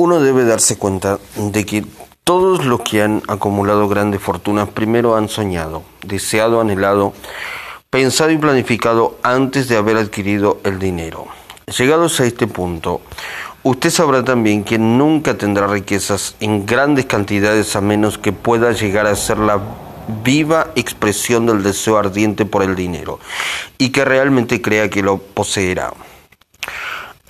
Uno 0.00 0.18
debe 0.18 0.46
darse 0.46 0.78
cuenta 0.78 1.18
de 1.36 1.66
que 1.66 1.84
todos 2.24 2.64
los 2.64 2.80
que 2.80 3.02
han 3.02 3.22
acumulado 3.28 3.86
grandes 3.86 4.22
fortunas 4.22 4.70
primero 4.70 5.14
han 5.14 5.28
soñado, 5.28 5.82
deseado, 6.06 6.58
anhelado, 6.58 7.12
pensado 7.90 8.30
y 8.30 8.38
planificado 8.38 9.18
antes 9.22 9.68
de 9.68 9.76
haber 9.76 9.98
adquirido 9.98 10.58
el 10.64 10.78
dinero. 10.78 11.26
Llegados 11.76 12.18
a 12.18 12.24
este 12.24 12.46
punto, 12.46 13.02
usted 13.62 13.90
sabrá 13.90 14.24
también 14.24 14.64
que 14.64 14.78
nunca 14.78 15.36
tendrá 15.36 15.66
riquezas 15.66 16.34
en 16.40 16.64
grandes 16.64 17.04
cantidades 17.04 17.76
a 17.76 17.82
menos 17.82 18.16
que 18.16 18.32
pueda 18.32 18.72
llegar 18.72 19.06
a 19.06 19.14
ser 19.16 19.36
la 19.36 19.60
viva 20.24 20.68
expresión 20.76 21.44
del 21.44 21.62
deseo 21.62 21.98
ardiente 21.98 22.46
por 22.46 22.62
el 22.62 22.74
dinero 22.74 23.20
y 23.76 23.90
que 23.90 24.06
realmente 24.06 24.62
crea 24.62 24.88
que 24.88 25.02
lo 25.02 25.18
poseerá. 25.18 25.92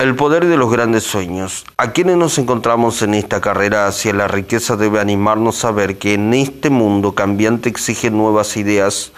El 0.01 0.15
poder 0.15 0.47
de 0.47 0.57
los 0.57 0.71
grandes 0.71 1.03
sueños. 1.03 1.63
A 1.77 1.91
quienes 1.91 2.17
nos 2.17 2.39
encontramos 2.39 3.03
en 3.03 3.13
esta 3.13 3.39
carrera 3.39 3.85
hacia 3.85 4.15
la 4.15 4.27
riqueza 4.27 4.75
debe 4.75 4.99
animarnos 4.99 5.63
a 5.63 5.69
ver 5.69 5.99
que 5.99 6.15
en 6.15 6.33
este 6.33 6.71
mundo 6.71 7.13
cambiante 7.13 7.69
exige 7.69 8.09
nuevas 8.09 8.57
ideas 8.57 9.11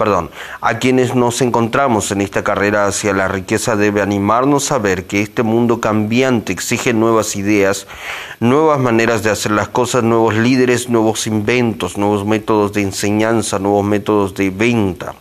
perdón, 0.00 0.30
a 0.62 0.78
quienes 0.78 1.14
nos 1.14 1.42
encontramos 1.42 2.10
en 2.10 2.22
esta 2.22 2.42
carrera 2.42 2.86
hacia 2.86 3.12
la 3.12 3.28
riqueza 3.28 3.76
debe 3.76 4.00
animarnos 4.00 4.72
a 4.72 4.78
ver 4.78 5.06
que 5.06 5.20
este 5.20 5.42
mundo 5.42 5.78
cambiante 5.78 6.54
exige 6.54 6.94
nuevas 6.94 7.36
ideas, 7.36 7.86
nuevas 8.40 8.80
maneras 8.80 9.22
de 9.22 9.28
hacer 9.28 9.52
las 9.52 9.68
cosas, 9.68 10.02
nuevos 10.02 10.34
líderes, 10.34 10.88
nuevos 10.88 11.26
inventos, 11.26 11.98
nuevos 11.98 12.24
métodos 12.24 12.72
de 12.72 12.80
enseñanza, 12.80 13.58
nuevos 13.58 13.84
métodos 13.84 14.34
de 14.34 14.48
venta, 14.48 15.14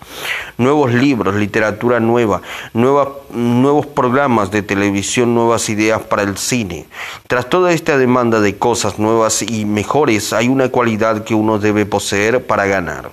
nuevos 0.58 0.94
libros, 0.94 1.36
literatura 1.36 2.00
nueva, 2.00 2.42
nuevos 2.74 3.86
programas 3.88 4.50
de 4.50 4.62
televisión, 4.62 5.36
nuevas 5.36 5.68
ideas 5.68 6.04
para 6.04 6.22
el 6.22 6.38
cine. 6.38 6.86
Tras 7.28 7.50
toda 7.50 7.74
esta 7.74 7.98
demanda 7.98 8.40
de 8.40 8.58
cosas 8.58 8.98
nuevas 8.98 9.42
y 9.42 9.66
mejores, 9.66 10.32
hay 10.32 10.48
una 10.48 10.70
cualidad 10.70 11.26
que 11.26 11.36
uno 11.36 11.60
debe 11.60 11.86
poseer 11.86 12.46
para 12.48 12.66
ganar, 12.66 13.12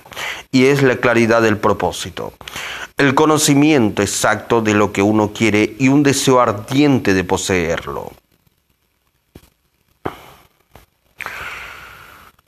y 0.49 0.67
es 0.67 0.81
la 0.81 0.95
claridad 0.95 1.41
del 1.41 1.56
propósito. 1.57 2.33
El 2.97 3.13
conocimiento 3.13 4.01
exacto 4.01 4.61
de 4.61 4.73
lo 4.73 4.91
que 4.91 5.01
uno 5.01 5.31
quiere 5.33 5.75
y 5.79 5.89
un 5.89 6.03
deseo 6.03 6.39
ardiente 6.39 7.13
de 7.13 7.23
poseerlo. 7.23 8.11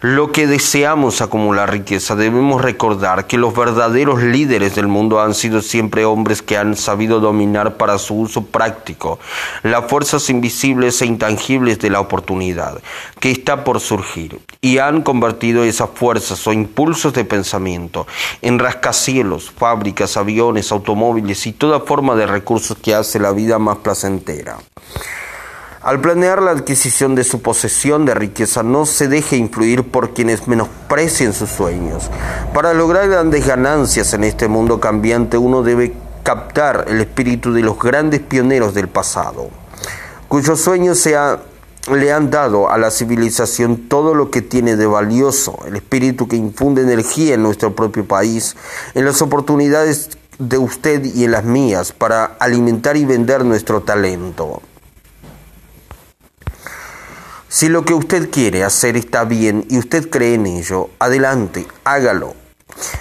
Lo 0.02 0.32
que 0.32 0.48
deseamos 0.48 1.20
acumular 1.20 1.72
riqueza, 1.72 2.16
debemos 2.16 2.62
recordar 2.62 3.28
que 3.28 3.38
los 3.38 3.54
verdaderos 3.54 4.24
líderes 4.24 4.76
del 4.76 4.88
mundo 4.88 5.20
han 5.20 5.34
sido 5.34 5.62
siempre 5.62 6.06
hombres 6.06 6.42
que 6.42 6.58
han 6.58 6.78
sabido 6.78 7.20
dominar 7.20 7.76
para 7.76 7.98
su 7.98 8.16
uso 8.16 8.46
práctico 8.46 9.20
las 9.62 9.90
fuerzas 9.90 10.30
invisibles 10.30 11.02
e 11.02 11.06
intangibles 11.06 11.80
de 11.80 11.90
la 11.90 12.00
oportunidad 12.00 12.82
que 13.20 13.30
está 13.30 13.66
por 13.66 13.82
surgir 13.82 14.40
y 14.62 14.78
han 14.78 15.02
convertido 15.02 15.66
esas 15.66 15.90
fuerzas 15.94 16.48
o 16.48 16.54
impulsos 16.54 17.12
de 17.12 17.26
pensamiento 17.26 18.08
en 18.42 18.58
rascacielos, 18.58 19.52
fábricas, 19.52 20.16
aviones, 20.16 20.72
automóviles 20.72 21.46
y 21.46 21.52
toda 21.52 21.82
forma 21.82 22.16
de 22.16 22.26
recursos 22.26 22.78
que 22.82 22.96
hace 22.96 23.20
la 23.20 23.34
vida 23.34 23.60
más 23.60 23.80
placentera. 23.80 24.60
Al 25.82 26.02
planear 26.02 26.42
la 26.42 26.52
adquisición 26.52 27.16
de 27.16 27.24
su 27.24 27.42
posesión 27.42 28.06
de 28.06 28.14
riqueza, 28.14 28.64
no 28.64 28.86
se 28.86 29.08
deje 29.08 29.38
influir 29.38 29.90
por 29.90 30.14
quienes 30.14 30.46
menosprecien 30.46 31.32
sus 31.32 31.52
sueños. 31.52 32.10
Para 32.54 32.74
lograr 32.74 33.08
grandes 33.08 33.48
ganancias 33.48 34.14
en 34.14 34.26
este 34.26 34.50
mundo 34.50 34.82
cambiante, 34.82 35.38
uno 35.38 35.64
debe 35.64 35.94
captar 36.24 36.84
el 36.90 37.00
espíritu 37.00 37.54
de 37.54 37.62
los 37.62 37.80
grandes 37.80 38.20
pioneros 38.20 38.74
del 38.74 38.90
pasado, 38.90 39.52
cuyos 40.28 40.60
sueños 40.60 41.08
le 41.90 42.12
han 42.12 42.30
dado 42.30 42.70
a 42.70 42.78
la 42.78 42.92
civilización 42.92 43.88
todo 43.88 44.14
lo 44.14 44.32
que 44.32 44.42
tiene 44.42 44.76
de 44.76 44.86
valioso, 44.86 45.60
el 45.66 45.78
espíritu 45.78 46.28
que 46.28 46.36
infunde 46.36 46.82
energía 46.82 47.36
en 47.36 47.44
nuestro 47.44 47.74
propio 47.74 48.06
país, 48.06 48.58
en 48.96 49.06
las 49.06 49.22
oportunidades 49.22 50.10
de 50.40 50.58
usted 50.58 51.06
y 51.06 51.24
en 51.24 51.32
las 51.32 51.46
mías 51.46 51.94
para 51.94 52.26
alimentar 52.40 52.98
y 52.98 53.06
vender 53.06 53.46
nuestro 53.46 53.82
talento. 53.82 54.62
Si 57.52 57.68
lo 57.68 57.84
que 57.84 57.96
usted 57.96 58.30
quiere 58.30 58.64
hacer 58.64 58.96
está 58.96 59.24
bien 59.24 59.66
y 59.70 59.80
usted 59.80 60.12
cree 60.12 60.36
en 60.36 60.46
ello, 60.46 60.92
adelante, 61.00 61.66
hágalo. 61.84 62.36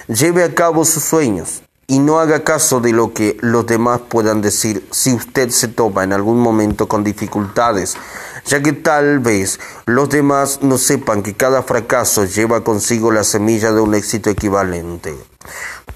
Lleve 0.06 0.42
a 0.42 0.54
cabo 0.54 0.86
sus 0.86 1.04
sueños 1.04 1.62
y 1.86 1.98
no 1.98 2.19
haga 2.19 2.44
caso 2.44 2.81
de 2.81 2.92
lo 2.92 3.12
que 3.12 3.37
los 3.41 3.66
demás 3.66 4.00
puedan 4.08 4.41
decir 4.41 4.88
si 4.91 5.12
usted 5.12 5.50
se 5.50 5.69
topa 5.69 6.03
en 6.03 6.14
algún 6.14 6.41
momento 6.41 6.88
con 6.88 7.04
dificultades, 7.04 7.98
ya 8.47 8.62
que 8.62 8.72
tal 8.72 9.19
vez 9.19 9.60
los 9.84 10.08
demás 10.08 10.60
no 10.62 10.78
sepan 10.78 11.22
que 11.22 11.34
cada 11.34 11.62
fracaso 11.62 12.25
lleva 12.25 12.64
consigo 12.64 13.10
la 13.10 13.25
semilla 13.25 13.70
de 13.72 13.82
un 13.82 13.94
éxito 13.94 14.31
equivalente. 14.31 15.14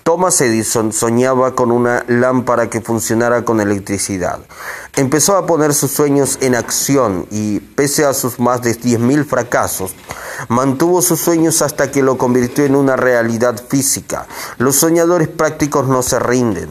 Thomas 0.03 0.41
Edison 0.41 0.93
soñaba 0.93 1.55
con 1.55 1.71
una 1.71 2.05
lámpara 2.09 2.69
que 2.69 2.81
funcionara 2.81 3.45
con 3.45 3.61
electricidad. 3.61 4.41
Empezó 4.97 5.37
a 5.37 5.47
poner 5.47 5.75
sus 5.75 5.93
sueños 5.93 6.39
en 6.41 6.57
acción 6.57 7.27
y, 7.31 7.61
pese 7.61 8.05
a 8.05 8.13
sus 8.13 8.41
más 8.41 8.63
de 8.63 8.73
10.000 8.73 9.25
fracasos, 9.25 9.95
mantuvo 10.49 11.03
sus 11.03 11.21
sueños 11.21 11.63
hasta 11.63 11.93
que 11.93 12.03
lo 12.03 12.19
convirtió 12.19 12.65
en 12.65 12.75
una 12.75 12.97
realidad 12.97 13.63
física. 13.69 14.27
Los 14.59 14.75
soñadores 14.75 15.29
prácticos 15.29 15.87
no 15.87 16.03
se 16.03 16.19
rinden. 16.19 16.69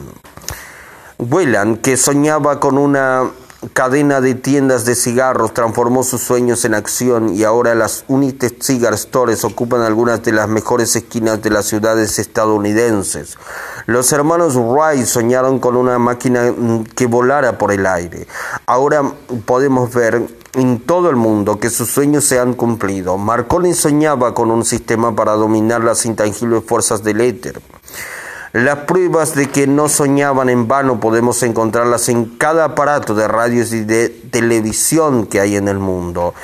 Whelan, 1.18 1.76
que 1.76 1.96
soñaba 1.96 2.60
con 2.60 2.76
una 2.76 3.30
cadena 3.72 4.20
de 4.20 4.34
tiendas 4.34 4.84
de 4.84 4.94
cigarros 4.94 5.54
transformó 5.54 6.02
sus 6.02 6.20
sueños 6.20 6.64
en 6.64 6.74
acción 6.74 7.34
y 7.34 7.44
ahora 7.44 7.74
las 7.74 8.04
United 8.08 8.54
Cigar 8.60 8.96
Stores 8.98 9.44
ocupan 9.44 9.82
algunas 9.82 10.22
de 10.22 10.32
las 10.32 10.48
mejores 10.48 10.96
esquinas 10.96 11.42
de 11.42 11.50
las 11.50 11.66
ciudades 11.66 12.18
estadounidenses. 12.18 13.38
Los 13.86 14.12
hermanos 14.12 14.56
Wright 14.56 15.06
soñaron 15.06 15.60
con 15.60 15.76
una 15.76 15.98
máquina 15.98 16.52
que 16.94 17.06
volara 17.06 17.58
por 17.58 17.72
el 17.72 17.86
aire. 17.86 18.26
Ahora 18.66 19.02
podemos 19.46 19.92
ver 19.94 20.22
en 20.54 20.80
todo 20.80 21.08
el 21.08 21.16
mundo 21.16 21.58
que 21.58 21.70
sus 21.70 21.88
sueños 21.88 22.24
se 22.24 22.38
han 22.38 22.54
cumplido. 22.54 23.16
Marconi 23.16 23.74
soñaba 23.74 24.34
con 24.34 24.50
un 24.50 24.64
sistema 24.64 25.14
para 25.14 25.32
dominar 25.32 25.82
las 25.82 26.04
intangibles 26.04 26.64
fuerzas 26.64 27.02
del 27.02 27.20
éter. 27.20 27.60
Las 28.52 28.80
pruebas 28.80 29.34
de 29.34 29.48
que 29.48 29.66
no 29.66 29.88
soñaban 29.88 30.50
en 30.50 30.68
vano 30.68 31.00
podemos 31.00 31.42
encontrarlas 31.42 32.10
en 32.10 32.26
cada 32.26 32.66
aparato 32.66 33.14
de 33.14 33.26
radios 33.26 33.72
y 33.72 33.82
de 33.82 34.10
televisión 34.10 35.24
que 35.24 35.40
hay 35.40 35.56
en 35.56 35.68
el 35.68 35.78
mundo. 35.78 36.34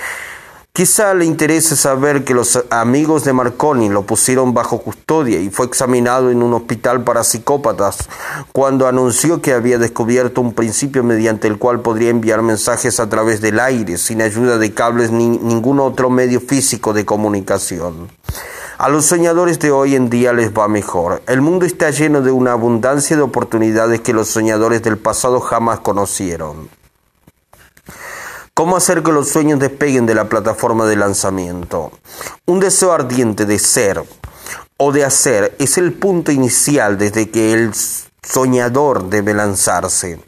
Quizá 0.72 1.12
le 1.12 1.26
interese 1.26 1.76
saber 1.76 2.24
que 2.24 2.32
los 2.32 2.64
amigos 2.70 3.24
de 3.24 3.34
Marconi 3.34 3.90
lo 3.90 4.04
pusieron 4.06 4.54
bajo 4.54 4.80
custodia 4.80 5.38
y 5.38 5.50
fue 5.50 5.66
examinado 5.66 6.30
en 6.30 6.42
un 6.42 6.54
hospital 6.54 7.04
para 7.04 7.24
psicópatas 7.24 8.08
cuando 8.52 8.86
anunció 8.86 9.42
que 9.42 9.52
había 9.52 9.76
descubierto 9.76 10.40
un 10.40 10.54
principio 10.54 11.04
mediante 11.04 11.46
el 11.46 11.58
cual 11.58 11.80
podría 11.80 12.08
enviar 12.08 12.40
mensajes 12.40 13.00
a 13.00 13.10
través 13.10 13.42
del 13.42 13.60
aire 13.60 13.98
sin 13.98 14.22
ayuda 14.22 14.56
de 14.56 14.72
cables 14.72 15.10
ni 15.10 15.28
ningún 15.28 15.78
otro 15.78 16.08
medio 16.08 16.40
físico 16.40 16.94
de 16.94 17.04
comunicación. 17.04 18.08
A 18.78 18.88
los 18.88 19.06
soñadores 19.06 19.58
de 19.58 19.72
hoy 19.72 19.96
en 19.96 20.08
día 20.08 20.32
les 20.32 20.56
va 20.56 20.68
mejor. 20.68 21.20
El 21.26 21.40
mundo 21.40 21.66
está 21.66 21.90
lleno 21.90 22.22
de 22.22 22.30
una 22.30 22.52
abundancia 22.52 23.16
de 23.16 23.22
oportunidades 23.22 24.02
que 24.02 24.12
los 24.12 24.28
soñadores 24.28 24.84
del 24.84 24.96
pasado 24.96 25.40
jamás 25.40 25.80
conocieron. 25.80 26.70
¿Cómo 28.54 28.76
hacer 28.76 29.02
que 29.02 29.10
los 29.10 29.30
sueños 29.30 29.58
despeguen 29.58 30.06
de 30.06 30.14
la 30.14 30.28
plataforma 30.28 30.86
de 30.86 30.94
lanzamiento? 30.94 31.90
Un 32.46 32.60
deseo 32.60 32.92
ardiente 32.92 33.46
de 33.46 33.58
ser 33.58 34.00
o 34.76 34.92
de 34.92 35.04
hacer 35.04 35.56
es 35.58 35.76
el 35.76 35.92
punto 35.92 36.30
inicial 36.30 36.98
desde 36.98 37.30
que 37.30 37.54
el 37.54 37.72
soñador 38.22 39.10
debe 39.10 39.34
lanzarse. 39.34 40.20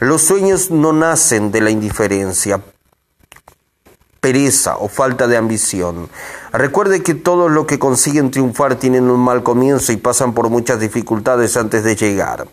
Los 0.00 0.22
sueños 0.22 0.72
no 0.72 0.92
nacen 0.92 1.52
de 1.52 1.60
la 1.60 1.70
indiferencia, 1.70 2.60
pereza 4.24 4.78
o 4.78 4.88
falta 4.88 5.26
de 5.26 5.36
ambición. 5.36 6.08
Recuerde 6.50 7.02
que 7.02 7.12
todos 7.12 7.50
los 7.50 7.66
que 7.66 7.78
consiguen 7.78 8.30
triunfar 8.30 8.76
tienen 8.76 9.10
un 9.10 9.20
mal 9.20 9.42
comienzo 9.42 9.92
y 9.92 9.98
pasan 9.98 10.32
por 10.32 10.48
muchas 10.48 10.80
dificultades 10.80 11.58
antes 11.58 11.84
de 11.84 11.94
llegar. 11.94 12.48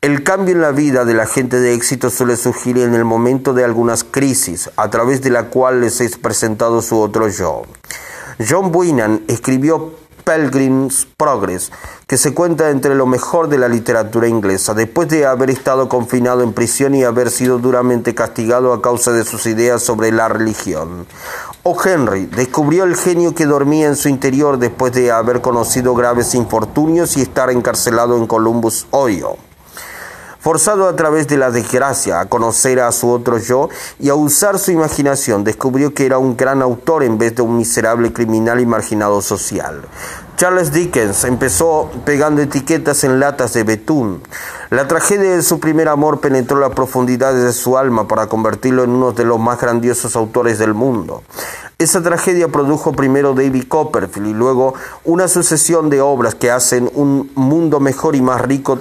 El 0.00 0.24
cambio 0.24 0.54
en 0.54 0.62
la 0.62 0.72
vida 0.72 1.04
de 1.04 1.12
la 1.12 1.26
gente 1.26 1.60
de 1.60 1.74
éxito 1.74 2.08
suele 2.08 2.38
surgir 2.38 2.78
en 2.78 2.94
el 2.94 3.04
momento 3.04 3.52
de 3.52 3.62
algunas 3.62 4.04
crisis, 4.04 4.70
a 4.76 4.88
través 4.88 5.20
de 5.20 5.28
la 5.28 5.50
cual 5.50 5.82
les 5.82 6.00
es 6.00 6.16
presentado 6.16 6.80
su 6.80 6.98
otro 6.98 7.28
yo. 7.28 7.64
John 8.48 8.72
Buenan 8.72 9.20
escribió 9.28 9.92
Pilgrim's 10.24 11.06
Progress, 11.16 11.70
que 12.06 12.16
se 12.16 12.34
cuenta 12.34 12.70
entre 12.70 12.94
lo 12.94 13.06
mejor 13.06 13.48
de 13.48 13.58
la 13.58 13.68
literatura 13.68 14.28
inglesa, 14.28 14.74
después 14.74 15.08
de 15.08 15.26
haber 15.26 15.50
estado 15.50 15.88
confinado 15.88 16.42
en 16.42 16.52
prisión 16.52 16.94
y 16.94 17.04
haber 17.04 17.30
sido 17.30 17.58
duramente 17.58 18.14
castigado 18.14 18.72
a 18.72 18.82
causa 18.82 19.12
de 19.12 19.24
sus 19.24 19.46
ideas 19.46 19.82
sobre 19.82 20.12
la 20.12 20.28
religión. 20.28 21.06
O. 21.62 21.76
Henry 21.82 22.26
descubrió 22.26 22.84
el 22.84 22.96
genio 22.96 23.34
que 23.34 23.46
dormía 23.46 23.86
en 23.86 23.96
su 23.96 24.08
interior 24.08 24.58
después 24.58 24.92
de 24.92 25.12
haber 25.12 25.40
conocido 25.40 25.94
graves 25.94 26.34
infortunios 26.34 27.16
y 27.16 27.22
estar 27.22 27.50
encarcelado 27.50 28.16
en 28.16 28.26
Columbus, 28.26 28.86
Ohio. 28.90 29.36
Forzado 30.42 30.88
a 30.88 30.96
través 30.96 31.28
de 31.28 31.36
la 31.36 31.52
desgracia 31.52 32.18
a 32.18 32.26
conocer 32.26 32.80
a 32.80 32.90
su 32.90 33.08
otro 33.08 33.38
yo 33.38 33.68
y 34.00 34.08
a 34.08 34.16
usar 34.16 34.58
su 34.58 34.72
imaginación, 34.72 35.44
descubrió 35.44 35.94
que 35.94 36.04
era 36.04 36.18
un 36.18 36.36
gran 36.36 36.62
autor 36.62 37.04
en 37.04 37.16
vez 37.16 37.36
de 37.36 37.42
un 37.42 37.56
miserable 37.56 38.12
criminal 38.12 38.58
y 38.58 38.66
marginado 38.66 39.22
social. 39.22 39.82
Charles 40.36 40.72
Dickens 40.72 41.22
empezó 41.22 41.92
pegando 42.04 42.42
etiquetas 42.42 43.04
en 43.04 43.20
latas 43.20 43.52
de 43.52 43.62
betún. 43.62 44.20
La 44.70 44.88
tragedia 44.88 45.30
de 45.30 45.42
su 45.42 45.60
primer 45.60 45.88
amor 45.88 46.18
penetró 46.18 46.58
las 46.58 46.70
profundidades 46.70 47.44
de 47.44 47.52
su 47.52 47.78
alma 47.78 48.08
para 48.08 48.26
convertirlo 48.26 48.82
en 48.82 48.90
uno 48.90 49.12
de 49.12 49.24
los 49.24 49.38
más 49.38 49.60
grandiosos 49.60 50.16
autores 50.16 50.58
del 50.58 50.74
mundo. 50.74 51.22
Esa 51.78 52.02
tragedia 52.02 52.48
produjo 52.48 52.90
primero 52.90 53.34
David 53.34 53.68
Copperfield 53.68 54.26
y 54.26 54.32
luego 54.32 54.74
una 55.04 55.28
sucesión 55.28 55.88
de 55.88 56.00
obras 56.00 56.34
que 56.34 56.50
hacen 56.50 56.90
un 56.94 57.30
mundo 57.36 57.78
mejor 57.78 58.16
y 58.16 58.22
más 58.22 58.40
rico 58.40 58.80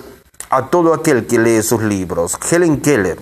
a 0.51 0.67
todo 0.67 0.93
aquel 0.93 1.25
que 1.25 1.39
lee 1.39 1.63
sus 1.63 1.81
libros. 1.81 2.37
Helen 2.51 2.81
Keller, 2.81 3.17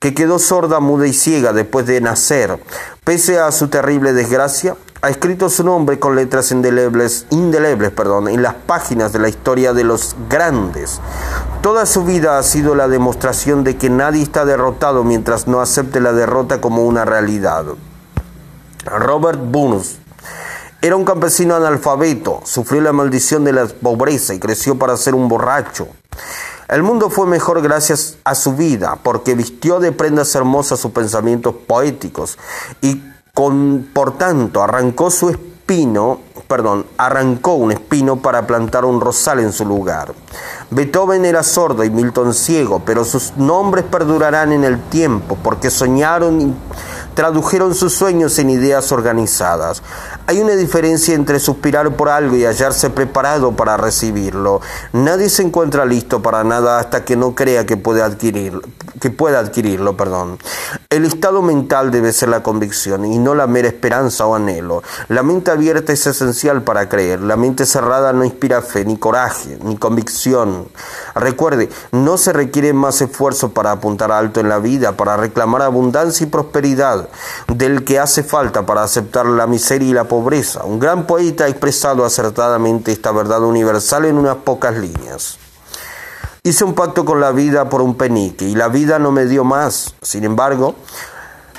que 0.00 0.14
quedó 0.14 0.38
sorda, 0.38 0.80
muda 0.80 1.06
y 1.06 1.12
ciega 1.12 1.52
después 1.52 1.86
de 1.86 2.00
nacer, 2.00 2.58
pese 3.04 3.38
a 3.38 3.52
su 3.52 3.68
terrible 3.68 4.14
desgracia, 4.14 4.74
ha 5.02 5.10
escrito 5.10 5.50
su 5.50 5.62
nombre 5.62 5.98
con 5.98 6.16
letras 6.16 6.50
indelebles, 6.50 7.90
perdón, 7.94 8.28
en 8.28 8.42
las 8.42 8.54
páginas 8.54 9.12
de 9.12 9.18
la 9.18 9.28
historia 9.28 9.74
de 9.74 9.84
los 9.84 10.16
grandes. 10.30 11.00
Toda 11.60 11.84
su 11.84 12.04
vida 12.04 12.38
ha 12.38 12.42
sido 12.42 12.74
la 12.74 12.88
demostración 12.88 13.64
de 13.64 13.76
que 13.76 13.90
nadie 13.90 14.22
está 14.22 14.46
derrotado 14.46 15.04
mientras 15.04 15.46
no 15.46 15.60
acepte 15.60 16.00
la 16.00 16.14
derrota 16.14 16.62
como 16.62 16.84
una 16.84 17.04
realidad. 17.04 17.66
Robert 18.86 19.40
Burns 19.42 19.98
era 20.80 20.96
un 20.96 21.04
campesino 21.04 21.54
analfabeto, 21.54 22.40
sufrió 22.44 22.80
la 22.80 22.92
maldición 22.92 23.44
de 23.44 23.52
la 23.52 23.66
pobreza 23.66 24.32
y 24.32 24.38
creció 24.38 24.78
para 24.78 24.96
ser 24.96 25.14
un 25.14 25.28
borracho. 25.28 25.88
El 26.68 26.82
mundo 26.82 27.10
fue 27.10 27.26
mejor 27.26 27.60
gracias 27.60 28.16
a 28.24 28.34
su 28.34 28.54
vida, 28.54 28.98
porque 29.02 29.34
vistió 29.34 29.80
de 29.80 29.92
prendas 29.92 30.34
hermosas 30.34 30.80
sus 30.80 30.92
pensamientos 30.92 31.54
poéticos 31.66 32.38
y 32.80 33.02
con, 33.34 33.88
por 33.92 34.16
tanto, 34.16 34.62
arrancó 34.62 35.10
su 35.10 35.28
espino, 35.28 36.20
perdón, 36.46 36.86
arrancó 36.96 37.54
un 37.54 37.72
espino 37.72 38.16
para 38.16 38.46
plantar 38.46 38.84
un 38.84 39.00
rosal 39.00 39.40
en 39.40 39.52
su 39.52 39.66
lugar. 39.66 40.14
Beethoven 40.70 41.24
era 41.24 41.42
sordo 41.42 41.84
y 41.84 41.90
Milton 41.90 42.32
ciego, 42.32 42.82
pero 42.86 43.04
sus 43.04 43.36
nombres 43.36 43.84
perdurarán 43.84 44.52
en 44.52 44.64
el 44.64 44.80
tiempo, 44.84 45.36
porque 45.42 45.70
soñaron 45.70 46.40
y 46.40 46.54
tradujeron 47.14 47.74
sus 47.74 47.92
sueños 47.92 48.38
en 48.38 48.50
ideas 48.50 48.90
organizadas. 48.92 49.82
Hay 50.26 50.40
una 50.40 50.54
diferencia 50.54 51.14
entre 51.14 51.38
suspirar 51.38 51.96
por 51.96 52.08
algo 52.08 52.34
y 52.34 52.46
hallarse 52.46 52.88
preparado 52.88 53.52
para 53.52 53.76
recibirlo. 53.76 54.62
Nadie 54.94 55.28
se 55.28 55.42
encuentra 55.42 55.84
listo 55.84 56.22
para 56.22 56.42
nada 56.44 56.78
hasta 56.78 57.04
que 57.04 57.14
no 57.14 57.34
crea 57.34 57.66
que 57.66 57.76
puede 57.76 58.02
adquirirlo, 58.02 58.62
que 59.02 59.10
pueda 59.10 59.38
adquirirlo, 59.38 59.98
perdón. 59.98 60.38
El 60.88 61.04
estado 61.04 61.42
mental 61.42 61.90
debe 61.90 62.10
ser 62.14 62.30
la 62.30 62.42
convicción 62.42 63.04
y 63.04 63.18
no 63.18 63.34
la 63.34 63.46
mera 63.46 63.68
esperanza 63.68 64.24
o 64.24 64.34
anhelo. 64.34 64.82
La 65.08 65.22
mente 65.22 65.50
abierta 65.50 65.92
es 65.92 66.06
esencial 66.06 66.62
para 66.62 66.88
creer. 66.88 67.20
La 67.20 67.36
mente 67.36 67.66
cerrada 67.66 68.14
no 68.14 68.24
inspira 68.24 68.62
fe, 68.62 68.86
ni 68.86 68.96
coraje, 68.96 69.58
ni 69.62 69.76
convicción. 69.76 70.68
Recuerde, 71.14 71.68
no 71.92 72.16
se 72.16 72.32
requiere 72.32 72.72
más 72.72 73.02
esfuerzo 73.02 73.50
para 73.50 73.72
apuntar 73.72 74.10
alto 74.10 74.40
en 74.40 74.48
la 74.48 74.58
vida, 74.58 74.92
para 74.92 75.18
reclamar 75.18 75.60
abundancia 75.60 76.26
y 76.26 76.30
prosperidad 76.30 77.10
del 77.48 77.84
que 77.84 77.98
hace 77.98 78.22
falta 78.22 78.64
para 78.64 78.84
aceptar 78.84 79.26
la 79.26 79.46
miseria 79.46 79.90
y 79.90 79.92
la 79.92 80.04
pobreza. 80.04 80.13
Un 80.64 80.78
gran 80.78 81.06
poeta 81.06 81.44
ha 81.44 81.48
expresado 81.48 82.04
acertadamente 82.04 82.92
esta 82.92 83.12
verdad 83.12 83.42
universal 83.42 84.04
en 84.04 84.16
unas 84.16 84.36
pocas 84.36 84.76
líneas. 84.76 85.38
Hice 86.42 86.64
un 86.64 86.74
pacto 86.74 87.04
con 87.04 87.20
la 87.20 87.32
vida 87.32 87.68
por 87.68 87.80
un 87.80 87.96
penique 87.96 88.44
y 88.44 88.54
la 88.54 88.68
vida 88.68 88.98
no 88.98 89.10
me 89.10 89.26
dio 89.26 89.44
más. 89.44 89.94
Sin 90.02 90.24
embargo, 90.24 90.74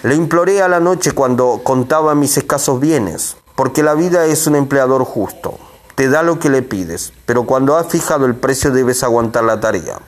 le 0.03 0.15
imploré 0.15 0.61
a 0.61 0.67
la 0.67 0.79
noche 0.79 1.13
cuando 1.13 1.61
contaba 1.63 2.13
mis 2.13 2.37
escasos 2.37 2.79
bienes, 2.79 3.37
porque 3.55 3.81
la 3.81 3.95
vida 3.95 4.25
es 4.25 4.45
un 4.45 4.55
empleador 4.55 5.03
justo. 5.03 5.57
Te 5.95 6.09
da 6.09 6.21
lo 6.21 6.39
que 6.39 6.49
le 6.49 6.61
pides, 6.61 7.13
pero 7.25 7.45
cuando 7.45 7.77
has 7.77 7.87
fijado 7.87 8.25
el 8.25 8.35
precio 8.35 8.71
debes 8.71 9.01
aguantar 9.01 9.43
la 9.43 9.59
tarea. 9.59 9.99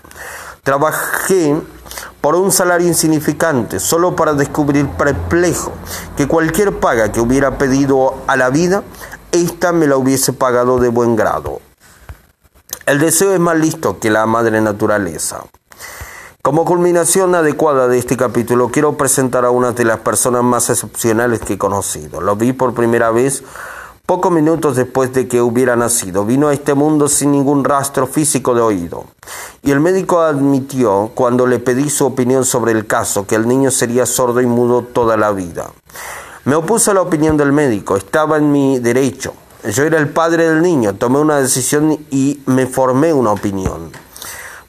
Trabajé 0.63 1.59
por 2.27 2.35
un 2.35 2.51
salario 2.51 2.85
insignificante, 2.89 3.79
solo 3.79 4.13
para 4.13 4.33
descubrir 4.33 4.85
perplejo 4.85 5.71
que 6.17 6.27
cualquier 6.27 6.77
paga 6.77 7.09
que 7.09 7.21
hubiera 7.21 7.57
pedido 7.57 8.15
a 8.27 8.35
la 8.35 8.49
vida, 8.49 8.83
ésta 9.31 9.71
me 9.71 9.87
la 9.87 9.95
hubiese 9.95 10.33
pagado 10.33 10.77
de 10.77 10.89
buen 10.89 11.15
grado. 11.15 11.61
El 12.85 12.99
deseo 12.99 13.33
es 13.33 13.39
más 13.39 13.57
listo 13.57 13.99
que 13.99 14.09
la 14.09 14.25
madre 14.25 14.59
naturaleza. 14.59 15.45
Como 16.41 16.65
culminación 16.65 17.33
adecuada 17.33 17.87
de 17.87 17.97
este 17.97 18.17
capítulo, 18.17 18.71
quiero 18.71 18.97
presentar 18.97 19.45
a 19.45 19.49
una 19.49 19.71
de 19.71 19.85
las 19.85 19.99
personas 19.99 20.43
más 20.43 20.69
excepcionales 20.69 21.39
que 21.39 21.53
he 21.53 21.57
conocido. 21.57 22.19
Lo 22.19 22.35
vi 22.35 22.51
por 22.51 22.73
primera 22.73 23.09
vez 23.09 23.41
Pocos 24.07 24.31
minutos 24.31 24.77
después 24.77 25.11
de 25.11 25.27
que 25.27 25.41
hubiera 25.41 25.75
nacido, 25.75 26.23
vino 26.23 26.47
a 26.47 26.53
este 26.53 26.73
mundo 26.73 27.09
sin 27.09 27.33
ningún 27.33 27.65
rastro 27.65 28.07
físico 28.07 28.55
de 28.55 28.61
oído. 28.61 29.03
Y 29.63 29.71
el 29.71 29.81
médico 29.81 30.21
admitió, 30.21 31.11
cuando 31.13 31.45
le 31.45 31.59
pedí 31.59 31.89
su 31.89 32.05
opinión 32.05 32.45
sobre 32.45 32.71
el 32.71 32.87
caso, 32.87 33.27
que 33.27 33.35
el 33.35 33.45
niño 33.49 33.69
sería 33.69 34.05
sordo 34.05 34.39
y 34.39 34.45
mudo 34.45 34.81
toda 34.81 35.17
la 35.17 35.33
vida. 35.33 35.71
Me 36.45 36.55
opuse 36.55 36.91
a 36.91 36.93
la 36.93 37.01
opinión 37.01 37.35
del 37.35 37.51
médico, 37.51 37.97
estaba 37.97 38.37
en 38.37 38.49
mi 38.49 38.79
derecho. 38.79 39.33
Yo 39.69 39.83
era 39.83 39.97
el 39.97 40.07
padre 40.07 40.47
del 40.47 40.61
niño, 40.61 40.95
tomé 40.95 41.19
una 41.19 41.41
decisión 41.41 41.99
y 42.09 42.39
me 42.45 42.65
formé 42.65 43.11
una 43.11 43.33
opinión. 43.33 43.91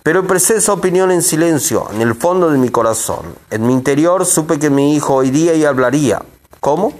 Pero 0.03 0.19
expresé 0.19 0.57
esa 0.57 0.73
opinión 0.73 1.13
en 1.13 1.23
silencio, 1.23 1.87
en 1.93 2.01
el 2.01 2.17
fondo 2.17 2.51
de 2.51 2.59
mi 2.59 2.71
corazón. 2.71 3.37
En 3.53 3.65
mi 3.69 3.73
interior 3.73 4.27
supe 4.27 4.59
que 4.59 4.69
mi 4.69 4.97
hijo 4.97 5.15
oiría 5.15 5.55
y 5.55 5.65
hablaría. 5.65 6.23
¿Cómo? 6.59 6.93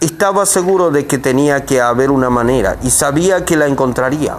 Estaba 0.00 0.44
seguro 0.44 0.90
de 0.90 1.06
que 1.06 1.16
tenía 1.16 1.64
que 1.64 1.80
haber 1.80 2.10
una 2.10 2.28
manera 2.28 2.76
y 2.82 2.90
sabía 2.90 3.46
que 3.46 3.56
la 3.56 3.66
encontraría. 3.66 4.36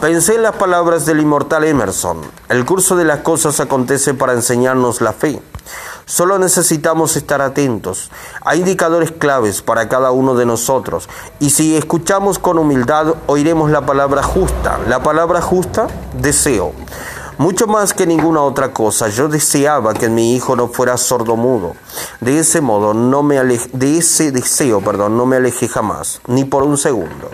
Pensé 0.00 0.34
en 0.34 0.42
las 0.42 0.56
palabras 0.56 1.06
del 1.06 1.20
inmortal 1.20 1.62
Emerson. 1.62 2.20
El 2.48 2.64
curso 2.64 2.96
de 2.96 3.04
las 3.04 3.20
cosas 3.20 3.60
acontece 3.60 4.14
para 4.14 4.32
enseñarnos 4.32 5.00
la 5.00 5.12
fe. 5.12 5.40
Solo 6.04 6.40
necesitamos 6.40 7.16
estar 7.16 7.40
atentos. 7.40 8.10
Hay 8.40 8.58
indicadores 8.58 9.12
claves 9.12 9.62
para 9.62 9.88
cada 9.88 10.10
uno 10.10 10.34
de 10.34 10.46
nosotros. 10.46 11.08
Y 11.38 11.50
si 11.50 11.76
escuchamos 11.76 12.40
con 12.40 12.58
humildad, 12.58 13.14
oiremos 13.28 13.70
la 13.70 13.86
palabra 13.86 14.24
justa. 14.24 14.80
La 14.88 15.00
palabra 15.02 15.40
justa, 15.40 15.86
deseo. 16.20 16.72
Mucho 17.38 17.68
más 17.68 17.94
que 17.94 18.04
ninguna 18.04 18.42
otra 18.42 18.72
cosa, 18.72 19.08
yo 19.08 19.28
deseaba 19.28 19.94
que 19.94 20.08
mi 20.08 20.34
hijo 20.34 20.56
no 20.56 20.66
fuera 20.66 20.96
sordomudo. 20.96 21.76
De 22.20 22.40
ese 22.40 22.60
modo, 22.60 22.94
no 22.94 23.22
me 23.22 23.36
de 23.36 23.98
ese 23.98 24.32
deseo, 24.32 24.80
perdón, 24.80 25.16
no 25.16 25.24
me 25.24 25.36
alejé 25.36 25.68
jamás, 25.68 26.20
ni 26.26 26.44
por 26.44 26.64
un 26.64 26.76
segundo. 26.76 27.30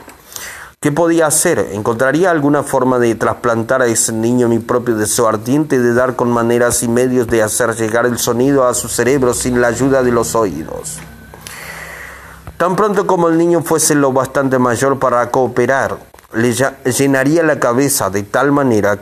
¿Qué 0.79 0.93
podía 0.93 1.27
hacer? 1.27 1.71
¿Encontraría 1.73 2.31
alguna 2.31 2.63
forma 2.63 2.99
de 2.99 3.15
trasplantar 3.15 3.81
a 3.81 3.87
ese 3.87 4.13
niño 4.13 4.47
mi 4.47 4.59
propio 4.59 4.95
deseo 4.95 5.27
ardiente 5.27 5.81
de 5.81 5.95
dar 5.95 6.17
con 6.17 6.31
maneras 6.31 6.83
y 6.83 6.89
medios 6.89 7.27
de 7.27 7.43
hacer 7.43 7.75
llegar 7.75 8.05
el 8.05 8.19
sonido 8.19 8.67
a 8.67 8.75
su 8.75 8.89
cerebro 8.89 9.33
sin 9.33 9.63
la 9.63 9.69
ayuda 9.69 10.03
de 10.03 10.13
los 10.13 10.35
oídos? 10.35 10.99
Tan 12.59 12.77
pronto 12.77 13.07
como 13.07 13.31
el 13.31 13.39
niño 13.39 13.63
fuese 13.63 13.95
lo 13.95 14.13
bastante 14.13 14.59
mayor 14.59 14.99
para 14.99 15.31
cooperar, 15.31 15.97
le 16.35 16.53
llenaría 16.93 17.43
la 17.43 17.59
cabeza 17.59 18.11
de 18.11 18.23
tal 18.23 18.53
manera 18.53 18.99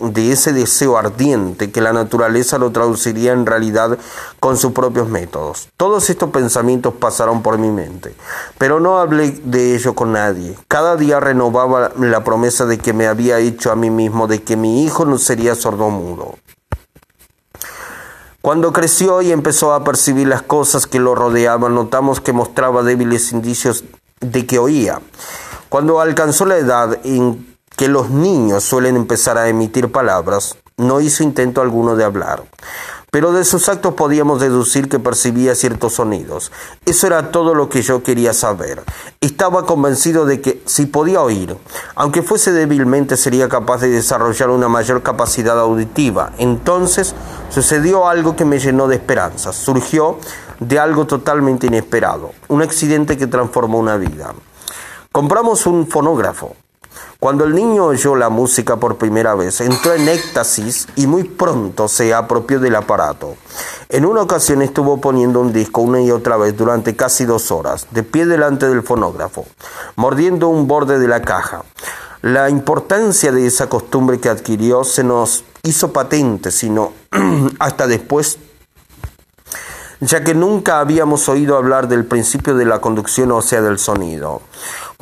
de 0.00 0.32
ese 0.32 0.52
deseo 0.52 0.96
ardiente 0.96 1.70
que 1.70 1.80
la 1.80 1.92
naturaleza 1.92 2.58
lo 2.58 2.72
traduciría 2.72 3.32
en 3.32 3.46
realidad 3.46 3.98
con 4.40 4.56
sus 4.56 4.72
propios 4.72 5.08
métodos. 5.08 5.68
Todos 5.76 6.10
estos 6.10 6.30
pensamientos 6.30 6.94
pasaron 6.94 7.42
por 7.42 7.58
mi 7.58 7.70
mente, 7.70 8.14
pero 8.58 8.80
no 8.80 8.98
hablé 8.98 9.30
de 9.44 9.74
ello 9.74 9.94
con 9.94 10.12
nadie. 10.12 10.56
Cada 10.68 10.96
día 10.96 11.20
renovaba 11.20 11.92
la 11.98 12.24
promesa 12.24 12.66
de 12.66 12.78
que 12.78 12.92
me 12.92 13.06
había 13.06 13.38
hecho 13.38 13.70
a 13.70 13.76
mí 13.76 13.90
mismo 13.90 14.26
de 14.26 14.42
que 14.42 14.56
mi 14.56 14.84
hijo 14.84 15.04
no 15.04 15.18
sería 15.18 15.54
sordomudo. 15.54 16.34
Cuando 18.42 18.72
creció 18.72 19.20
y 19.20 19.32
empezó 19.32 19.74
a 19.74 19.84
percibir 19.84 20.26
las 20.26 20.40
cosas 20.40 20.86
que 20.86 20.98
lo 20.98 21.14
rodeaban, 21.14 21.74
notamos 21.74 22.20
que 22.20 22.32
mostraba 22.32 22.82
débiles 22.82 23.32
indicios 23.32 23.84
de 24.20 24.46
que 24.46 24.58
oía. 24.58 25.00
Cuando 25.68 26.00
alcanzó 26.00 26.46
la 26.46 26.56
edad 26.56 26.98
en 27.04 27.49
que 27.80 27.88
los 27.88 28.10
niños 28.10 28.62
suelen 28.62 28.94
empezar 28.94 29.38
a 29.38 29.48
emitir 29.48 29.90
palabras, 29.90 30.54
no 30.76 31.00
hizo 31.00 31.22
intento 31.22 31.62
alguno 31.62 31.96
de 31.96 32.04
hablar. 32.04 32.42
Pero 33.10 33.32
de 33.32 33.42
sus 33.42 33.70
actos 33.70 33.94
podíamos 33.94 34.38
deducir 34.38 34.90
que 34.90 34.98
percibía 34.98 35.54
ciertos 35.54 35.94
sonidos. 35.94 36.52
Eso 36.84 37.06
era 37.06 37.30
todo 37.30 37.54
lo 37.54 37.70
que 37.70 37.80
yo 37.80 38.02
quería 38.02 38.34
saber. 38.34 38.82
Estaba 39.22 39.64
convencido 39.64 40.26
de 40.26 40.42
que 40.42 40.62
si 40.66 40.84
podía 40.84 41.22
oír, 41.22 41.56
aunque 41.94 42.20
fuese 42.20 42.52
débilmente, 42.52 43.16
sería 43.16 43.48
capaz 43.48 43.80
de 43.80 43.88
desarrollar 43.88 44.50
una 44.50 44.68
mayor 44.68 45.02
capacidad 45.02 45.58
auditiva. 45.58 46.32
Entonces 46.36 47.14
sucedió 47.48 48.08
algo 48.08 48.36
que 48.36 48.44
me 48.44 48.58
llenó 48.58 48.88
de 48.88 48.96
esperanzas. 48.96 49.56
Surgió 49.56 50.18
de 50.58 50.78
algo 50.78 51.06
totalmente 51.06 51.68
inesperado, 51.68 52.32
un 52.48 52.60
accidente 52.60 53.16
que 53.16 53.26
transformó 53.26 53.78
una 53.78 53.96
vida. 53.96 54.34
Compramos 55.12 55.64
un 55.64 55.86
fonógrafo. 55.86 56.56
Cuando 57.20 57.44
el 57.44 57.54
niño 57.54 57.84
oyó 57.84 58.16
la 58.16 58.30
música 58.30 58.76
por 58.76 58.96
primera 58.96 59.34
vez, 59.34 59.60
entró 59.60 59.92
en 59.92 60.08
éxtasis 60.08 60.88
y 60.96 61.06
muy 61.06 61.24
pronto 61.24 61.86
se 61.86 62.14
apropió 62.14 62.58
del 62.58 62.74
aparato. 62.74 63.36
En 63.90 64.06
una 64.06 64.22
ocasión 64.22 64.62
estuvo 64.62 65.02
poniendo 65.02 65.38
un 65.38 65.52
disco 65.52 65.82
una 65.82 66.00
y 66.00 66.10
otra 66.10 66.38
vez 66.38 66.56
durante 66.56 66.96
casi 66.96 67.26
dos 67.26 67.50
horas, 67.50 67.88
de 67.90 68.04
pie 68.04 68.24
delante 68.24 68.66
del 68.66 68.82
fonógrafo, 68.82 69.44
mordiendo 69.96 70.48
un 70.48 70.66
borde 70.66 70.98
de 70.98 71.08
la 71.08 71.20
caja. 71.20 71.62
La 72.22 72.48
importancia 72.48 73.32
de 73.32 73.46
esa 73.46 73.68
costumbre 73.68 74.18
que 74.18 74.30
adquirió 74.30 74.82
se 74.82 75.04
nos 75.04 75.44
hizo 75.62 75.92
patente, 75.92 76.50
sino 76.50 76.94
hasta 77.58 77.86
después 77.86 78.38
ya 80.00 80.24
que 80.24 80.34
nunca 80.34 80.80
habíamos 80.80 81.28
oído 81.28 81.58
hablar 81.58 81.86
del 81.86 82.06
principio 82.06 82.54
de 82.54 82.64
la 82.64 82.80
conducción 82.80 83.30
ósea 83.32 83.60
del 83.60 83.78
sonido. 83.78 84.40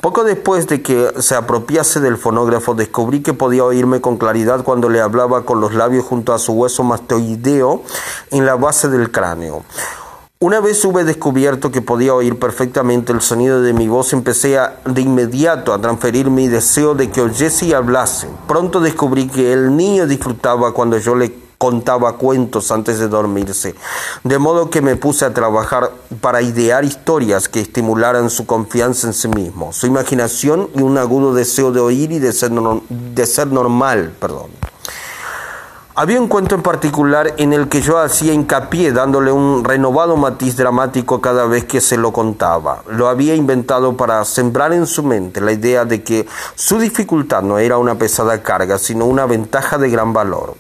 Poco 0.00 0.22
después 0.22 0.68
de 0.68 0.80
que 0.80 1.12
se 1.18 1.34
apropiase 1.34 1.98
del 1.98 2.18
fonógrafo, 2.18 2.74
descubrí 2.74 3.20
que 3.20 3.34
podía 3.34 3.64
oírme 3.64 4.00
con 4.00 4.16
claridad 4.16 4.62
cuando 4.62 4.88
le 4.88 5.00
hablaba 5.00 5.44
con 5.44 5.60
los 5.60 5.74
labios 5.74 6.04
junto 6.04 6.32
a 6.32 6.38
su 6.38 6.52
hueso 6.52 6.84
mastoideo 6.84 7.82
en 8.30 8.46
la 8.46 8.54
base 8.54 8.88
del 8.88 9.10
cráneo. 9.10 9.64
Una 10.40 10.60
vez 10.60 10.84
hube 10.84 11.02
descubierto 11.02 11.72
que 11.72 11.82
podía 11.82 12.14
oír 12.14 12.38
perfectamente 12.38 13.12
el 13.12 13.20
sonido 13.20 13.60
de 13.60 13.72
mi 13.72 13.88
voz, 13.88 14.12
empecé 14.12 14.56
de 14.84 15.00
inmediato 15.00 15.72
a 15.72 15.80
transferir 15.80 16.30
mi 16.30 16.46
deseo 16.46 16.94
de 16.94 17.10
que 17.10 17.22
oyese 17.22 17.66
y 17.66 17.72
hablase. 17.72 18.28
Pronto 18.46 18.78
descubrí 18.78 19.26
que 19.26 19.52
el 19.52 19.76
niño 19.76 20.06
disfrutaba 20.06 20.72
cuando 20.72 20.96
yo 20.98 21.16
le 21.16 21.47
contaba 21.58 22.16
cuentos 22.16 22.70
antes 22.70 23.00
de 23.00 23.08
dormirse, 23.08 23.74
de 24.22 24.38
modo 24.38 24.70
que 24.70 24.80
me 24.80 24.94
puse 24.94 25.24
a 25.24 25.34
trabajar 25.34 25.90
para 26.20 26.40
idear 26.40 26.84
historias 26.84 27.48
que 27.48 27.60
estimularan 27.60 28.30
su 28.30 28.46
confianza 28.46 29.08
en 29.08 29.12
sí 29.12 29.26
mismo, 29.26 29.72
su 29.72 29.88
imaginación 29.88 30.70
y 30.76 30.82
un 30.82 30.96
agudo 30.98 31.34
deseo 31.34 31.72
de 31.72 31.80
oír 31.80 32.12
y 32.12 32.20
de 32.20 32.32
ser, 32.32 32.52
normal. 32.52 34.12
Perdón. 34.20 34.50
Había 35.96 36.20
un 36.20 36.28
cuento 36.28 36.54
en 36.54 36.62
particular 36.62 37.34
en 37.38 37.52
el 37.52 37.68
que 37.68 37.80
yo 37.80 37.98
hacía 37.98 38.32
hincapié 38.32 38.92
dándole 38.92 39.32
un 39.32 39.64
renovado 39.64 40.16
matiz 40.16 40.56
dramático 40.56 41.20
cada 41.20 41.46
vez 41.46 41.64
que 41.64 41.80
se 41.80 41.96
lo 41.96 42.12
contaba. 42.12 42.84
Lo 42.86 43.08
había 43.08 43.34
inventado 43.34 43.96
para 43.96 44.24
sembrar 44.24 44.72
en 44.72 44.86
su 44.86 45.02
mente 45.02 45.40
la 45.40 45.50
idea 45.50 45.84
de 45.84 46.04
que 46.04 46.28
su 46.54 46.78
dificultad 46.78 47.42
no 47.42 47.58
era 47.58 47.78
una 47.78 47.96
pesada 47.96 48.40
carga, 48.44 48.78
sino 48.78 49.06
una 49.06 49.26
ventaja 49.26 49.76
de 49.76 49.90
gran 49.90 50.12
valor. 50.12 50.54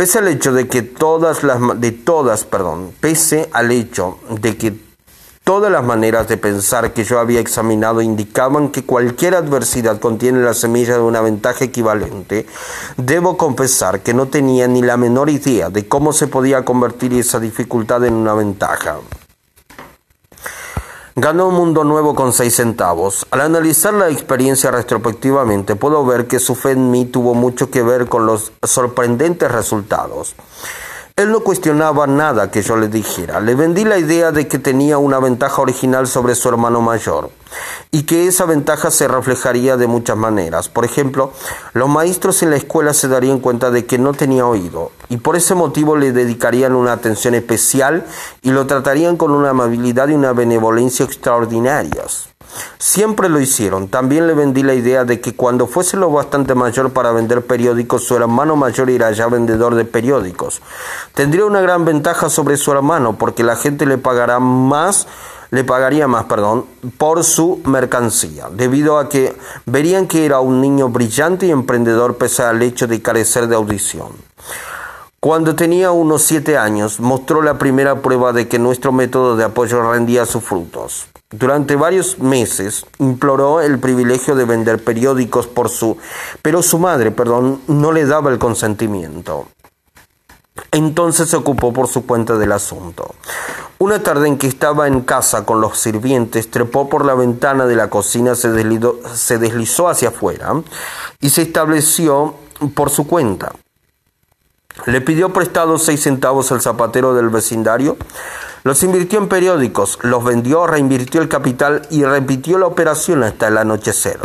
Pese 0.00 0.18
al 0.18 0.28
hecho 0.28 0.54
de 0.54 0.66
que 0.66 0.80
todas 0.80 1.42
las 1.42 1.60
de 1.78 1.92
todas, 1.92 2.44
perdón, 2.44 2.90
pese 3.00 3.50
al 3.52 3.70
hecho 3.70 4.18
de 4.30 4.56
que 4.56 4.74
todas 5.44 5.70
las 5.70 5.84
maneras 5.84 6.26
de 6.26 6.38
pensar 6.38 6.94
que 6.94 7.04
yo 7.04 7.18
había 7.18 7.38
examinado 7.38 8.00
indicaban 8.00 8.70
que 8.70 8.86
cualquier 8.86 9.34
adversidad 9.34 10.00
contiene 10.00 10.40
la 10.40 10.54
semilla 10.54 10.94
de 10.94 11.02
una 11.02 11.20
ventaja 11.20 11.66
equivalente, 11.66 12.46
debo 12.96 13.36
confesar 13.36 14.00
que 14.00 14.14
no 14.14 14.28
tenía 14.28 14.66
ni 14.68 14.80
la 14.80 14.96
menor 14.96 15.28
idea 15.28 15.68
de 15.68 15.86
cómo 15.86 16.14
se 16.14 16.28
podía 16.28 16.64
convertir 16.64 17.12
esa 17.12 17.38
dificultad 17.38 18.02
en 18.06 18.14
una 18.14 18.32
ventaja. 18.32 19.00
Ganó 21.22 21.48
un 21.48 21.54
mundo 21.54 21.84
nuevo 21.84 22.14
con 22.14 22.32
seis 22.32 22.56
centavos. 22.56 23.26
Al 23.30 23.42
analizar 23.42 23.92
la 23.92 24.08
experiencia 24.08 24.70
retrospectivamente, 24.70 25.76
puedo 25.76 26.02
ver 26.06 26.26
que 26.26 26.38
su 26.38 26.54
fe 26.54 26.70
en 26.70 26.90
mí 26.90 27.04
tuvo 27.04 27.34
mucho 27.34 27.70
que 27.70 27.82
ver 27.82 28.08
con 28.08 28.24
los 28.24 28.52
sorprendentes 28.62 29.52
resultados. 29.52 30.34
Él 31.16 31.30
no 31.30 31.40
cuestionaba 31.40 32.06
nada 32.06 32.50
que 32.50 32.62
yo 32.62 32.74
le 32.74 32.88
dijera. 32.88 33.38
Le 33.38 33.54
vendí 33.54 33.84
la 33.84 33.98
idea 33.98 34.32
de 34.32 34.48
que 34.48 34.58
tenía 34.58 34.96
una 34.96 35.18
ventaja 35.18 35.60
original 35.60 36.06
sobre 36.06 36.34
su 36.34 36.48
hermano 36.48 36.80
mayor 36.80 37.28
y 37.90 38.02
que 38.02 38.26
esa 38.26 38.44
ventaja 38.44 38.90
se 38.90 39.08
reflejaría 39.08 39.76
de 39.76 39.86
muchas 39.86 40.16
maneras. 40.16 40.68
Por 40.68 40.84
ejemplo, 40.84 41.32
los 41.72 41.88
maestros 41.88 42.42
en 42.42 42.50
la 42.50 42.56
escuela 42.56 42.94
se 42.94 43.08
darían 43.08 43.40
cuenta 43.40 43.70
de 43.70 43.86
que 43.86 43.98
no 43.98 44.12
tenía 44.12 44.46
oído 44.46 44.92
y 45.08 45.16
por 45.16 45.36
ese 45.36 45.54
motivo 45.54 45.96
le 45.96 46.12
dedicarían 46.12 46.74
una 46.74 46.92
atención 46.92 47.34
especial 47.34 48.04
y 48.42 48.50
lo 48.50 48.66
tratarían 48.66 49.16
con 49.16 49.32
una 49.32 49.50
amabilidad 49.50 50.08
y 50.08 50.14
una 50.14 50.32
benevolencia 50.32 51.04
extraordinarias. 51.04 52.30
Siempre 52.78 53.28
lo 53.28 53.40
hicieron. 53.40 53.88
También 53.88 54.26
le 54.26 54.34
vendí 54.34 54.62
la 54.62 54.74
idea 54.74 55.04
de 55.04 55.20
que 55.20 55.34
cuando 55.34 55.66
fuese 55.66 55.96
lo 55.96 56.10
bastante 56.10 56.54
mayor 56.54 56.92
para 56.92 57.12
vender 57.12 57.46
periódicos, 57.46 58.04
su 58.04 58.16
hermano 58.16 58.56
mayor 58.56 58.90
irá 58.90 59.10
ya 59.12 59.28
vendedor 59.28 59.74
de 59.74 59.84
periódicos. 59.84 60.60
Tendría 61.14 61.44
una 61.44 61.60
gran 61.60 61.84
ventaja 61.84 62.28
sobre 62.28 62.56
su 62.56 62.72
hermano 62.72 63.16
porque 63.18 63.44
la 63.44 63.56
gente 63.56 63.86
le 63.86 63.98
pagará 63.98 64.40
más 64.40 65.06
le 65.50 65.64
pagaría 65.64 66.06
más, 66.06 66.24
perdón, 66.24 66.64
por 66.98 67.24
su 67.24 67.60
mercancía, 67.64 68.48
debido 68.50 68.98
a 68.98 69.08
que 69.08 69.36
verían 69.66 70.06
que 70.06 70.24
era 70.24 70.40
un 70.40 70.60
niño 70.60 70.88
brillante 70.88 71.46
y 71.46 71.50
emprendedor 71.50 72.16
pese 72.16 72.42
al 72.42 72.62
hecho 72.62 72.86
de 72.86 73.02
carecer 73.02 73.48
de 73.48 73.56
audición. 73.56 74.08
Cuando 75.20 75.54
tenía 75.54 75.90
unos 75.90 76.22
siete 76.22 76.56
años, 76.56 76.98
mostró 76.98 77.42
la 77.42 77.58
primera 77.58 78.00
prueba 78.00 78.32
de 78.32 78.48
que 78.48 78.58
nuestro 78.58 78.90
método 78.90 79.36
de 79.36 79.44
apoyo 79.44 79.82
rendía 79.92 80.24
sus 80.24 80.42
frutos. 80.42 81.08
Durante 81.32 81.76
varios 81.76 82.18
meses 82.18 82.86
imploró 82.98 83.60
el 83.60 83.78
privilegio 83.78 84.34
de 84.34 84.46
vender 84.46 84.82
periódicos 84.82 85.46
por 85.46 85.68
su, 85.68 85.98
pero 86.42 86.62
su 86.62 86.78
madre, 86.78 87.10
perdón, 87.10 87.60
no 87.68 87.92
le 87.92 88.06
daba 88.06 88.30
el 88.30 88.38
consentimiento. 88.38 89.46
Entonces 90.72 91.28
se 91.28 91.36
ocupó 91.36 91.72
por 91.72 91.88
su 91.88 92.06
cuenta 92.06 92.36
del 92.36 92.52
asunto. 92.52 93.14
Una 93.78 94.02
tarde 94.02 94.28
en 94.28 94.38
que 94.38 94.46
estaba 94.46 94.86
en 94.86 95.00
casa 95.00 95.44
con 95.44 95.60
los 95.60 95.78
sirvientes, 95.78 96.50
trepó 96.50 96.88
por 96.88 97.04
la 97.04 97.14
ventana 97.14 97.66
de 97.66 97.76
la 97.76 97.90
cocina, 97.90 98.34
se 98.34 98.50
deslizó, 98.50 99.00
se 99.14 99.38
deslizó 99.38 99.88
hacia 99.88 100.10
afuera 100.10 100.52
y 101.20 101.30
se 101.30 101.42
estableció 101.42 102.34
por 102.74 102.90
su 102.90 103.06
cuenta. 103.06 103.52
Le 104.86 105.00
pidió 105.00 105.32
prestado 105.32 105.78
seis 105.78 106.02
centavos 106.02 106.52
al 106.52 106.60
zapatero 106.60 107.14
del 107.14 107.30
vecindario, 107.30 107.96
los 108.62 108.82
invirtió 108.82 109.18
en 109.18 109.28
periódicos, 109.28 109.98
los 110.02 110.22
vendió, 110.22 110.66
reinvirtió 110.66 111.22
el 111.22 111.28
capital 111.28 111.82
y 111.90 112.04
repitió 112.04 112.58
la 112.58 112.66
operación 112.66 113.22
hasta 113.24 113.48
el 113.48 113.58
anochecer. 113.58 114.20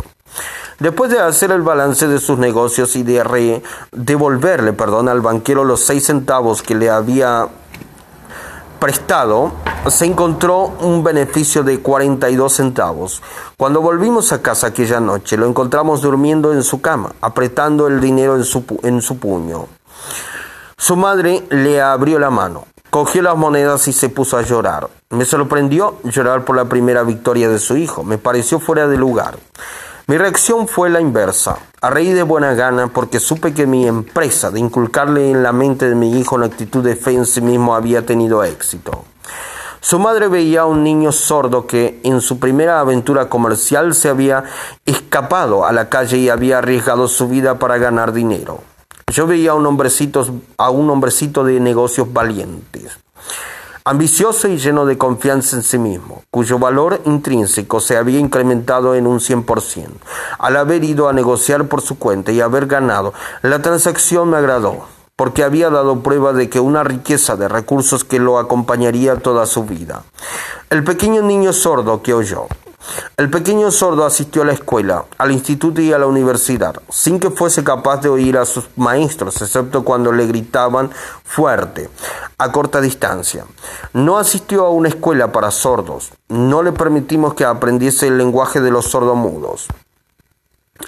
Después 0.79 1.10
de 1.10 1.20
hacer 1.20 1.51
el 1.51 1.62
balance 1.62 2.08
de 2.08 2.20
sus 2.20 2.38
negocios 2.38 2.96
y 2.96 3.03
de 3.03 3.62
devolverle 3.91 4.74
perdón, 4.74 5.08
al 5.08 5.22
banquero 5.22 5.63
los 5.63 5.86
seis 5.86 6.05
centavos 6.05 6.62
que 6.62 6.75
le 6.75 6.89
había 6.89 7.48
prestado, 8.79 9.53
se 9.88 10.05
encontró 10.05 10.74
un 10.82 11.03
beneficio 11.03 11.63
de 11.63 11.79
42 11.79 12.53
centavos. 12.53 13.22
Cuando 13.58 13.82
volvimos 13.82 14.34
a 14.34 14.41
casa 14.41 14.67
aquella 14.67 15.00
noche, 15.00 15.38
lo 15.38 15.48
encontramos 15.48 16.01
durmiendo 16.01 16.53
en 16.53 16.62
su 16.62 16.82
cama, 16.82 17.13
apretando 17.22 17.88
el 17.88 18.01
dinero 18.01 18.36
en 18.36 18.44
su, 18.44 18.63
en 18.84 19.01
su 19.01 19.17
puño. 19.17 19.67
Su 20.77 20.98
madre 20.98 21.46
le 21.50 21.82
abrió 21.82 22.20
la 22.20 22.29
mano, 22.29 22.65
cogió 22.89 23.22
las 23.22 23.38
monedas 23.38 23.88
y 23.88 23.94
se 23.94 24.10
puso 24.10 24.38
a 24.38 24.41
llorar. 24.41 24.89
Me 25.10 25.24
sorprendió 25.24 25.96
llorar 26.03 26.44
por 26.44 26.58
la 26.58 26.65
primera 26.65 27.03
victoria 27.03 27.48
de 27.48 27.60
su 27.60 27.77
hijo. 27.77 28.03
Me 28.03 28.17
pareció 28.17 28.60
fuera 28.60 28.88
de 28.88 28.98
lugar. 28.98 29.38
Mi 30.08 30.20
reacción 30.20 30.68
fue 30.68 30.92
la 30.92 31.02
inversa. 31.02 31.58
A 31.82 31.90
reír 31.90 32.14
de 32.14 32.22
buena 32.22 32.54
gana 32.54 32.90
porque 32.90 33.20
supe 33.20 33.56
que 33.56 33.66
mi 33.66 33.88
empresa 33.88 34.52
de 34.52 34.60
inculcarle 34.60 35.32
en 35.32 35.42
la 35.42 35.52
mente 35.52 35.90
de 35.90 35.96
mi 35.96 36.20
hijo 36.20 36.36
una 36.36 36.46
actitud 36.46 36.84
de 36.84 36.96
fe 36.96 37.14
en 37.14 37.26
sí 37.26 37.42
mismo 37.42 37.74
había 37.74 38.06
tenido 38.06 38.44
éxito. 38.44 39.04
Su 39.82 39.98
madre 39.98 40.28
veía 40.28 40.62
a 40.62 40.66
un 40.68 40.84
niño 40.84 41.12
sordo 41.12 41.66
que 41.66 42.02
en 42.04 42.22
su 42.22 42.38
primera 42.38 42.80
aventura 42.80 43.30
comercial 43.30 43.96
se 43.96 44.10
había 44.10 44.44
escapado 44.86 45.66
a 45.66 45.72
la 45.72 45.90
calle 45.90 46.18
y 46.18 46.30
había 46.30 46.60
arriesgado 46.60 47.08
su 47.08 47.28
vida 47.28 47.58
para 47.58 47.80
ganar 47.80 48.14
dinero. 48.14 48.62
Yo 49.12 49.26
veía 49.26 49.52
a 49.52 49.56
un 49.56 49.66
hombrecito, 49.66 50.24
a 50.58 50.70
un 50.70 50.88
hombrecito 50.92 51.44
de 51.44 51.60
negocios 51.60 52.14
valientes, 52.14 53.00
ambicioso 53.88 54.48
y 54.48 54.58
lleno 54.58 54.88
de 54.88 54.98
confianza 54.98 55.56
en 55.56 55.62
sí 55.62 55.77
mismo, 55.77 56.24
cuyo 56.32 56.58
valor 56.58 57.01
intrínseco 57.06 57.80
se 57.80 57.98
había 57.98 58.20
incrementado 58.20 58.96
en 58.96 59.06
un 59.06 59.20
100%. 59.20 59.89
Al 60.39 60.58
haber 60.58 60.84
ido 60.84 61.08
a 61.08 61.13
negociar 61.13 61.68
por 61.68 61.82
su 61.82 62.00
cuenta 62.00 62.32
y 62.32 62.42
haber 62.42 62.65
ganado, 62.65 63.13
la 63.44 63.62
transacción 63.62 64.32
me 64.32 64.38
agradó, 64.38 64.88
porque 65.15 65.44
había 65.44 65.70
dado 65.70 66.01
prueba 66.01 66.34
de 66.34 66.50
que 66.50 66.60
una 66.60 66.84
riqueza 66.84 67.36
de 67.36 67.48
recursos 67.48 68.04
que 68.04 68.20
lo 68.20 68.39
acompañaría 68.39 69.18
toda 69.18 69.46
su 69.46 69.65
vida. 69.65 70.04
El 70.72 70.84
pequeño 70.84 71.22
niño 71.22 71.54
sordo 71.54 72.01
que 72.01 72.15
oyó, 72.15 72.48
el 73.18 73.30
pequeño 73.30 73.72
sordo 73.72 74.06
asistió 74.06 74.42
a 74.42 74.46
la 74.46 74.54
escuela, 74.54 75.06
al 75.18 75.32
instituto 75.32 75.82
y 75.82 75.94
a 75.94 75.98
la 75.98 76.08
universidad, 76.08 76.75
sin 76.89 77.20
que 77.20 77.32
fuese 77.32 77.63
capaz 77.63 78.01
de 78.01 78.10
oír 78.10 78.38
a 78.38 78.46
sus 78.46 78.65
maestros, 78.75 79.42
excepto 79.42 79.84
cuando 79.84 80.12
le 80.12 80.27
gritaban 80.27 80.92
fuerte, 81.24 81.89
a 82.38 82.51
corta 82.51 82.82
distancia. 82.82 83.46
No 83.94 84.18
asistió 84.18 84.65
a 84.65 84.70
una 84.70 84.89
escuela 84.89 85.32
para 85.32 85.51
sordos, 85.51 86.12
no 86.27 86.63
le 86.63 86.72
permitimos 86.72 87.34
que 87.34 87.46
aprendiese 87.46 88.08
el 88.08 88.18
lenguaje 88.18 88.62
de 88.62 88.72
los 88.72 88.86
sordomudos. 88.86 89.68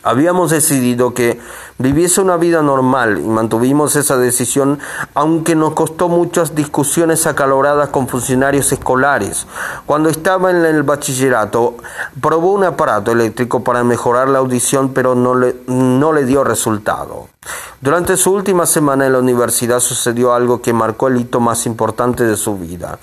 Habíamos 0.03 0.51
decidido 0.51 1.13
que 1.13 1.39
viviese 1.77 2.19
una 2.19 2.35
vida 2.35 2.61
normal 2.61 3.19
y 3.19 3.27
mantuvimos 3.27 3.95
esa 3.95 4.17
decisión 4.17 4.79
aunque 5.13 5.55
nos 5.55 5.75
costó 5.75 6.09
muchas 6.09 6.55
discusiones 6.55 7.25
acaloradas 7.25 7.87
con 7.87 8.09
funcionarios 8.09 8.69
escolares. 8.73 9.47
Cuando 9.85 10.09
estaba 10.09 10.51
en 10.51 10.65
el 10.65 10.83
bachillerato, 10.83 11.77
probó 12.19 12.51
un 12.51 12.65
aparato 12.65 13.13
eléctrico 13.13 13.63
para 13.63 13.85
mejorar 13.85 14.27
la 14.27 14.39
audición 14.39 14.91
pero 14.93 15.15
no 15.15 15.35
le, 15.35 15.55
no 15.67 16.11
le 16.11 16.25
dio 16.25 16.43
resultado. 16.43 17.29
Durante 17.79 18.17
su 18.17 18.33
última 18.33 18.65
semana 18.65 19.05
en 19.05 19.13
la 19.13 19.19
universidad 19.19 19.79
sucedió 19.79 20.33
algo 20.33 20.61
que 20.61 20.73
marcó 20.73 21.07
el 21.07 21.17
hito 21.21 21.39
más 21.39 21.65
importante 21.65 22.23
de 22.23 22.35
su 22.35 22.57
vida. 22.57 22.97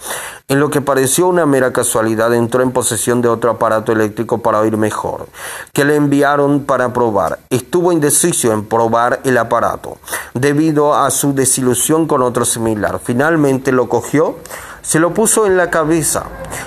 En 0.48 0.60
lo 0.60 0.68
que 0.68 0.80
pareció 0.82 1.28
una 1.28 1.46
mera 1.46 1.72
casualidad 1.72 2.34
entró 2.34 2.62
en 2.62 2.72
posesión 2.72 3.22
de 3.22 3.28
otro 3.28 3.52
aparato 3.52 3.92
eléctrico 3.92 4.42
para 4.42 4.58
oír 4.58 4.76
mejor, 4.76 5.28
que 5.72 5.84
le 5.84 5.94
enviaron 5.94 6.64
para 6.64 6.73
probar. 6.92 7.38
Estuvo 7.50 7.92
indeciso 7.92 8.52
en 8.52 8.64
probar 8.64 9.20
el 9.24 9.38
aparato, 9.38 9.98
debido 10.34 10.94
a 10.94 11.10
su 11.10 11.34
desilusión 11.34 12.06
con 12.06 12.22
otro 12.22 12.44
similar. 12.44 13.00
Finalmente 13.02 13.72
lo 13.72 13.88
cogió, 13.88 14.36
se 14.82 14.98
lo 14.98 15.14
puso 15.14 15.46
en 15.46 15.56
la 15.56 15.70
cabeza, 15.70 16.24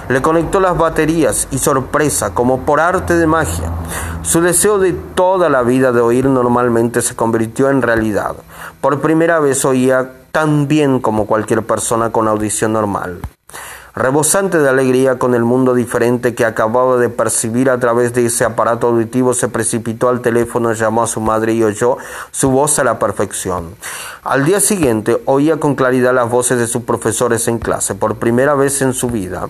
le 0.09 0.21
conectó 0.21 0.59
las 0.59 0.77
baterías 0.77 1.47
y 1.51 1.59
sorpresa, 1.59 2.33
como 2.33 2.61
por 2.61 2.79
arte 2.79 3.15
de 3.15 3.27
magia, 3.27 3.71
su 4.23 4.41
deseo 4.41 4.79
de 4.79 4.93
toda 4.93 5.49
la 5.49 5.63
vida 5.63 5.91
de 5.91 6.01
oír 6.01 6.25
normalmente 6.25 7.01
se 7.01 7.15
convirtió 7.15 7.69
en 7.69 7.81
realidad. 7.81 8.35
Por 8.81 8.99
primera 9.01 9.39
vez 9.39 9.63
oía 9.65 10.11
tan 10.31 10.67
bien 10.67 10.99
como 10.99 11.25
cualquier 11.25 11.65
persona 11.65 12.11
con 12.11 12.27
audición 12.27 12.73
normal. 12.73 13.21
Rebosante 13.97 14.59
de 14.59 14.69
alegría 14.69 15.17
con 15.17 15.33
el 15.33 15.43
mundo 15.43 15.73
diferente 15.73 16.35
que 16.35 16.45
acababa 16.45 16.97
de 16.97 17.09
percibir 17.09 17.67
a 17.71 17.79
través 17.79 18.13
de 18.13 18.27
ese 18.27 18.45
aparato 18.45 18.85
auditivo, 18.85 19.33
se 19.33 19.47
precipitó 19.47 20.07
al 20.09 20.21
teléfono, 20.21 20.71
llamó 20.73 21.01
a 21.01 21.07
su 21.07 21.19
madre 21.19 21.53
y 21.53 21.63
oyó 21.63 21.97
su 22.29 22.51
voz 22.51 22.77
a 22.77 22.83
la 22.83 22.99
perfección. 22.99 23.73
Al 24.23 24.45
día 24.45 24.59
siguiente 24.59 25.19
oía 25.25 25.57
con 25.57 25.73
claridad 25.73 26.13
las 26.13 26.29
voces 26.29 26.59
de 26.59 26.67
sus 26.67 26.83
profesores 26.83 27.47
en 27.47 27.57
clase, 27.57 27.95
por 27.95 28.17
primera 28.17 28.53
vez 28.53 28.83
en 28.83 28.93
su 28.93 29.09
vida. 29.09 29.49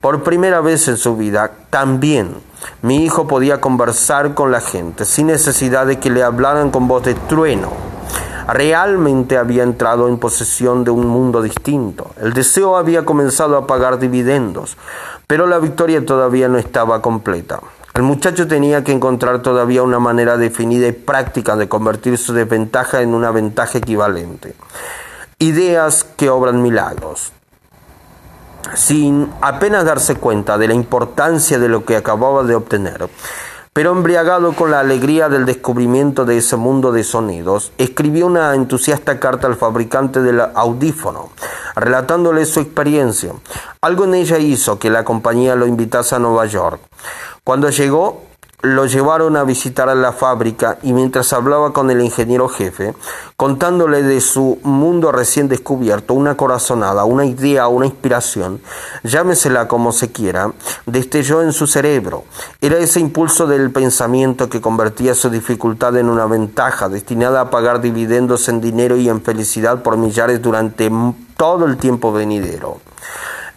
Por 0.00 0.22
primera 0.22 0.62
vez 0.62 0.88
en 0.88 0.96
su 0.96 1.14
vida, 1.18 1.50
también 1.68 2.36
mi 2.80 3.04
hijo 3.04 3.26
podía 3.28 3.60
conversar 3.60 4.32
con 4.32 4.50
la 4.50 4.62
gente 4.62 5.04
sin 5.04 5.26
necesidad 5.26 5.84
de 5.84 5.98
que 5.98 6.08
le 6.08 6.22
hablaran 6.22 6.70
con 6.70 6.88
voz 6.88 7.02
de 7.02 7.12
trueno 7.12 7.92
realmente 8.48 9.38
había 9.38 9.62
entrado 9.62 10.08
en 10.08 10.18
posesión 10.18 10.84
de 10.84 10.90
un 10.90 11.06
mundo 11.06 11.42
distinto. 11.42 12.10
El 12.20 12.32
deseo 12.32 12.76
había 12.76 13.04
comenzado 13.04 13.56
a 13.56 13.66
pagar 13.66 13.98
dividendos, 13.98 14.76
pero 15.26 15.46
la 15.46 15.58
victoria 15.58 16.04
todavía 16.04 16.48
no 16.48 16.58
estaba 16.58 17.02
completa. 17.02 17.60
El 17.94 18.02
muchacho 18.02 18.48
tenía 18.48 18.82
que 18.82 18.92
encontrar 18.92 19.42
todavía 19.42 19.82
una 19.82 19.98
manera 19.98 20.38
definida 20.38 20.88
y 20.88 20.92
práctica 20.92 21.56
de 21.56 21.68
convertir 21.68 22.16
su 22.16 22.32
desventaja 22.32 23.02
en 23.02 23.12
una 23.12 23.30
ventaja 23.30 23.78
equivalente. 23.78 24.54
Ideas 25.38 26.04
que 26.04 26.30
obran 26.30 26.62
milagros. 26.62 27.32
Sin 28.74 29.30
apenas 29.42 29.84
darse 29.84 30.14
cuenta 30.14 30.56
de 30.56 30.68
la 30.68 30.74
importancia 30.74 31.58
de 31.58 31.68
lo 31.68 31.84
que 31.84 31.96
acababa 31.96 32.44
de 32.44 32.54
obtener, 32.54 33.10
pero 33.72 33.92
embriagado 33.92 34.52
con 34.52 34.70
la 34.70 34.80
alegría 34.80 35.30
del 35.30 35.46
descubrimiento 35.46 36.26
de 36.26 36.38
ese 36.38 36.56
mundo 36.56 36.92
de 36.92 37.04
sonidos, 37.04 37.72
escribió 37.78 38.26
una 38.26 38.54
entusiasta 38.54 39.18
carta 39.18 39.46
al 39.46 39.56
fabricante 39.56 40.20
del 40.20 40.40
audífono, 40.40 41.30
relatándole 41.74 42.44
su 42.44 42.60
experiencia. 42.60 43.32
Algo 43.80 44.04
en 44.04 44.14
ella 44.14 44.38
hizo 44.38 44.78
que 44.78 44.90
la 44.90 45.04
compañía 45.04 45.56
lo 45.56 45.66
invitase 45.66 46.14
a 46.14 46.18
Nueva 46.18 46.44
York. 46.46 46.80
Cuando 47.44 47.70
llegó, 47.70 48.24
lo 48.62 48.86
llevaron 48.86 49.36
a 49.36 49.42
visitar 49.42 49.88
a 49.88 49.94
la 49.96 50.12
fábrica 50.12 50.78
y 50.82 50.92
mientras 50.92 51.32
hablaba 51.32 51.72
con 51.72 51.90
el 51.90 52.00
ingeniero 52.00 52.48
jefe, 52.48 52.94
contándole 53.36 54.04
de 54.04 54.20
su 54.20 54.60
mundo 54.62 55.10
recién 55.10 55.48
descubierto, 55.48 56.14
una 56.14 56.36
corazonada, 56.36 57.04
una 57.04 57.24
idea, 57.24 57.66
una 57.66 57.86
inspiración, 57.86 58.60
llámesela 59.02 59.66
como 59.66 59.90
se 59.90 60.12
quiera, 60.12 60.52
destelló 60.86 61.42
en 61.42 61.52
su 61.52 61.66
cerebro. 61.66 62.22
Era 62.60 62.78
ese 62.78 63.00
impulso 63.00 63.48
del 63.48 63.72
pensamiento 63.72 64.48
que 64.48 64.60
convertía 64.60 65.14
su 65.14 65.28
dificultad 65.28 65.96
en 65.96 66.08
una 66.08 66.26
ventaja, 66.26 66.88
destinada 66.88 67.40
a 67.40 67.50
pagar 67.50 67.80
dividendos 67.80 68.48
en 68.48 68.60
dinero 68.60 68.96
y 68.96 69.08
en 69.08 69.22
felicidad 69.22 69.82
por 69.82 69.96
millares 69.96 70.40
durante 70.40 70.88
todo 71.36 71.66
el 71.66 71.78
tiempo 71.78 72.12
venidero. 72.12 72.81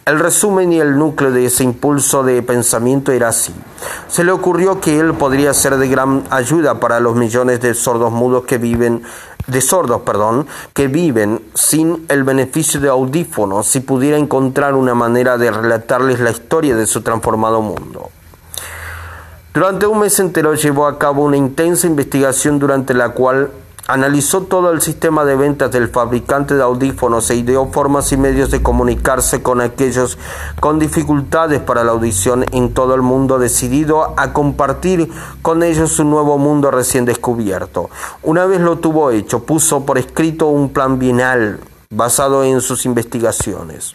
El 0.06 0.20
resumen 0.20 0.72
y 0.72 0.80
el 0.80 1.00
núcleo 1.00 1.32
de 1.32 1.48
ese 1.48 1.64
impulso 1.64 2.24
de 2.24 2.44
pensamiento 2.44 3.12
era 3.12 3.30
así. 3.30 3.56
Se 4.08 4.24
le 4.24 4.32
ocurrió 4.32 4.80
que 4.80 5.00
él 5.00 5.16
podría 5.16 5.52
ser 5.52 5.78
de 5.78 5.88
gran 5.88 6.24
ayuda 6.30 6.80
para 6.80 7.00
los 7.00 7.16
millones 7.16 7.60
de 7.60 7.74
sordos 7.74 8.12
mudos 8.12 8.46
que 8.46 8.60
viven 8.60 9.02
de 9.48 9.62
sordos, 9.62 10.02
perdón, 10.02 10.46
que 10.74 10.88
viven 10.88 11.42
sin 11.56 12.06
el 12.08 12.24
beneficio 12.24 12.80
de 12.80 12.90
audífonos 12.90 13.66
si 13.66 13.80
pudiera 13.80 14.20
encontrar 14.20 14.76
una 14.76 14.94
manera 14.94 15.40
de 15.40 15.50
relatarles 15.50 16.20
la 16.20 16.30
historia 16.30 16.76
de 16.76 16.86
su 16.86 17.02
transformado 17.02 17.64
mundo. 17.64 18.12
Durante 19.56 19.88
un 19.88 20.02
mes 20.02 20.20
entero 20.20 20.54
llevó 20.54 20.86
a 20.86 21.00
cabo 21.00 21.24
una 21.24 21.38
intensa 21.38 21.88
investigación 21.88 22.60
durante 22.60 22.94
la 22.94 23.10
cual 23.10 23.50
Analizó 23.88 24.42
todo 24.42 24.72
el 24.72 24.82
sistema 24.82 25.26
de 25.26 25.36
ventas 25.36 25.72
del 25.72 25.90
fabricante 25.90 26.56
de 26.56 26.64
audífonos 26.64 27.30
e 27.30 27.36
ideó 27.36 27.68
formas 27.68 28.12
y 28.12 28.18
medios 28.18 28.50
de 28.50 28.64
comunicarse 28.64 29.44
con 29.44 29.62
aquellos 29.62 30.18
con 30.60 30.80
dificultades 30.80 31.62
para 31.62 31.84
la 31.84 31.92
audición 31.92 32.46
en 32.52 32.74
todo 32.74 32.96
el 32.96 33.04
mundo, 33.04 33.38
decidido 33.38 34.16
a 34.18 34.34
compartir 34.34 35.12
con 35.44 35.62
ellos 35.62 35.92
su 35.92 36.04
nuevo 36.04 36.40
mundo 36.40 36.72
recién 36.72 37.06
descubierto. 37.06 37.92
Una 38.24 38.48
vez 38.48 38.60
lo 38.60 38.80
tuvo 38.80 39.12
hecho, 39.12 39.44
puso 39.44 39.86
por 39.86 40.00
escrito 40.00 40.48
un 40.48 40.70
plan 40.70 40.98
bienal 40.98 41.60
basado 41.92 42.44
en 42.44 42.62
sus 42.62 42.88
investigaciones. 42.88 43.94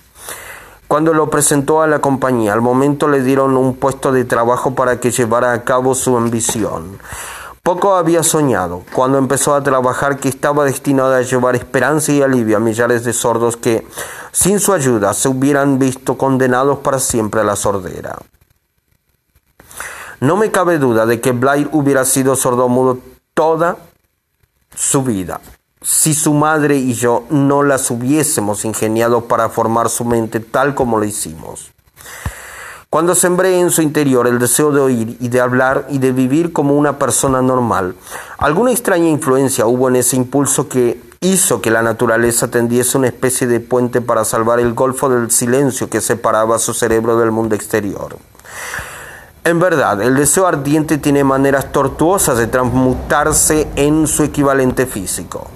Cuando 0.87 1.15
lo 1.15 1.31
presentó 1.31 1.83
a 1.83 1.89
la 1.89 2.01
compañía, 2.01 2.53
al 2.53 2.61
momento 2.61 3.09
le 3.09 3.23
dieron 3.23 3.57
un 3.57 3.75
puesto 3.75 4.13
de 4.13 4.25
trabajo 4.25 4.77
para 4.77 5.01
que 5.01 5.11
llevara 5.11 5.53
a 5.53 5.65
cabo 5.65 5.97
su 5.97 6.17
ambición. 6.17 6.99
Poco 7.63 7.95
había 7.95 8.23
soñado 8.23 8.85
cuando 8.95 9.19
empezó 9.19 9.55
a 9.55 9.63
trabajar 9.63 10.19
que 10.19 10.29
estaba 10.31 10.65
destinado 10.65 11.15
a 11.15 11.21
llevar 11.21 11.57
esperanza 11.57 12.11
y 12.11 12.23
alivio 12.23 12.57
a 12.57 12.61
millares 12.61 13.05
de 13.05 13.13
sordos 13.13 13.59
que, 13.59 13.87
sin 14.33 14.61
su 14.61 14.73
ayuda, 14.73 15.13
se 15.13 15.29
hubieran 15.29 15.79
visto 15.79 16.17
condenados 16.17 16.79
para 16.79 16.99
siempre 16.99 17.43
a 17.43 17.45
la 17.45 17.57
sordera. 17.57 18.19
No 20.21 20.37
me 20.37 20.51
cabe 20.51 20.79
duda 20.79 21.05
de 21.05 21.21
que 21.21 21.33
Blair 21.33 21.69
hubiera 21.73 22.07
sido 22.07 22.35
sordomudo 22.35 22.99
toda 23.35 23.77
su 24.75 25.03
vida, 25.03 25.41
si 25.83 26.15
su 26.15 26.33
madre 26.33 26.77
y 26.77 26.95
yo 26.95 27.25
no 27.29 27.63
las 27.63 27.91
hubiésemos 27.91 28.65
ingeniado 28.65 29.27
para 29.27 29.51
formar 29.51 29.91
su 29.91 30.07
mente 30.07 30.41
tal 30.41 30.75
como 30.75 30.99
lo 30.99 31.05
hicimos. 31.05 31.73
Cuando 32.91 33.15
sembré 33.15 33.61
en 33.61 33.71
su 33.71 33.83
interior 33.83 34.27
el 34.27 34.41
deseo 34.41 34.73
de 34.73 34.81
oír 34.81 35.17
y 35.21 35.29
de 35.29 35.41
hablar 35.41 35.87
y 35.91 35.99
de 35.99 36.11
vivir 36.11 36.53
como 36.53 36.75
una 36.75 36.99
persona 36.99 37.41
normal, 37.41 37.95
alguna 38.37 38.73
extraña 38.73 39.09
influencia 39.09 39.65
hubo 39.65 39.89
en 39.89 39.95
ese 39.95 40.17
impulso 40.17 40.69
que 40.69 41.01
hizo 41.21 41.63
que 41.63 41.71
la 41.71 41.83
naturaleza 41.83 42.51
tendiese 42.51 42.99
una 42.99 43.07
especie 43.07 43.47
de 43.47 43.61
puente 43.61 44.01
para 44.01 44.25
salvar 44.25 44.59
el 44.59 44.75
golfo 44.75 45.09
del 45.09 45.31
silencio 45.31 45.89
que 45.89 46.01
separaba 46.01 46.59
su 46.59 46.75
cerebro 46.75 47.17
del 47.17 47.31
mundo 47.31 47.55
exterior. 47.55 48.17
En 49.45 49.61
verdad, 49.61 50.03
el 50.03 50.17
deseo 50.17 50.49
ardiente 50.49 50.99
tiene 50.99 51.23
maneras 51.23 51.71
tortuosas 51.71 52.39
de 52.39 52.49
transmutarse 52.49 53.69
en 53.77 54.09
su 54.09 54.25
equivalente 54.25 54.87
físico. 54.87 55.47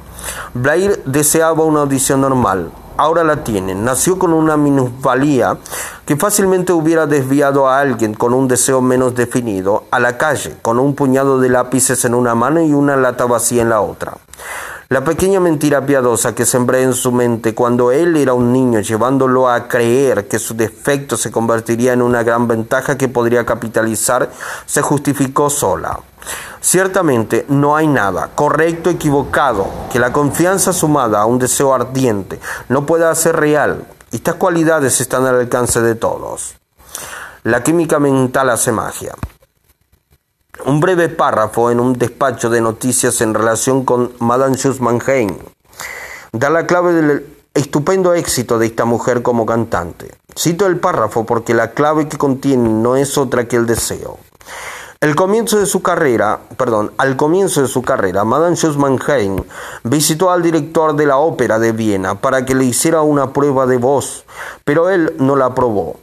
Blair 0.54 1.02
deseaba 1.04 1.64
una 1.64 1.80
audición 1.80 2.20
normal, 2.20 2.70
ahora 2.96 3.24
la 3.24 3.44
tiene. 3.44 3.74
Nació 3.74 4.18
con 4.18 4.32
una 4.32 4.56
minusvalía 4.56 5.58
que 6.06 6.16
fácilmente 6.16 6.72
hubiera 6.72 7.06
desviado 7.06 7.68
a 7.68 7.80
alguien 7.80 8.14
con 8.14 8.34
un 8.34 8.48
deseo 8.48 8.80
menos 8.80 9.14
definido 9.14 9.84
a 9.90 10.00
la 10.00 10.18
calle, 10.18 10.56
con 10.62 10.78
un 10.78 10.94
puñado 10.94 11.38
de 11.40 11.48
lápices 11.48 12.04
en 12.04 12.14
una 12.14 12.34
mano 12.34 12.62
y 12.62 12.72
una 12.72 12.96
lata 12.96 13.24
vacía 13.26 13.62
en 13.62 13.70
la 13.70 13.80
otra. 13.80 14.14
La 14.90 15.02
pequeña 15.02 15.40
mentira 15.40 15.84
piadosa 15.84 16.34
que 16.34 16.44
sembré 16.44 16.82
en 16.82 16.92
su 16.92 17.10
mente 17.10 17.54
cuando 17.54 17.90
él 17.90 18.16
era 18.16 18.34
un 18.34 18.52
niño, 18.52 18.80
llevándolo 18.80 19.48
a 19.48 19.66
creer 19.66 20.28
que 20.28 20.38
su 20.38 20.54
defecto 20.54 21.16
se 21.16 21.30
convertiría 21.30 21.94
en 21.94 22.02
una 22.02 22.22
gran 22.22 22.46
ventaja 22.46 22.98
que 22.98 23.08
podría 23.08 23.46
capitalizar, 23.46 24.30
se 24.66 24.82
justificó 24.82 25.48
sola. 25.48 25.98
Ciertamente 26.60 27.44
no 27.48 27.76
hay 27.76 27.86
nada 27.86 28.30
correcto 28.34 28.90
o 28.90 28.92
equivocado 28.92 29.68
que 29.92 29.98
la 29.98 30.12
confianza 30.12 30.72
sumada 30.72 31.20
a 31.20 31.26
un 31.26 31.38
deseo 31.38 31.74
ardiente 31.74 32.40
no 32.68 32.86
pueda 32.86 33.10
hacer 33.10 33.36
real. 33.36 33.86
Estas 34.12 34.36
cualidades 34.36 35.00
están 35.00 35.26
al 35.26 35.40
alcance 35.40 35.80
de 35.80 35.94
todos. 35.94 36.56
La 37.42 37.62
química 37.62 37.98
mental 37.98 38.50
hace 38.50 38.72
magia. 38.72 39.14
Un 40.64 40.80
breve 40.80 41.08
párrafo 41.08 41.70
en 41.70 41.80
un 41.80 41.92
despacho 41.94 42.48
de 42.48 42.60
noticias 42.60 43.20
en 43.20 43.34
relación 43.34 43.84
con 43.84 44.12
Madame 44.20 44.56
Schussmann-Hein 44.56 45.36
da 46.32 46.50
la 46.50 46.66
clave 46.66 46.92
del 46.92 47.26
estupendo 47.54 48.14
éxito 48.14 48.58
de 48.58 48.66
esta 48.66 48.84
mujer 48.84 49.22
como 49.22 49.46
cantante. 49.46 50.12
Cito 50.36 50.66
el 50.66 50.78
párrafo 50.78 51.24
porque 51.24 51.54
la 51.54 51.70
clave 51.70 52.08
que 52.08 52.18
contiene 52.18 52.68
no 52.68 52.96
es 52.96 53.16
otra 53.16 53.46
que 53.46 53.56
el 53.56 53.66
deseo. 53.66 54.18
El 55.04 55.14
comienzo 55.16 55.58
de 55.58 55.66
su 55.66 55.82
carrera, 55.82 56.40
perdón, 56.56 56.92
al 56.96 57.14
comienzo 57.14 57.60
de 57.60 57.68
su 57.68 57.82
carrera, 57.82 58.24
Madame 58.24 58.56
Schuss-Mannheim 58.56 59.36
visitó 59.82 60.30
al 60.30 60.42
director 60.42 60.96
de 60.96 61.04
la 61.04 61.18
ópera 61.18 61.58
de 61.58 61.72
Viena 61.72 62.14
para 62.14 62.46
que 62.46 62.54
le 62.54 62.64
hiciera 62.64 63.02
una 63.02 63.30
prueba 63.30 63.66
de 63.66 63.76
voz, 63.76 64.24
pero 64.64 64.88
él 64.88 65.14
no 65.18 65.36
la 65.36 65.44
aprobó. 65.44 66.00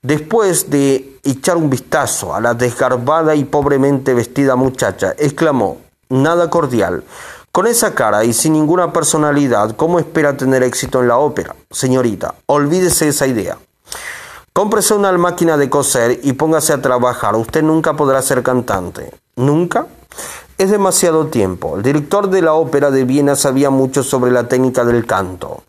Después 0.00 0.70
de 0.70 1.18
echar 1.22 1.58
un 1.58 1.68
vistazo 1.68 2.34
a 2.34 2.40
la 2.40 2.54
desgarbada 2.54 3.34
y 3.34 3.44
pobremente 3.44 4.14
vestida 4.14 4.56
muchacha, 4.56 5.12
exclamó, 5.18 5.82
nada 6.08 6.48
cordial, 6.48 7.04
con 7.50 7.66
esa 7.66 7.94
cara 7.94 8.24
y 8.24 8.32
sin 8.32 8.54
ninguna 8.54 8.94
personalidad, 8.94 9.76
¿cómo 9.76 9.98
espera 9.98 10.38
tener 10.38 10.62
éxito 10.62 11.02
en 11.02 11.08
la 11.08 11.18
ópera? 11.18 11.54
Señorita, 11.70 12.34
olvídese 12.46 13.08
esa 13.08 13.26
idea. 13.26 13.58
Cómprese 14.54 14.92
una 14.92 15.10
máquina 15.12 15.56
de 15.56 15.70
coser 15.70 16.20
y 16.22 16.34
póngase 16.34 16.74
a 16.74 16.82
trabajar. 16.82 17.34
Usted 17.36 17.62
nunca 17.62 17.96
podrá 17.96 18.20
ser 18.20 18.42
cantante. 18.42 19.10
¿Nunca? 19.34 19.86
Es 20.58 20.70
demasiado 20.70 21.28
tiempo. 21.28 21.76
El 21.76 21.82
director 21.82 22.28
de 22.28 22.42
la 22.42 22.52
ópera 22.52 22.90
de 22.90 23.04
Viena 23.04 23.34
sabía 23.34 23.70
mucho 23.70 24.02
sobre 24.02 24.30
la 24.30 24.48
técnica 24.48 24.84
del 24.84 25.06
canto. 25.06 25.62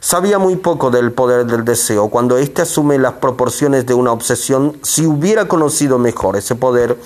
Sabía 0.00 0.38
muy 0.38 0.56
poco 0.56 0.90
del 0.90 1.12
poder 1.12 1.44
del 1.44 1.66
deseo. 1.66 2.08
Cuando 2.08 2.38
éste 2.38 2.62
asume 2.62 2.98
las 2.98 3.12
proporciones 3.12 3.84
de 3.84 3.92
una 3.92 4.12
obsesión, 4.12 4.78
si 4.82 5.04
hubiera 5.04 5.46
conocido 5.46 5.98
mejor 5.98 6.36
ese 6.36 6.54
poder, 6.54 6.98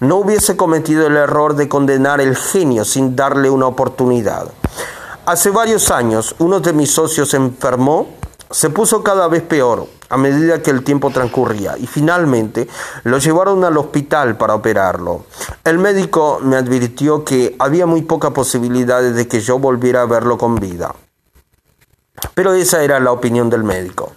no 0.00 0.16
hubiese 0.16 0.56
cometido 0.56 1.06
el 1.06 1.18
error 1.18 1.56
de 1.56 1.68
condenar 1.68 2.22
el 2.22 2.36
genio 2.36 2.86
sin 2.86 3.14
darle 3.14 3.50
una 3.50 3.66
oportunidad. 3.66 4.46
Hace 5.26 5.50
varios 5.50 5.90
años, 5.90 6.34
uno 6.38 6.58
de 6.60 6.72
mis 6.72 6.90
socios 6.90 7.34
enfermó, 7.34 8.08
se 8.50 8.70
puso 8.70 9.02
cada 9.04 9.28
vez 9.28 9.42
peor 9.42 9.86
a 10.08 10.16
medida 10.16 10.60
que 10.60 10.70
el 10.70 10.82
tiempo 10.82 11.10
transcurría 11.10 11.78
y 11.78 11.86
finalmente 11.86 12.68
lo 13.04 13.18
llevaron 13.18 13.64
al 13.64 13.78
hospital 13.78 14.36
para 14.36 14.56
operarlo. 14.56 15.24
El 15.64 15.78
médico 15.78 16.40
me 16.42 16.56
advirtió 16.56 17.24
que 17.24 17.54
había 17.60 17.86
muy 17.86 18.02
pocas 18.02 18.32
posibilidades 18.32 19.14
de 19.14 19.28
que 19.28 19.40
yo 19.40 19.60
volviera 19.60 20.02
a 20.02 20.06
verlo 20.06 20.36
con 20.36 20.56
vida. 20.56 20.94
Pero 22.34 22.52
esa 22.52 22.82
era 22.82 22.98
la 22.98 23.12
opinión 23.12 23.50
del 23.50 23.62
médico 23.62 24.12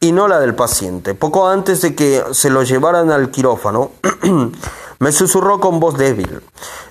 y 0.00 0.12
no 0.12 0.28
la 0.28 0.40
del 0.40 0.54
paciente. 0.54 1.14
Poco 1.14 1.46
antes 1.46 1.82
de 1.82 1.94
que 1.94 2.24
se 2.32 2.48
lo 2.48 2.62
llevaran 2.62 3.10
al 3.10 3.30
quirófano, 3.30 3.90
me 4.98 5.12
susurró 5.12 5.60
con 5.60 5.78
voz 5.78 5.98
débil, 5.98 6.40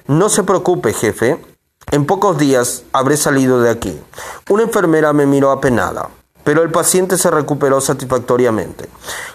no 0.07 0.29
se 0.29 0.43
preocupe, 0.43 0.93
jefe, 0.93 1.43
en 1.89 2.05
pocos 2.05 2.37
días 2.37 2.83
habré 2.93 3.17
salido 3.17 3.61
de 3.61 3.71
aquí. 3.71 3.99
Una 4.49 4.63
enfermera 4.63 5.11
me 5.11 5.25
miró 5.25 5.51
apenada 5.51 6.09
pero 6.47 6.63
el 6.63 6.71
paciente 6.71 7.17
se 7.17 7.29
recuperó 7.29 7.81
satisfactoriamente. 7.81 8.87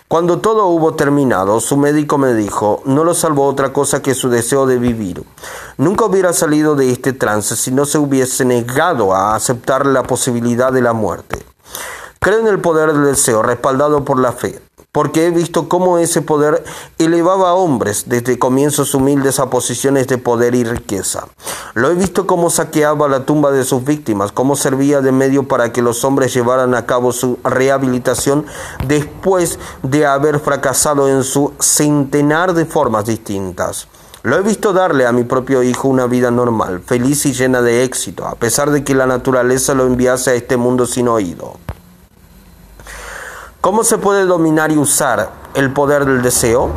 Cuando 0.09 0.38
todo 0.38 0.68
hubo 0.68 0.94
terminado, 0.94 1.61
su 1.61 1.77
médico 1.77 2.16
me 2.16 2.33
dijo, 2.33 2.81
no 2.87 3.05
lo 3.05 3.12
salvó 3.12 3.44
otra 3.48 3.70
cosa 3.70 4.01
que 4.01 4.14
su 4.14 4.31
deseo 4.31 4.64
de 4.64 4.79
vivir. 4.79 5.22
Nunca 5.77 6.07
hubiera 6.07 6.33
salido 6.33 6.75
de 6.75 6.90
este 6.90 7.12
trance 7.12 7.55
si 7.55 7.70
no 7.70 7.85
se 7.85 7.98
hubiese 7.98 8.46
negado 8.46 9.14
a 9.14 9.35
aceptar 9.35 9.85
la 9.85 10.05
posibilidad 10.05 10.72
de 10.72 10.81
la 10.81 10.94
muerte. 10.94 11.44
Creo 12.18 12.38
en 12.38 12.46
el 12.46 12.61
poder 12.61 12.94
del 12.94 13.05
deseo, 13.05 13.42
respaldado 13.42 14.07
por 14.07 14.18
la 14.18 14.33
fe 14.33 14.62
porque 14.92 15.26
he 15.26 15.31
visto 15.31 15.70
cómo 15.70 15.96
ese 15.96 16.20
poder 16.20 16.62
elevaba 16.98 17.48
a 17.48 17.55
hombres 17.55 18.05
desde 18.09 18.38
comienzos 18.38 18.94
humildes 18.94 19.38
a 19.40 19.48
posiciones 19.48 20.07
de 20.07 20.18
poder 20.18 20.55
y 20.55 20.64
riqueza. 20.64 21.26
Lo 21.72 21.90
he 21.90 21.94
visto 21.94 22.26
cómo 22.26 22.50
saqueaba 22.50 23.09
la 23.09 23.24
tumba 23.24 23.50
de 23.52 23.64
sus 23.64 23.83
víctimas, 23.87 24.33
cómo 24.33 24.55
servía 24.55 25.00
de 25.00 25.11
medio 25.11 25.48
para 25.48 25.72
que 25.72 25.81
los 25.81 26.05
hombres 26.05 26.35
llevaran 26.35 26.74
a 26.74 26.85
cabo 26.85 27.12
su 27.12 27.38
rehabilitación 27.42 28.44
después 28.87 29.59
de 29.83 30.05
haber 30.05 30.40
fracasado 30.40 31.09
en 31.09 31.24
su 31.24 31.55
centenar 31.59 32.52
de 32.52 32.66
formas 32.66 33.07
distintas. 33.07 33.88
Lo 34.22 34.37
he 34.37 34.42
visto 34.42 34.74
darle 34.74 35.07
a 35.07 35.12
mi 35.12 35.24
propio 35.24 35.62
hijo 35.62 35.88
una 35.88 36.07
vida 36.07 36.31
normal, 36.31 36.83
feliz 36.85 37.24
y 37.24 37.33
llena 37.33 37.62
de 37.62 37.83
éxito, 37.83 38.26
a 38.26 38.35
pesar 38.35 38.70
de 38.70 38.85
que 38.85 38.94
la 38.94 39.07
naturaleza 39.07 39.72
lo 39.72 39.87
enviase 39.87 40.33
a 40.33 40.35
este 40.35 40.59
mundo 40.59 40.85
sin 40.85 41.09
oído. 41.09 41.55
¿Cómo 43.62 43.85
se 43.85 43.96
puede 43.96 44.25
dominar 44.25 44.72
y 44.72 44.77
usar 44.77 45.31
el 45.55 45.72
poder 45.72 46.05
del 46.05 46.20
deseo? 46.20 46.72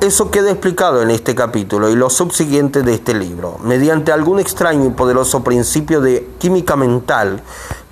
Eso 0.00 0.32
queda 0.32 0.50
explicado 0.50 1.02
en 1.02 1.10
este 1.10 1.36
capítulo 1.36 1.88
y 1.88 1.94
los 1.94 2.14
subsiguientes 2.14 2.84
de 2.84 2.94
este 2.94 3.14
libro, 3.14 3.58
mediante 3.62 4.10
algún 4.10 4.40
extraño 4.40 4.86
y 4.86 4.90
poderoso 4.90 5.44
principio 5.44 6.00
de 6.00 6.28
química 6.40 6.74
mental 6.74 7.40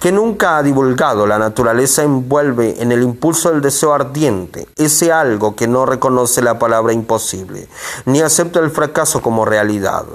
que 0.00 0.10
nunca 0.10 0.56
ha 0.56 0.64
divulgado, 0.64 1.28
la 1.28 1.38
naturaleza 1.38 2.02
envuelve 2.02 2.82
en 2.82 2.90
el 2.90 3.04
impulso 3.04 3.52
del 3.52 3.60
deseo 3.60 3.94
ardiente, 3.94 4.66
ese 4.74 5.12
algo 5.12 5.54
que 5.54 5.68
no 5.68 5.86
reconoce 5.86 6.42
la 6.42 6.58
palabra 6.58 6.92
imposible, 6.92 7.68
ni 8.04 8.20
acepta 8.20 8.58
el 8.58 8.72
fracaso 8.72 9.22
como 9.22 9.44
realidad. 9.44 10.06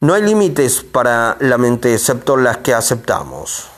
No 0.00 0.12
hay 0.12 0.20
límites 0.20 0.82
para 0.82 1.38
la 1.40 1.56
mente 1.56 1.94
excepto 1.94 2.36
las 2.36 2.58
que 2.58 2.74
aceptamos. 2.74 3.70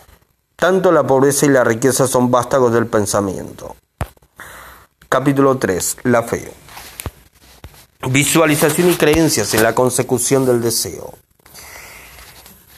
Tanto 0.60 0.92
la 0.92 1.06
pobreza 1.06 1.46
y 1.46 1.48
la 1.48 1.64
riqueza 1.64 2.06
son 2.06 2.30
vástagos 2.30 2.70
del 2.74 2.86
pensamiento. 2.86 3.76
Capítulo 5.08 5.56
3. 5.56 5.96
La 6.02 6.22
fe. 6.22 6.52
Visualización 8.10 8.90
y 8.90 8.94
creencias 8.94 9.54
en 9.54 9.62
la 9.62 9.74
consecución 9.74 10.44
del 10.44 10.60
deseo. 10.60 11.14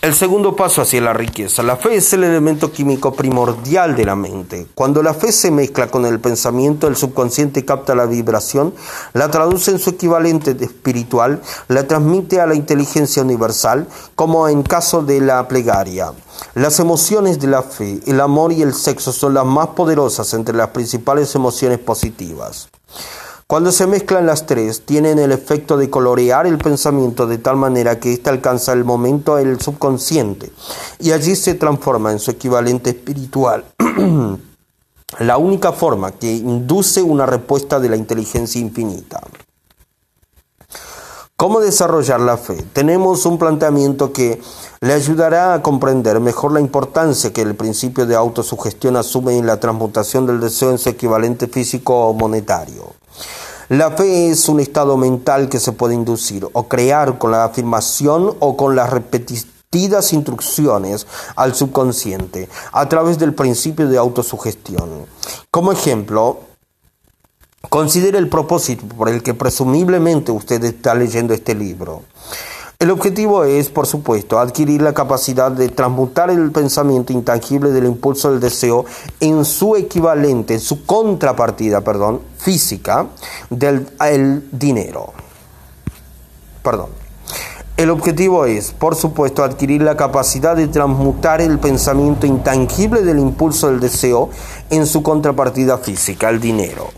El 0.03 0.17
segundo 0.17 0.57
paso 0.57 0.83
hacia 0.83 1.01
la 1.01 1.13
riqueza. 1.13 1.63
La 1.63 1.77
fe 1.77 1.95
es 1.95 2.13
el 2.13 2.25
elemento 2.25 2.73
químico 2.73 3.13
primordial 3.13 3.95
de 3.95 4.05
la 4.05 4.17
mente. 4.17 4.67
Cuando 4.75 5.01
la 5.01 5.15
fe 5.15 5.31
se 5.31 5.53
mezcla 5.53 5.93
con 5.93 6.05
el 6.05 6.19
pensamiento, 6.19 6.89
el 6.89 6.97
subconsciente 6.97 7.65
capta 7.65 7.95
la 7.95 8.07
vibración, 8.07 8.75
la 9.13 9.31
traduce 9.31 9.71
en 9.71 9.79
su 9.79 9.91
equivalente 9.91 10.57
espiritual, 10.59 11.41
la 11.69 11.87
transmite 11.87 12.41
a 12.41 12.49
la 12.49 12.57
inteligencia 12.57 13.23
universal, 13.23 13.87
como 14.17 14.49
en 14.49 14.65
caso 14.65 15.05
de 15.05 15.21
la 15.21 15.47
plegaria. 15.47 16.13
Las 16.55 16.81
emociones 16.81 17.39
de 17.39 17.47
la 17.47 17.63
fe, 17.63 18.01
el 18.05 18.21
amor 18.21 18.53
y 18.53 18.63
el 18.63 18.75
sexo 18.75 19.13
son 19.13 19.35
las 19.35 19.47
más 19.47 19.69
poderosas 19.69 20.35
entre 20.35 20.57
las 20.57 20.71
principales 20.71 21.33
emociones 21.37 21.79
positivas. 21.79 22.69
Cuando 23.53 23.71
se 23.71 23.87
mezclan 23.87 24.25
las 24.25 24.47
tres, 24.47 24.87
tienen 24.87 25.19
el 25.19 25.31
efecto 25.31 25.77
de 25.77 25.91
colorear 25.91 26.47
el 26.47 26.57
pensamiento 26.57 27.27
de 27.27 27.37
tal 27.37 27.57
manera 27.57 28.01
que 28.01 28.15
éste 28.15 28.31
alcanza 28.31 28.73
el 28.73 28.83
momento 28.83 29.37
del 29.37 29.61
subconsciente 29.61 30.51
y 30.99 31.13
allí 31.13 31.37
se 31.37 31.53
transforma 31.53 32.13
en 32.13 32.19
su 32.19 32.31
equivalente 32.31 32.89
espiritual. 32.89 33.67
la 35.19 35.37
única 35.37 35.73
forma 35.73 36.13
que 36.13 36.33
induce 36.33 37.03
una 37.03 37.27
respuesta 37.27 37.79
de 37.79 37.91
la 37.91 37.97
inteligencia 37.97 38.59
infinita. 38.59 39.21
¿Cómo 41.37 41.61
desarrollar 41.61 42.21
la 42.21 42.39
fe? 42.39 42.65
Tenemos 42.73 43.27
un 43.27 43.37
planteamiento 43.37 44.15
que 44.15 44.41
le 44.81 44.95
ayudará 44.95 45.53
a 45.53 45.61
comprender 45.61 46.21
mejor 46.21 46.53
la 46.53 46.61
importancia 46.61 47.35
que 47.35 47.43
el 47.43 47.55
principio 47.55 48.07
de 48.07 48.17
autosugestión 48.17 48.97
asume 48.97 49.37
en 49.37 49.45
la 49.45 49.61
transmutación 49.61 50.25
del 50.25 50.41
deseo 50.41 50.71
en 50.71 50.79
su 50.79 50.89
equivalente 50.89 51.49
físico 51.49 52.09
o 52.09 52.15
monetario. 52.15 53.02
La 53.69 53.93
fe 53.93 54.31
es 54.31 54.49
un 54.49 54.61
estado 54.61 54.97
mental 54.97 55.49
que 55.49 55.59
se 55.59 55.73
puede 55.73 55.95
inducir 55.95 56.47
o 56.53 56.69
crear 56.69 57.19
con 57.19 57.31
la 57.31 57.45
afirmación 57.45 58.37
o 58.39 58.57
con 58.57 58.77
las 58.77 58.91
repetidas 58.91 60.13
instrucciones 60.13 61.07
al 61.37 61.55
subconsciente 61.55 62.49
a 62.73 62.89
través 62.89 63.19
del 63.19 63.35
principio 63.35 63.89
de 63.89 63.97
autosugestión. 63.97 65.07
Como 65.51 65.73
ejemplo, 65.73 66.41
considere 67.71 68.19
el 68.19 68.29
propósito 68.29 68.85
por 68.87 69.09
el 69.09 69.23
que 69.23 69.33
presumiblemente 69.33 70.33
usted 70.33 70.63
está 70.65 70.95
leyendo 70.95 71.33
este 71.33 71.55
libro. 71.55 72.03
El 72.83 72.91
objetivo 72.91 73.45
es, 73.45 73.69
por 73.69 73.87
supuesto, 73.87 74.41
adquirir 74.41 74.83
la 74.83 74.93
capacidad 74.93 75.53
de 75.53 75.69
transmutar 75.69 76.31
el 76.31 76.51
pensamiento 76.51 77.13
intangible 77.13 77.71
del 77.71 77.85
impulso 77.85 78.33
del 78.33 78.41
deseo 78.41 78.87
en 79.21 79.45
su 79.45 79.77
equivalente, 79.77 80.55
en 80.55 80.61
su 80.61 80.85
contrapartida, 80.85 81.83
perdón, 81.83 82.23
física 82.39 83.07
del 83.51 83.89
el 84.01 84.49
dinero. 84.51 85.13
Perdón. 86.65 86.89
El 87.77 87.89
objetivo 87.91 88.47
es, 88.47 88.73
por 88.73 88.97
supuesto, 88.97 89.45
adquirir 89.45 89.83
la 89.83 89.97
capacidad 89.97 90.57
de 90.57 90.67
transmutar 90.67 91.41
el 91.41 91.61
pensamiento 91.61 92.27
intangible 92.27 93.03
del 93.03 93.21
impulso 93.21 93.69
del 93.69 93.79
deseo 93.79 94.31
en 94.71 94.89
su 94.89 95.05
contrapartida 95.05 95.79
física, 95.79 96.31
el 96.31 96.41
dinero. 96.41 96.91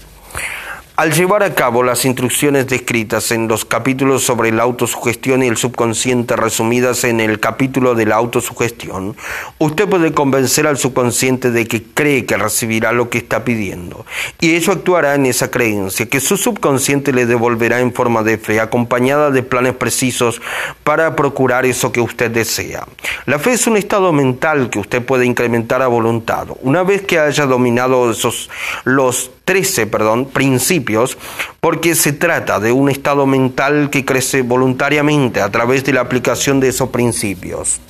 Al 0.96 1.12
llevar 1.12 1.42
a 1.42 1.56
cabo 1.56 1.82
las 1.82 2.04
instrucciones 2.04 2.68
descritas 2.68 3.32
en 3.32 3.48
los 3.48 3.64
capítulos 3.64 4.22
sobre 4.22 4.52
la 4.52 4.62
autosugestión 4.62 5.42
y 5.42 5.48
el 5.48 5.56
subconsciente 5.56 6.36
resumidas 6.36 7.02
en 7.02 7.18
el 7.18 7.40
capítulo 7.40 7.96
de 7.96 8.06
la 8.06 8.14
autosugestión, 8.14 9.16
usted 9.58 9.88
puede 9.88 10.12
convencer 10.12 10.68
al 10.68 10.78
subconsciente 10.78 11.50
de 11.50 11.66
que 11.66 11.82
cree 11.82 12.26
que 12.26 12.36
recibirá 12.36 12.92
lo 12.92 13.10
que 13.10 13.18
está 13.18 13.44
pidiendo, 13.44 14.06
y 14.40 14.54
ello 14.54 14.72
actuará 14.72 15.16
en 15.16 15.26
esa 15.26 15.50
creencia 15.50 16.06
que 16.06 16.20
su 16.20 16.36
subconsciente 16.36 17.12
le 17.12 17.26
devolverá 17.26 17.80
en 17.80 17.92
forma 17.92 18.22
de 18.22 18.38
fe, 18.38 18.60
acompañada 18.60 19.32
de 19.32 19.42
planes 19.42 19.74
precisos 19.74 20.40
para 20.84 21.16
procurar 21.16 21.64
eso 21.66 21.90
que 21.90 22.00
usted 22.00 22.30
desea. 22.30 22.86
La 23.26 23.38
fe 23.38 23.52
es 23.52 23.66
un 23.66 23.76
estado 23.76 24.12
mental 24.12 24.68
que 24.70 24.78
usted 24.78 25.02
puede 25.02 25.24
incrementar 25.24 25.82
a 25.82 25.86
voluntad. 25.88 26.48
Una 26.60 26.82
vez 26.82 27.02
que 27.02 27.18
haya 27.18 27.46
dominado 27.46 28.10
esos 28.10 28.50
los 28.84 29.30
13, 29.46 29.86
perdón, 29.86 30.26
principios 30.26 31.18
porque 31.60 31.94
se 31.94 32.12
trata 32.12 32.60
de 32.60 32.70
un 32.72 32.90
estado 32.90 33.26
mental 33.26 33.88
que 33.90 34.04
crece 34.04 34.42
voluntariamente 34.42 35.40
a 35.40 35.50
través 35.50 35.84
de 35.84 35.94
la 35.94 36.02
aplicación 36.02 36.60
de 36.60 36.68
esos 36.68 36.90
principios. 36.90 37.80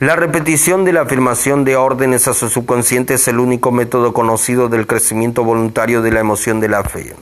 La 0.00 0.14
repetición 0.14 0.84
de 0.84 0.92
la 0.92 1.00
afirmación 1.00 1.64
de 1.64 1.74
órdenes 1.74 2.28
a 2.28 2.34
su 2.34 2.48
subconsciente 2.48 3.14
es 3.14 3.26
el 3.26 3.40
único 3.40 3.72
método 3.72 4.12
conocido 4.12 4.68
del 4.68 4.86
crecimiento 4.86 5.42
voluntario 5.42 6.02
de 6.02 6.12
la 6.12 6.20
emoción 6.20 6.60
de 6.60 6.68
la 6.68 6.84
fe. 6.84 7.16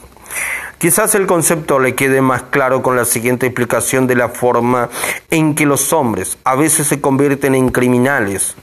Quizás 0.78 1.14
el 1.14 1.26
concepto 1.26 1.78
le 1.78 1.94
quede 1.94 2.20
más 2.20 2.42
claro 2.42 2.82
con 2.82 2.96
la 2.96 3.06
siguiente 3.06 3.46
explicación 3.46 4.06
de 4.06 4.14
la 4.14 4.28
forma 4.28 4.90
en 5.30 5.54
que 5.54 5.64
los 5.64 5.94
hombres 5.94 6.36
a 6.44 6.54
veces 6.54 6.86
se 6.86 7.00
convierten 7.00 7.54
en 7.54 7.70
criminales. 7.70 8.56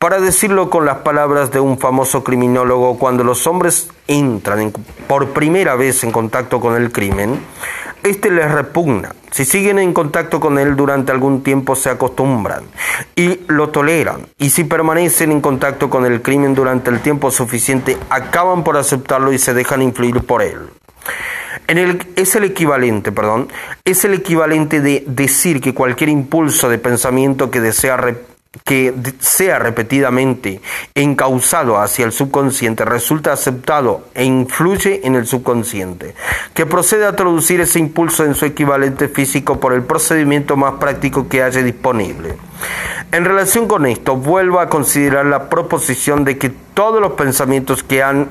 Para 0.00 0.20
decirlo 0.20 0.70
con 0.70 0.86
las 0.86 0.98
palabras 0.98 1.52
de 1.52 1.60
un 1.60 1.78
famoso 1.78 2.24
criminólogo, 2.24 2.98
cuando 2.98 3.22
los 3.22 3.46
hombres 3.46 3.90
entran 4.08 4.72
por 5.06 5.28
primera 5.28 5.76
vez 5.76 6.02
en 6.02 6.10
contacto 6.10 6.58
con 6.58 6.74
el 6.74 6.90
crimen, 6.90 7.38
este 8.02 8.32
les 8.32 8.50
repugna. 8.50 9.14
Si 9.30 9.44
siguen 9.44 9.78
en 9.78 9.94
contacto 9.94 10.40
con 10.40 10.58
él 10.58 10.74
durante 10.74 11.12
algún 11.12 11.44
tiempo 11.44 11.76
se 11.76 11.90
acostumbran 11.90 12.64
y 13.14 13.38
lo 13.46 13.68
toleran. 13.68 14.26
Y 14.36 14.50
si 14.50 14.64
permanecen 14.64 15.30
en 15.30 15.40
contacto 15.40 15.88
con 15.88 16.06
el 16.06 16.22
crimen 16.22 16.56
durante 16.56 16.90
el 16.90 16.98
tiempo 16.98 17.30
suficiente, 17.30 17.96
acaban 18.10 18.64
por 18.64 18.76
aceptarlo 18.76 19.32
y 19.32 19.38
se 19.38 19.54
dejan 19.54 19.80
influir 19.80 20.26
por 20.26 20.42
él 20.42 20.58
es 22.16 22.34
el 22.36 22.44
equivalente, 22.44 23.12
perdón, 23.12 23.48
es 23.84 24.04
el 24.04 24.14
equivalente 24.14 24.80
de 24.80 25.04
decir 25.06 25.60
que 25.60 25.74
cualquier 25.74 26.10
impulso 26.10 26.68
de 26.68 26.78
pensamiento 26.78 27.50
que 27.50 27.60
desea 27.60 27.96
que 28.64 28.92
sea 29.18 29.58
repetidamente 29.58 30.60
encausado 30.94 31.80
hacia 31.80 32.04
el 32.04 32.12
subconsciente 32.12 32.84
resulta 32.84 33.32
aceptado 33.32 34.08
e 34.14 34.24
influye 34.24 35.00
en 35.04 35.14
el 35.14 35.26
subconsciente, 35.26 36.14
que 36.52 36.66
procede 36.66 37.06
a 37.06 37.16
traducir 37.16 37.62
ese 37.62 37.78
impulso 37.78 38.24
en 38.24 38.34
su 38.34 38.44
equivalente 38.44 39.08
físico 39.08 39.58
por 39.58 39.72
el 39.72 39.82
procedimiento 39.82 40.56
más 40.58 40.74
práctico 40.74 41.28
que 41.28 41.42
haya 41.42 41.62
disponible. 41.62 42.36
En 43.10 43.24
relación 43.24 43.66
con 43.66 43.86
esto, 43.86 44.16
vuelvo 44.16 44.60
a 44.60 44.68
considerar 44.68 45.24
la 45.26 45.48
proposición 45.48 46.24
de 46.24 46.36
que 46.36 46.50
todos 46.50 47.00
los 47.00 47.12
pensamientos 47.12 47.82
que 47.82 48.02
han 48.02 48.28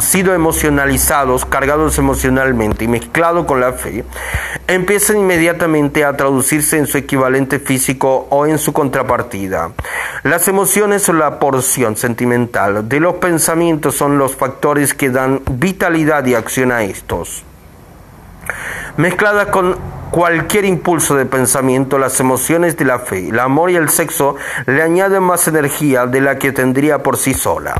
sido 0.00 0.34
emocionalizados, 0.34 1.44
cargados 1.44 1.98
emocionalmente 1.98 2.84
y 2.84 2.88
mezclado 2.88 3.46
con 3.46 3.60
la 3.60 3.72
fe, 3.72 4.04
empiezan 4.66 5.18
inmediatamente 5.18 6.04
a 6.04 6.16
traducirse 6.16 6.78
en 6.78 6.86
su 6.86 6.98
equivalente 6.98 7.58
físico 7.58 8.26
o 8.30 8.46
en 8.46 8.58
su 8.58 8.72
contrapartida. 8.72 9.72
Las 10.22 10.48
emociones 10.48 11.02
son 11.02 11.18
la 11.18 11.38
porción 11.38 11.96
sentimental 11.96 12.88
de 12.88 13.00
los 13.00 13.14
pensamientos 13.16 13.96
son 13.96 14.18
los 14.18 14.36
factores 14.36 14.94
que 14.94 15.10
dan 15.10 15.40
vitalidad 15.50 16.24
y 16.26 16.34
acción 16.34 16.72
a 16.72 16.82
estos. 16.82 17.44
Mezcladas 18.96 19.46
con 19.48 19.76
cualquier 20.10 20.64
impulso 20.64 21.16
de 21.16 21.26
pensamiento, 21.26 21.98
las 21.98 22.18
emociones 22.20 22.76
de 22.76 22.84
la 22.84 22.98
fe, 22.98 23.28
el 23.28 23.38
amor 23.38 23.70
y 23.70 23.76
el 23.76 23.88
sexo 23.88 24.36
le 24.66 24.82
añaden 24.82 25.22
más 25.22 25.46
energía 25.48 26.06
de 26.06 26.20
la 26.20 26.38
que 26.38 26.52
tendría 26.52 27.02
por 27.02 27.16
sí 27.16 27.34
sola. 27.34 27.74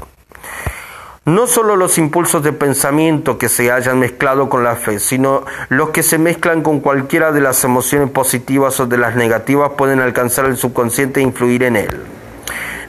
No 1.31 1.47
solo 1.47 1.77
los 1.77 1.97
impulsos 1.97 2.43
de 2.43 2.53
pensamiento 2.53 3.39
que 3.39 3.49
se 3.49 3.71
hayan 3.71 4.01
mezclado 4.01 4.49
con 4.49 4.65
la 4.65 4.75
fe, 4.75 4.99
sino 4.99 5.45
los 5.69 5.91
que 5.91 6.03
se 6.03 6.19
mezclan 6.19 6.61
con 6.61 6.81
cualquiera 6.81 7.31
de 7.31 7.41
las 7.41 7.63
emociones 7.63 8.11
positivas 8.11 8.81
o 8.81 8.87
de 8.87 8.99
las 8.99 9.15
negativas 9.15 9.71
pueden 9.79 10.01
alcanzar 10.01 10.47
el 10.47 10.57
subconsciente 10.57 11.21
e 11.21 11.23
influir 11.23 11.63
en 11.63 11.77
él. 11.77 12.01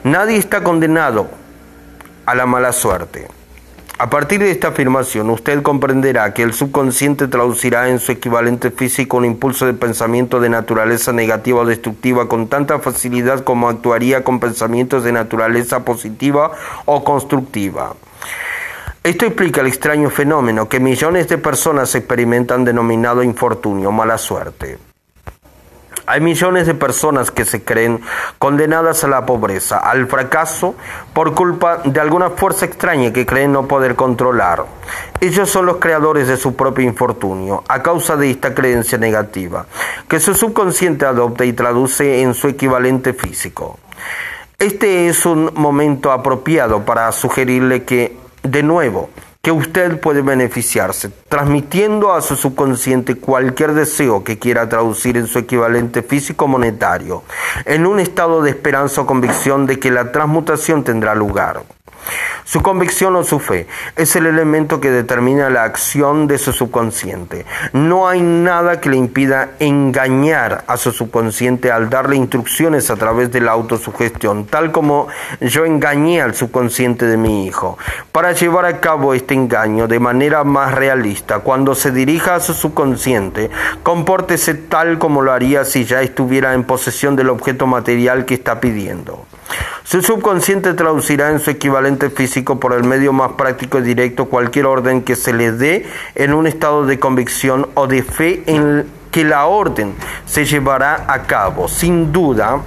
Nadie 0.02 0.38
está 0.38 0.64
condenado 0.64 1.28
a 2.26 2.34
la 2.34 2.44
mala 2.44 2.72
suerte. 2.72 3.28
A 3.98 4.10
partir 4.10 4.40
de 4.40 4.50
esta 4.50 4.68
afirmación, 4.68 5.30
usted 5.30 5.62
comprenderá 5.62 6.34
que 6.34 6.42
el 6.42 6.52
subconsciente 6.52 7.28
traducirá 7.28 7.90
en 7.90 8.00
su 8.00 8.10
equivalente 8.10 8.72
físico 8.72 9.18
un 9.18 9.24
impulso 9.24 9.66
de 9.66 9.74
pensamiento 9.74 10.40
de 10.40 10.48
naturaleza 10.48 11.12
negativa 11.12 11.60
o 11.60 11.64
destructiva 11.64 12.28
con 12.28 12.48
tanta 12.48 12.80
facilidad 12.80 13.44
como 13.44 13.68
actuaría 13.68 14.24
con 14.24 14.40
pensamientos 14.40 15.04
de 15.04 15.12
naturaleza 15.12 15.84
positiva 15.84 16.50
o 16.86 17.04
constructiva. 17.04 17.94
Esto 19.04 19.26
explica 19.26 19.60
el 19.60 19.66
extraño 19.66 20.10
fenómeno 20.10 20.68
que 20.68 20.78
millones 20.78 21.26
de 21.26 21.36
personas 21.36 21.92
experimentan 21.96 22.64
denominado 22.64 23.24
infortunio, 23.24 23.90
mala 23.90 24.16
suerte. 24.16 24.78
Hay 26.06 26.20
millones 26.20 26.68
de 26.68 26.74
personas 26.74 27.32
que 27.32 27.44
se 27.44 27.64
creen 27.64 28.00
condenadas 28.38 29.02
a 29.02 29.08
la 29.08 29.26
pobreza, 29.26 29.78
al 29.78 30.06
fracaso, 30.06 30.76
por 31.14 31.34
culpa 31.34 31.78
de 31.84 31.98
alguna 31.98 32.30
fuerza 32.30 32.64
extraña 32.64 33.12
que 33.12 33.26
creen 33.26 33.52
no 33.52 33.66
poder 33.66 33.96
controlar. 33.96 34.66
Ellos 35.20 35.50
son 35.50 35.66
los 35.66 35.78
creadores 35.78 36.28
de 36.28 36.36
su 36.36 36.54
propio 36.54 36.84
infortunio, 36.84 37.64
a 37.66 37.82
causa 37.82 38.16
de 38.16 38.30
esta 38.30 38.54
creencia 38.54 38.98
negativa, 38.98 39.66
que 40.06 40.20
su 40.20 40.34
subconsciente 40.34 41.06
adopta 41.06 41.44
y 41.44 41.52
traduce 41.52 42.22
en 42.22 42.34
su 42.34 42.46
equivalente 42.46 43.14
físico. 43.14 43.80
Este 44.60 45.08
es 45.08 45.26
un 45.26 45.50
momento 45.54 46.12
apropiado 46.12 46.84
para 46.84 47.10
sugerirle 47.10 47.82
que, 47.82 48.21
de 48.42 48.62
nuevo, 48.62 49.10
que 49.42 49.50
usted 49.50 49.98
puede 49.98 50.22
beneficiarse, 50.22 51.10
transmitiendo 51.28 52.12
a 52.12 52.22
su 52.22 52.36
subconsciente 52.36 53.16
cualquier 53.16 53.74
deseo 53.74 54.22
que 54.22 54.38
quiera 54.38 54.68
traducir 54.68 55.16
en 55.16 55.26
su 55.26 55.40
equivalente 55.40 56.02
físico 56.02 56.46
monetario, 56.46 57.24
en 57.64 57.86
un 57.86 57.98
estado 57.98 58.40
de 58.40 58.50
esperanza 58.50 59.00
o 59.00 59.06
convicción 59.06 59.66
de 59.66 59.80
que 59.80 59.90
la 59.90 60.12
transmutación 60.12 60.84
tendrá 60.84 61.16
lugar. 61.16 61.62
Su 62.44 62.60
convicción 62.60 63.16
o 63.16 63.24
su 63.24 63.38
fe 63.38 63.66
es 63.96 64.16
el 64.16 64.26
elemento 64.26 64.80
que 64.80 64.90
determina 64.90 65.48
la 65.48 65.64
acción 65.64 66.26
de 66.26 66.38
su 66.38 66.52
subconsciente. 66.52 67.46
No 67.72 68.08
hay 68.08 68.20
nada 68.20 68.80
que 68.80 68.90
le 68.90 68.96
impida 68.96 69.52
engañar 69.58 70.64
a 70.66 70.76
su 70.76 70.92
subconsciente 70.92 71.70
al 71.70 71.88
darle 71.88 72.16
instrucciones 72.16 72.90
a 72.90 72.96
través 72.96 73.30
de 73.32 73.40
la 73.40 73.52
autosugestión, 73.52 74.46
tal 74.46 74.72
como 74.72 75.08
yo 75.40 75.64
engañé 75.64 76.20
al 76.20 76.34
subconsciente 76.34 77.06
de 77.06 77.16
mi 77.16 77.46
hijo. 77.46 77.78
Para 78.10 78.32
llevar 78.32 78.66
a 78.66 78.80
cabo 78.80 79.14
este 79.14 79.34
engaño 79.34 79.88
de 79.88 80.00
manera 80.00 80.44
más 80.44 80.74
realista, 80.74 81.38
cuando 81.38 81.74
se 81.74 81.90
dirija 81.90 82.34
a 82.34 82.40
su 82.40 82.54
subconsciente, 82.54 83.50
compórtese 83.82 84.54
tal 84.54 84.98
como 84.98 85.22
lo 85.22 85.32
haría 85.32 85.64
si 85.64 85.84
ya 85.84 86.02
estuviera 86.02 86.54
en 86.54 86.64
posesión 86.64 87.16
del 87.16 87.30
objeto 87.30 87.66
material 87.66 88.24
que 88.24 88.34
está 88.34 88.60
pidiendo. 88.60 89.26
Su 89.84 90.00
subconsciente 90.00 90.72
traducirá 90.74 91.30
en 91.30 91.40
su 91.40 91.50
equivalente 91.50 91.91
físico 91.98 92.58
por 92.58 92.72
el 92.72 92.84
medio 92.84 93.12
más 93.12 93.32
práctico 93.32 93.78
y 93.78 93.82
directo 93.82 94.26
cualquier 94.26 94.66
orden 94.66 95.02
que 95.02 95.16
se 95.16 95.32
le 95.32 95.52
dé 95.52 95.86
en 96.14 96.34
un 96.34 96.46
estado 96.46 96.86
de 96.86 96.98
convicción 96.98 97.68
o 97.74 97.86
de 97.86 98.02
fe 98.02 98.42
en 98.46 98.86
que 99.10 99.24
la 99.24 99.46
orden 99.46 99.94
se 100.24 100.44
llevará 100.44 101.04
a 101.06 101.22
cabo. 101.22 101.68
Sin 101.68 102.12
duda, 102.12 102.60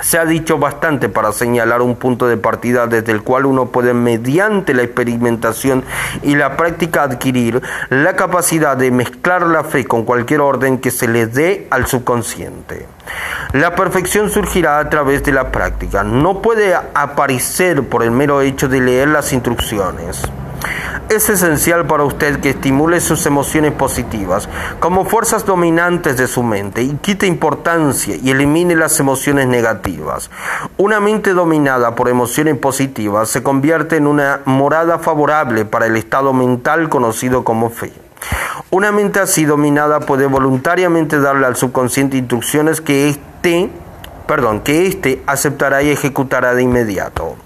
se 0.00 0.18
ha 0.18 0.24
dicho 0.24 0.58
bastante 0.58 1.08
para 1.08 1.32
señalar 1.32 1.82
un 1.82 1.96
punto 1.96 2.26
de 2.26 2.36
partida 2.36 2.86
desde 2.86 3.12
el 3.12 3.22
cual 3.22 3.46
uno 3.46 3.66
puede, 3.66 3.92
mediante 3.94 4.74
la 4.74 4.82
experimentación 4.82 5.84
y 6.22 6.34
la 6.34 6.56
práctica, 6.56 7.02
adquirir 7.02 7.60
la 7.90 8.16
capacidad 8.16 8.76
de 8.76 8.90
mezclar 8.90 9.46
la 9.46 9.64
fe 9.64 9.84
con 9.84 10.04
cualquier 10.04 10.40
orden 10.40 10.78
que 10.78 10.90
se 10.90 11.08
le 11.08 11.26
dé 11.26 11.66
al 11.70 11.86
subconsciente. 11.86 12.86
La 13.52 13.74
perfección 13.74 14.30
surgirá 14.30 14.78
a 14.78 14.88
través 14.88 15.22
de 15.24 15.32
la 15.32 15.52
práctica. 15.52 16.02
No 16.02 16.40
puede 16.40 16.74
aparecer 16.74 17.86
por 17.86 18.02
el 18.02 18.10
mero 18.10 18.40
hecho 18.40 18.66
de 18.66 18.80
leer 18.80 19.08
las 19.08 19.34
instrucciones. 19.34 20.22
Es 21.10 21.28
esencial 21.28 21.86
para 21.86 22.04
usted 22.04 22.40
que 22.40 22.50
estimule 22.50 22.98
sus 23.00 23.26
emociones 23.26 23.72
positivas 23.72 24.48
como 24.80 25.04
fuerzas 25.04 25.44
dominantes 25.44 26.16
de 26.16 26.28
su 26.28 26.42
mente 26.42 26.82
y 26.82 26.94
quite 26.94 27.26
importancia 27.26 28.16
y 28.16 28.30
elimine 28.30 28.74
las 28.74 28.98
emociones 28.98 29.46
negativas. 29.48 30.30
Una 30.78 31.00
mente 31.00 31.34
dominada 31.34 31.94
por 31.94 32.08
emociones 32.08 32.56
positivas 32.56 33.28
se 33.28 33.42
convierte 33.42 33.96
en 33.96 34.06
una 34.06 34.40
morada 34.46 34.98
favorable 34.98 35.66
para 35.66 35.84
el 35.84 35.96
estado 35.96 36.32
mental 36.32 36.88
conocido 36.88 37.44
como 37.44 37.68
fe. 37.68 37.92
Una 38.74 38.90
mente 38.90 39.20
así 39.20 39.44
dominada 39.44 40.00
puede 40.00 40.24
voluntariamente 40.24 41.20
darle 41.20 41.44
al 41.44 41.56
subconsciente 41.56 42.16
instrucciones 42.16 42.80
que 42.80 43.10
éste, 43.10 43.68
perdón, 44.26 44.60
que 44.60 44.86
éste 44.86 45.22
aceptará 45.26 45.82
y 45.82 45.90
ejecutará 45.90 46.54
de 46.54 46.62
inmediato. 46.62 47.36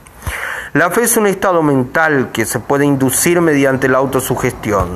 La 0.73 0.89
fe 0.91 1.03
es 1.03 1.17
un 1.17 1.27
estado 1.27 1.65
mental 1.65 2.31
que 2.33 2.45
se 2.45 2.61
puede 2.61 2.85
inducir 2.85 3.41
mediante 3.41 3.89
la 3.89 3.99
autosugestión. 3.99 4.87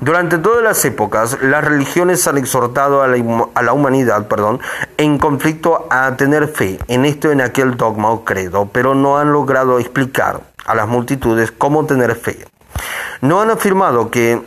Durante 0.00 0.38
todas 0.38 0.64
las 0.64 0.84
épocas, 0.84 1.38
las 1.40 1.62
religiones 1.62 2.26
han 2.26 2.38
exhortado 2.38 3.02
a 3.02 3.06
la, 3.06 3.72
humanidad 3.72 4.26
perdón, 4.26 4.58
en 4.96 5.18
conflicto 5.18 5.86
a 5.90 6.16
tener 6.16 6.48
fe 6.48 6.80
en 6.88 7.04
esto 7.04 7.30
en 7.30 7.40
aquel 7.40 7.76
dogma 7.76 8.10
o 8.10 8.24
credo, 8.24 8.68
pero 8.72 8.96
no 8.96 9.16
han 9.16 9.30
logrado 9.30 9.78
explicar 9.78 10.40
a 10.66 10.74
las 10.74 10.88
multitudes 10.88 11.52
cómo 11.52 11.86
tener 11.86 12.16
fe. 12.16 12.48
No 13.20 13.40
han 13.40 13.50
afirmado 13.50 14.10
que 14.10 14.42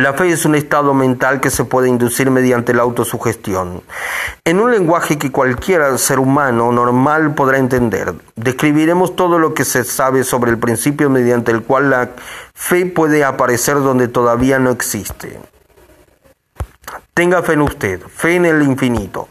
La 0.00 0.14
fe 0.14 0.30
es 0.30 0.46
un 0.46 0.54
estado 0.54 0.94
mental 0.94 1.38
que 1.38 1.50
se 1.50 1.66
puede 1.66 1.86
inducir 1.86 2.30
mediante 2.30 2.72
la 2.72 2.82
autosugestión. 2.82 3.82
En 4.42 4.58
un 4.58 4.70
lenguaje 4.70 5.18
que 5.18 5.30
cualquier 5.30 5.98
ser 5.98 6.18
humano 6.18 6.72
normal 6.72 7.34
podrá 7.34 7.58
entender, 7.58 8.14
describiremos 8.34 9.14
todo 9.16 9.38
lo 9.38 9.52
que 9.52 9.66
se 9.66 9.84
sabe 9.84 10.24
sobre 10.24 10.50
el 10.50 10.56
principio 10.56 11.10
mediante 11.10 11.52
el 11.52 11.62
cual 11.62 11.90
la 11.90 12.08
fe 12.54 12.86
puede 12.86 13.22
aparecer 13.22 13.74
donde 13.74 14.08
todavía 14.08 14.58
no 14.58 14.70
existe. 14.70 15.38
Tenga 17.12 17.42
fe 17.42 17.52
en 17.52 17.60
usted, 17.60 18.00
fe 18.00 18.36
en 18.36 18.46
el 18.46 18.62
infinito. 18.62 19.28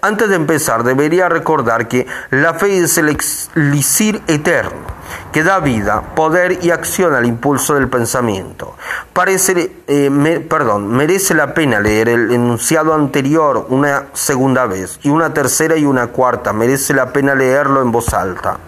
Antes 0.00 0.30
de 0.30 0.36
empezar, 0.36 0.84
debería 0.84 1.28
recordar 1.28 1.86
que 1.86 2.06
la 2.30 2.54
fe 2.54 2.78
es 2.78 2.96
el 2.96 3.14
elixir 3.56 4.22
eterno 4.26 4.97
que 5.32 5.42
da 5.42 5.60
vida, 5.60 6.02
poder 6.14 6.58
y 6.62 6.70
acción 6.70 7.14
al 7.14 7.26
impulso 7.26 7.74
del 7.74 7.88
pensamiento. 7.88 8.76
Parece, 9.12 9.72
eh, 9.86 10.46
perdón, 10.48 10.88
merece 10.88 11.34
la 11.34 11.54
pena 11.54 11.80
leer 11.80 12.08
el 12.08 12.32
enunciado 12.32 12.94
anterior 12.94 13.66
una 13.68 14.06
segunda 14.12 14.66
vez 14.66 14.98
y 15.02 15.10
una 15.10 15.32
tercera 15.34 15.76
y 15.76 15.84
una 15.84 16.08
cuarta. 16.08 16.52
Merece 16.52 16.94
la 16.94 17.12
pena 17.12 17.34
leerlo 17.34 17.82
en 17.82 17.92
voz 17.92 18.14
alta. 18.14 18.58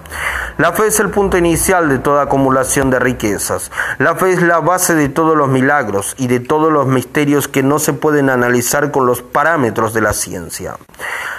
La 0.59 0.73
fe 0.73 0.89
es 0.89 1.01
el 1.01 1.11
punto 1.11 1.39
inicial 1.39 1.89
de 1.89 1.99
toda 1.99 2.23
acumulación 2.23 2.91
de 2.91 2.99
riquezas. 2.99 3.71
La 3.99 4.17
fe 4.17 4.33
es 4.33 4.43
la 4.43 4.61
base 4.61 4.95
de 4.95 5.09
todos 5.09 5.37
los 5.37 5.49
milagros 5.49 6.15
y 6.19 6.27
de 6.27 6.41
todos 6.41 6.73
los 6.73 6.87
misterios 6.87 7.49
que 7.49 7.63
no 7.63 7.79
se 7.79 7.93
pueden 7.93 8.31
analizar 8.31 8.91
con 8.91 9.07
los 9.07 9.23
parámetros 9.23 9.95
de 9.95 10.01
la 10.01 10.13
ciencia. 10.13 10.77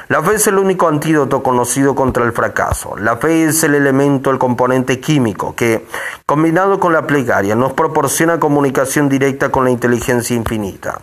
La 0.08 0.22
fe 0.22 0.36
es 0.36 0.48
el 0.48 0.58
único 0.58 0.88
antídoto 0.88 1.42
conocido 1.42 1.96
contra 1.96 2.26
el 2.26 2.34
fracaso. 2.34 2.98
La 2.98 3.18
fe 3.18 3.46
es 3.46 3.64
el 3.64 3.76
elemento, 3.76 4.30
el 4.30 4.40
componente 4.40 5.00
químico 5.00 5.56
que, 5.56 5.86
combinado 6.26 6.80
con 6.80 6.94
la 6.94 7.08
plegaria, 7.08 7.56
nos 7.56 7.74
proporciona 7.74 8.40
comunicación 8.40 9.08
directa 9.08 9.50
con 9.50 9.64
la 9.64 9.72
inteligencia 9.72 10.36
infinita. 10.36 11.00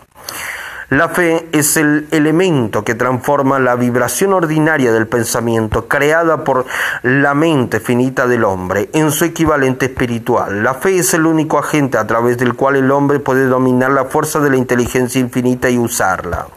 La 0.89 1.07
fe 1.09 1.47
es 1.51 1.77
el 1.77 2.07
elemento 2.09 2.83
que 2.83 2.95
transforma 2.95 3.59
la 3.59 3.75
vibración 3.75 4.33
ordinaria 4.33 4.91
del 4.91 5.07
pensamiento 5.07 5.87
creada 5.87 6.43
por 6.43 6.65
la 7.03 7.35
mente 7.35 7.79
finita 7.79 8.25
del 8.25 8.43
hombre 8.43 8.89
en 8.93 9.11
su 9.11 9.25
equivalente 9.25 9.85
espiritual. 9.85 10.63
La 10.63 10.73
fe 10.73 10.97
es 10.97 11.13
el 11.13 11.27
único 11.27 11.59
agente 11.59 11.99
a 11.99 12.07
través 12.07 12.39
del 12.39 12.55
cual 12.55 12.75
el 12.75 12.89
hombre 12.89 13.19
puede 13.19 13.45
dominar 13.45 13.91
la 13.91 14.05
fuerza 14.05 14.39
de 14.39 14.49
la 14.49 14.57
inteligencia 14.57 15.21
infinita 15.21 15.69
y 15.69 15.77
usarla. 15.77 16.47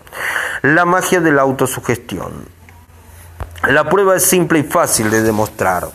La 0.62 0.86
magia 0.86 1.20
de 1.20 1.32
la 1.32 1.42
autosugestión. 1.42 2.32
La 3.68 3.88
prueba 3.88 4.16
es 4.16 4.24
simple 4.24 4.60
y 4.60 4.62
fácil 4.62 5.10
de 5.10 5.20
demostrar. 5.20 5.88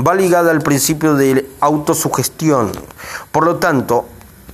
Va 0.00 0.14
ligada 0.14 0.50
al 0.50 0.62
principio 0.62 1.14
de 1.14 1.50
autosugestión. 1.60 2.72
Por 3.30 3.44
lo 3.44 3.56
tanto, 3.56 4.06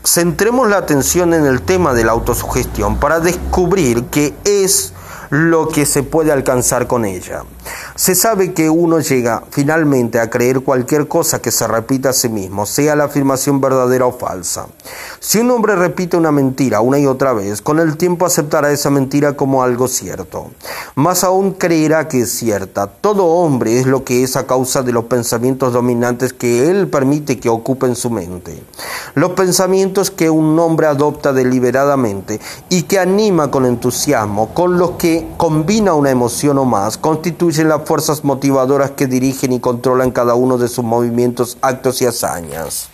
centremos 0.05 0.69
la 0.69 0.79
atención 0.79 1.35
en 1.35 1.47
el 1.47 1.63
tema 1.63 1.93
de 1.93 2.05
la 2.05 2.13
autosugestión 2.13 2.99
para 2.99 3.21
descubrir 3.21 4.05
qué 4.05 4.35
es 4.45 4.93
lo 5.31 5.69
que 5.69 5.87
se 5.87 6.03
puede 6.03 6.33
alcanzar 6.33 6.87
con 6.87 7.05
ella. 7.05 7.45
Se 7.95 8.15
sabe 8.15 8.55
que 8.55 8.71
uno 8.71 9.01
llega 9.01 9.43
finalmente 9.51 10.21
a 10.21 10.31
creer 10.31 10.61
cualquier 10.61 11.07
cosa 11.07 11.43
que 11.43 11.51
se 11.51 11.67
repita 11.67 12.11
a 12.11 12.13
sí 12.15 12.29
mismo, 12.29 12.65
sea 12.65 12.97
la 12.97 13.05
afirmación 13.05 13.61
verdadera 13.61 14.07
o 14.07 14.13
falsa. 14.13 14.69
Si 15.19 15.39
un 15.39 15.51
hombre 15.51 15.77
repite 15.77 16.17
una 16.17 16.33
mentira 16.33 16.81
una 16.81 16.99
y 16.99 17.07
otra 17.07 17.35
vez, 17.35 17.61
con 17.61 17.79
el 17.79 17.99
tiempo 17.99 18.25
aceptará 18.25 18.73
esa 18.73 18.89
mentira 18.89 19.35
como 19.35 19.63
algo 19.63 19.87
cierto. 19.87 20.51
Más 20.95 21.25
aún 21.25 21.53
creerá 21.53 22.09
que 22.09 22.23
es 22.23 22.31
cierta. 22.31 22.87
Todo 22.87 23.27
hombre 23.27 23.79
es 23.79 23.87
lo 23.87 24.05
que 24.05 24.23
es 24.23 24.37
a 24.37 24.47
causa 24.47 24.83
de 24.83 24.93
los 24.93 25.05
pensamientos 25.05 25.75
dominantes 25.75 26.33
que 26.33 26.71
él 26.71 26.89
permite 26.89 27.39
que 27.39 27.51
ocupen 27.51 27.97
su 27.97 28.09
mente. 28.09 28.63
Los 29.15 29.33
pensamientos 29.33 30.11
que 30.11 30.31
un 30.31 30.59
hombre 30.59 30.87
adopta 30.87 31.33
deliberadamente 31.33 32.41
y 32.71 32.85
que 32.85 32.99
anima 32.99 33.51
con 33.51 33.67
entusiasmo, 33.67 34.55
con 34.55 34.79
los 34.79 34.93
que 34.93 35.29
combina 35.37 35.93
una 35.93 36.11
emoción 36.11 36.57
o 36.59 36.65
más, 36.65 36.97
constituyen 36.97 37.50
las 37.59 37.85
fuerzas 37.85 38.25
motivadoras 38.25 38.93
que 38.93 39.07
dirigen 39.07 39.53
y 39.53 39.61
controlan 39.61 40.11
cada 40.11 40.35
uno 40.35 40.59
de 40.59 40.69
sus 40.69 40.85
movimientos, 40.85 41.59
actos 41.61 42.01
y 42.03 42.07
hazañas. 42.07 42.89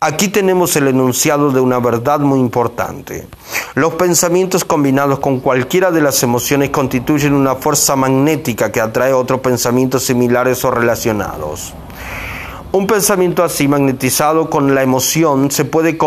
Aquí 0.00 0.28
tenemos 0.28 0.76
el 0.76 0.88
enunciado 0.88 1.50
de 1.50 1.60
una 1.60 1.78
verdad 1.78 2.20
muy 2.20 2.40
importante. 2.40 3.26
Los 3.74 3.94
pensamientos 3.94 4.64
combinados 4.64 5.18
con 5.18 5.40
cualquiera 5.40 5.90
de 5.90 6.00
las 6.00 6.22
emociones 6.22 6.70
constituyen 6.70 7.34
una 7.34 7.56
fuerza 7.56 7.96
magnética 7.96 8.72
que 8.72 8.80
atrae 8.80 9.12
otros 9.12 9.40
pensamientos 9.40 10.04
similares 10.04 10.64
o 10.64 10.70
relacionados. 10.70 11.74
Un 12.72 12.86
pensamiento 12.86 13.44
así 13.44 13.68
magnetizado 13.68 14.48
con 14.48 14.74
la 14.74 14.82
emoción 14.82 15.50
se 15.50 15.64
puede 15.64 15.98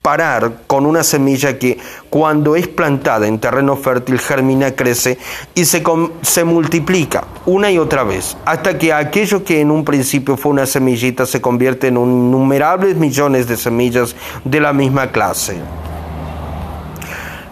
comparar 0.00 0.62
con 0.68 0.86
una 0.86 1.02
semilla 1.02 1.58
que 1.58 1.76
cuando 2.08 2.54
es 2.54 2.68
plantada 2.68 3.26
en 3.26 3.40
terreno 3.40 3.76
fértil 3.76 4.20
germina, 4.20 4.70
crece 4.70 5.18
y 5.54 5.64
se, 5.64 5.82
se 6.22 6.44
multiplica 6.44 7.24
una 7.44 7.70
y 7.70 7.78
otra 7.78 8.04
vez, 8.04 8.36
hasta 8.44 8.78
que 8.78 8.92
aquello 8.92 9.42
que 9.42 9.60
en 9.60 9.70
un 9.70 9.84
principio 9.84 10.36
fue 10.36 10.52
una 10.52 10.66
semillita 10.66 11.26
se 11.26 11.40
convierte 11.40 11.88
en 11.88 11.96
innumerables 11.96 12.96
millones 12.96 13.48
de 13.48 13.56
semillas 13.56 14.14
de 14.44 14.60
la 14.60 14.72
misma 14.72 15.10
clase. 15.10 15.56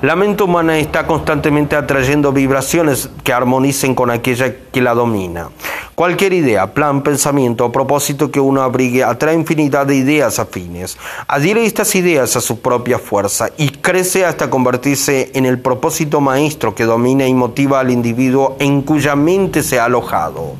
La 0.06 0.14
mente 0.14 0.44
humana 0.44 0.78
está 0.78 1.04
constantemente 1.04 1.74
atrayendo 1.74 2.32
vibraciones 2.32 3.10
que 3.24 3.32
armonicen 3.32 3.96
con 3.96 4.12
aquella 4.12 4.54
que 4.70 4.80
la 4.80 4.94
domina. 4.94 5.48
Cualquier 5.96 6.32
idea, 6.32 6.72
plan, 6.72 7.02
pensamiento 7.02 7.66
o 7.66 7.72
propósito 7.72 8.30
que 8.30 8.38
uno 8.38 8.62
abrigue 8.62 9.02
atrae 9.02 9.34
infinidad 9.34 9.84
de 9.84 9.96
ideas 9.96 10.38
afines. 10.38 10.96
Adhiere 11.26 11.66
estas 11.66 11.96
ideas 11.96 12.36
a 12.36 12.40
su 12.40 12.60
propia 12.60 13.00
fuerza 13.00 13.48
y 13.58 13.70
crece 13.70 14.24
hasta 14.24 14.48
convertirse 14.48 15.32
en 15.34 15.44
el 15.44 15.58
propósito 15.58 16.20
maestro 16.20 16.72
que 16.72 16.84
domina 16.84 17.26
y 17.26 17.34
motiva 17.34 17.80
al 17.80 17.90
individuo 17.90 18.54
en 18.60 18.82
cuya 18.82 19.16
mente 19.16 19.64
se 19.64 19.80
ha 19.80 19.86
alojado. 19.86 20.54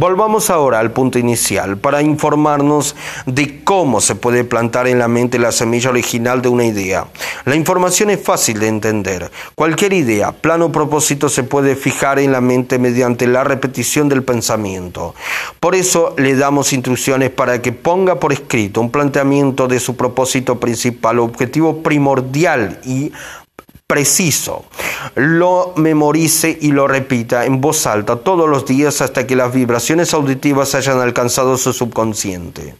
Volvamos 0.00 0.48
ahora 0.48 0.78
al 0.78 0.92
punto 0.92 1.18
inicial 1.18 1.76
para 1.76 2.02
informarnos 2.02 2.94
de 3.26 3.64
cómo 3.64 4.00
se 4.00 4.14
puede 4.14 4.44
plantar 4.44 4.86
en 4.86 5.00
la 5.00 5.08
mente 5.08 5.40
la 5.40 5.50
semilla 5.50 5.90
original 5.90 6.40
de 6.40 6.48
una 6.48 6.64
idea. 6.64 7.08
La 7.44 7.56
información 7.56 8.08
es 8.10 8.22
fácil 8.22 8.60
de 8.60 8.68
entender. 8.68 9.28
Cualquier 9.56 9.92
idea, 9.92 10.30
plan 10.30 10.62
o 10.62 10.70
propósito 10.70 11.28
se 11.28 11.42
puede 11.42 11.74
fijar 11.74 12.20
en 12.20 12.30
la 12.30 12.40
mente 12.40 12.78
mediante 12.78 13.26
la 13.26 13.42
repetición 13.42 14.08
del 14.08 14.22
pensamiento. 14.22 15.16
Por 15.58 15.74
eso 15.74 16.14
le 16.16 16.36
damos 16.36 16.72
instrucciones 16.72 17.30
para 17.30 17.60
que 17.60 17.72
ponga 17.72 18.20
por 18.20 18.32
escrito 18.32 18.80
un 18.80 18.92
planteamiento 18.92 19.66
de 19.66 19.80
su 19.80 19.96
propósito 19.96 20.60
principal, 20.60 21.18
objetivo 21.18 21.82
primordial 21.82 22.78
y 22.84 23.10
preciso, 23.88 24.66
lo 25.14 25.72
memorice 25.76 26.56
y 26.60 26.72
lo 26.72 26.86
repita 26.86 27.46
en 27.46 27.58
voz 27.58 27.86
alta 27.86 28.16
todos 28.16 28.46
los 28.46 28.66
días 28.66 29.00
hasta 29.00 29.26
que 29.26 29.34
las 29.34 29.52
vibraciones 29.52 30.12
auditivas 30.12 30.74
hayan 30.74 31.00
alcanzado 31.00 31.56
su 31.56 31.72
subconsciente. 31.72 32.74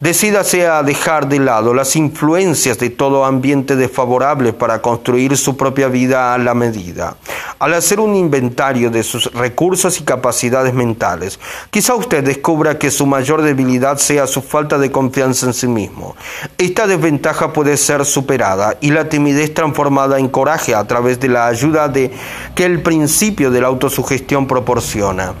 Decídase 0.00 0.64
a 0.64 0.84
dejar 0.84 1.28
de 1.28 1.40
lado 1.40 1.74
las 1.74 1.96
influencias 1.96 2.78
de 2.78 2.88
todo 2.88 3.24
ambiente 3.24 3.74
desfavorable 3.74 4.52
para 4.52 4.80
construir 4.80 5.36
su 5.36 5.56
propia 5.56 5.88
vida 5.88 6.34
a 6.34 6.38
la 6.38 6.54
medida. 6.54 7.16
Al 7.58 7.74
hacer 7.74 7.98
un 7.98 8.14
inventario 8.14 8.92
de 8.92 9.02
sus 9.02 9.32
recursos 9.32 9.98
y 9.98 10.04
capacidades 10.04 10.72
mentales, 10.72 11.40
quizá 11.70 11.96
usted 11.96 12.22
descubra 12.22 12.78
que 12.78 12.92
su 12.92 13.06
mayor 13.06 13.42
debilidad 13.42 13.98
sea 13.98 14.28
su 14.28 14.40
falta 14.40 14.78
de 14.78 14.92
confianza 14.92 15.46
en 15.46 15.52
sí 15.52 15.66
mismo. 15.66 16.14
Esta 16.58 16.86
desventaja 16.86 17.52
puede 17.52 17.76
ser 17.76 18.04
superada 18.04 18.76
y 18.80 18.92
la 18.92 19.08
timidez 19.08 19.52
transformada 19.52 20.20
en 20.20 20.28
coraje 20.28 20.76
a 20.76 20.86
través 20.86 21.18
de 21.18 21.26
la 21.26 21.48
ayuda 21.48 21.88
de 21.88 22.12
que 22.54 22.64
el 22.64 22.82
principio 22.82 23.50
de 23.50 23.62
la 23.62 23.66
autosugestión 23.66 24.46
proporciona. 24.46 25.34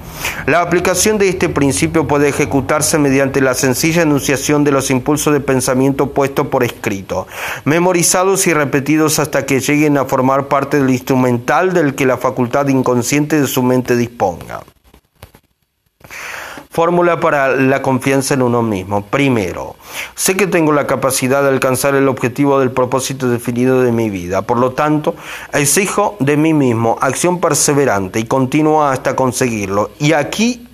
La 0.46 0.62
aplicación 0.62 1.16
de 1.16 1.28
este 1.28 1.48
principio 1.48 2.08
puede 2.08 2.30
ejecutarse 2.30 2.98
mediante 2.98 3.40
la 3.40 3.54
sencilla 3.54 4.02
enunciación 4.02 4.47
de 4.48 4.72
los 4.72 4.90
impulsos 4.90 5.32
de 5.34 5.40
pensamiento 5.40 6.10
puestos 6.10 6.46
por 6.46 6.64
escrito, 6.64 7.26
memorizados 7.64 8.46
y 8.46 8.54
repetidos 8.54 9.18
hasta 9.18 9.44
que 9.44 9.60
lleguen 9.60 9.98
a 9.98 10.06
formar 10.06 10.48
parte 10.48 10.78
del 10.78 10.90
instrumental 10.90 11.74
del 11.74 11.94
que 11.94 12.06
la 12.06 12.16
facultad 12.16 12.68
inconsciente 12.68 13.40
de 13.40 13.46
su 13.46 13.62
mente 13.62 13.94
disponga. 13.96 14.62
Fórmula 16.70 17.18
para 17.18 17.48
la 17.56 17.82
confianza 17.82 18.34
en 18.34 18.42
uno 18.42 18.62
mismo. 18.62 19.04
Primero, 19.04 19.76
sé 20.14 20.36
que 20.36 20.46
tengo 20.46 20.72
la 20.72 20.86
capacidad 20.86 21.42
de 21.42 21.48
alcanzar 21.48 21.94
el 21.94 22.08
objetivo 22.08 22.60
del 22.60 22.70
propósito 22.70 23.28
definido 23.28 23.82
de 23.82 23.90
mi 23.90 24.10
vida. 24.10 24.42
Por 24.42 24.58
lo 24.58 24.72
tanto, 24.72 25.16
exijo 25.52 26.16
de 26.20 26.36
mí 26.36 26.54
mismo 26.54 26.96
acción 27.00 27.40
perseverante 27.40 28.20
y 28.20 28.24
continua 28.24 28.92
hasta 28.92 29.16
conseguirlo. 29.16 29.90
Y 29.98 30.12
aquí 30.12 30.68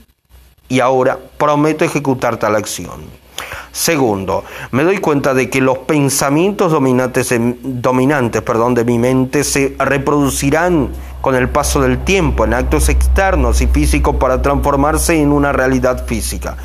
y 0.69 0.81
ahora 0.81 1.19
prometo 1.39 1.85
ejecutar 1.85 2.37
tal 2.37 2.57
acción. 2.57 3.24
Segundo, 3.73 4.45
me 4.71 4.85
doy 4.85 4.99
cuenta 4.99 5.35
de 5.35 5.51
que 5.51 5.61
los 5.61 5.79
pensamientos 5.79 6.73
dominantes, 6.73 7.35
dominantes 7.63 8.43
perdón, 8.43 8.75
de 8.75 8.85
mi 8.85 8.99
mente 8.99 9.45
se 9.45 9.75
reproducirán 9.79 10.91
con 11.25 11.35
el 11.35 11.49
paso 11.49 11.81
del 11.81 12.05
tiempo 12.05 12.45
en 12.45 12.53
actos 12.53 12.91
externos 12.91 13.63
y 13.63 13.67
físicos 13.67 14.17
para 14.17 14.43
transformarse 14.43 15.19
en 15.19 15.33
una 15.33 15.53
realidad 15.53 16.07
física. 16.07 16.59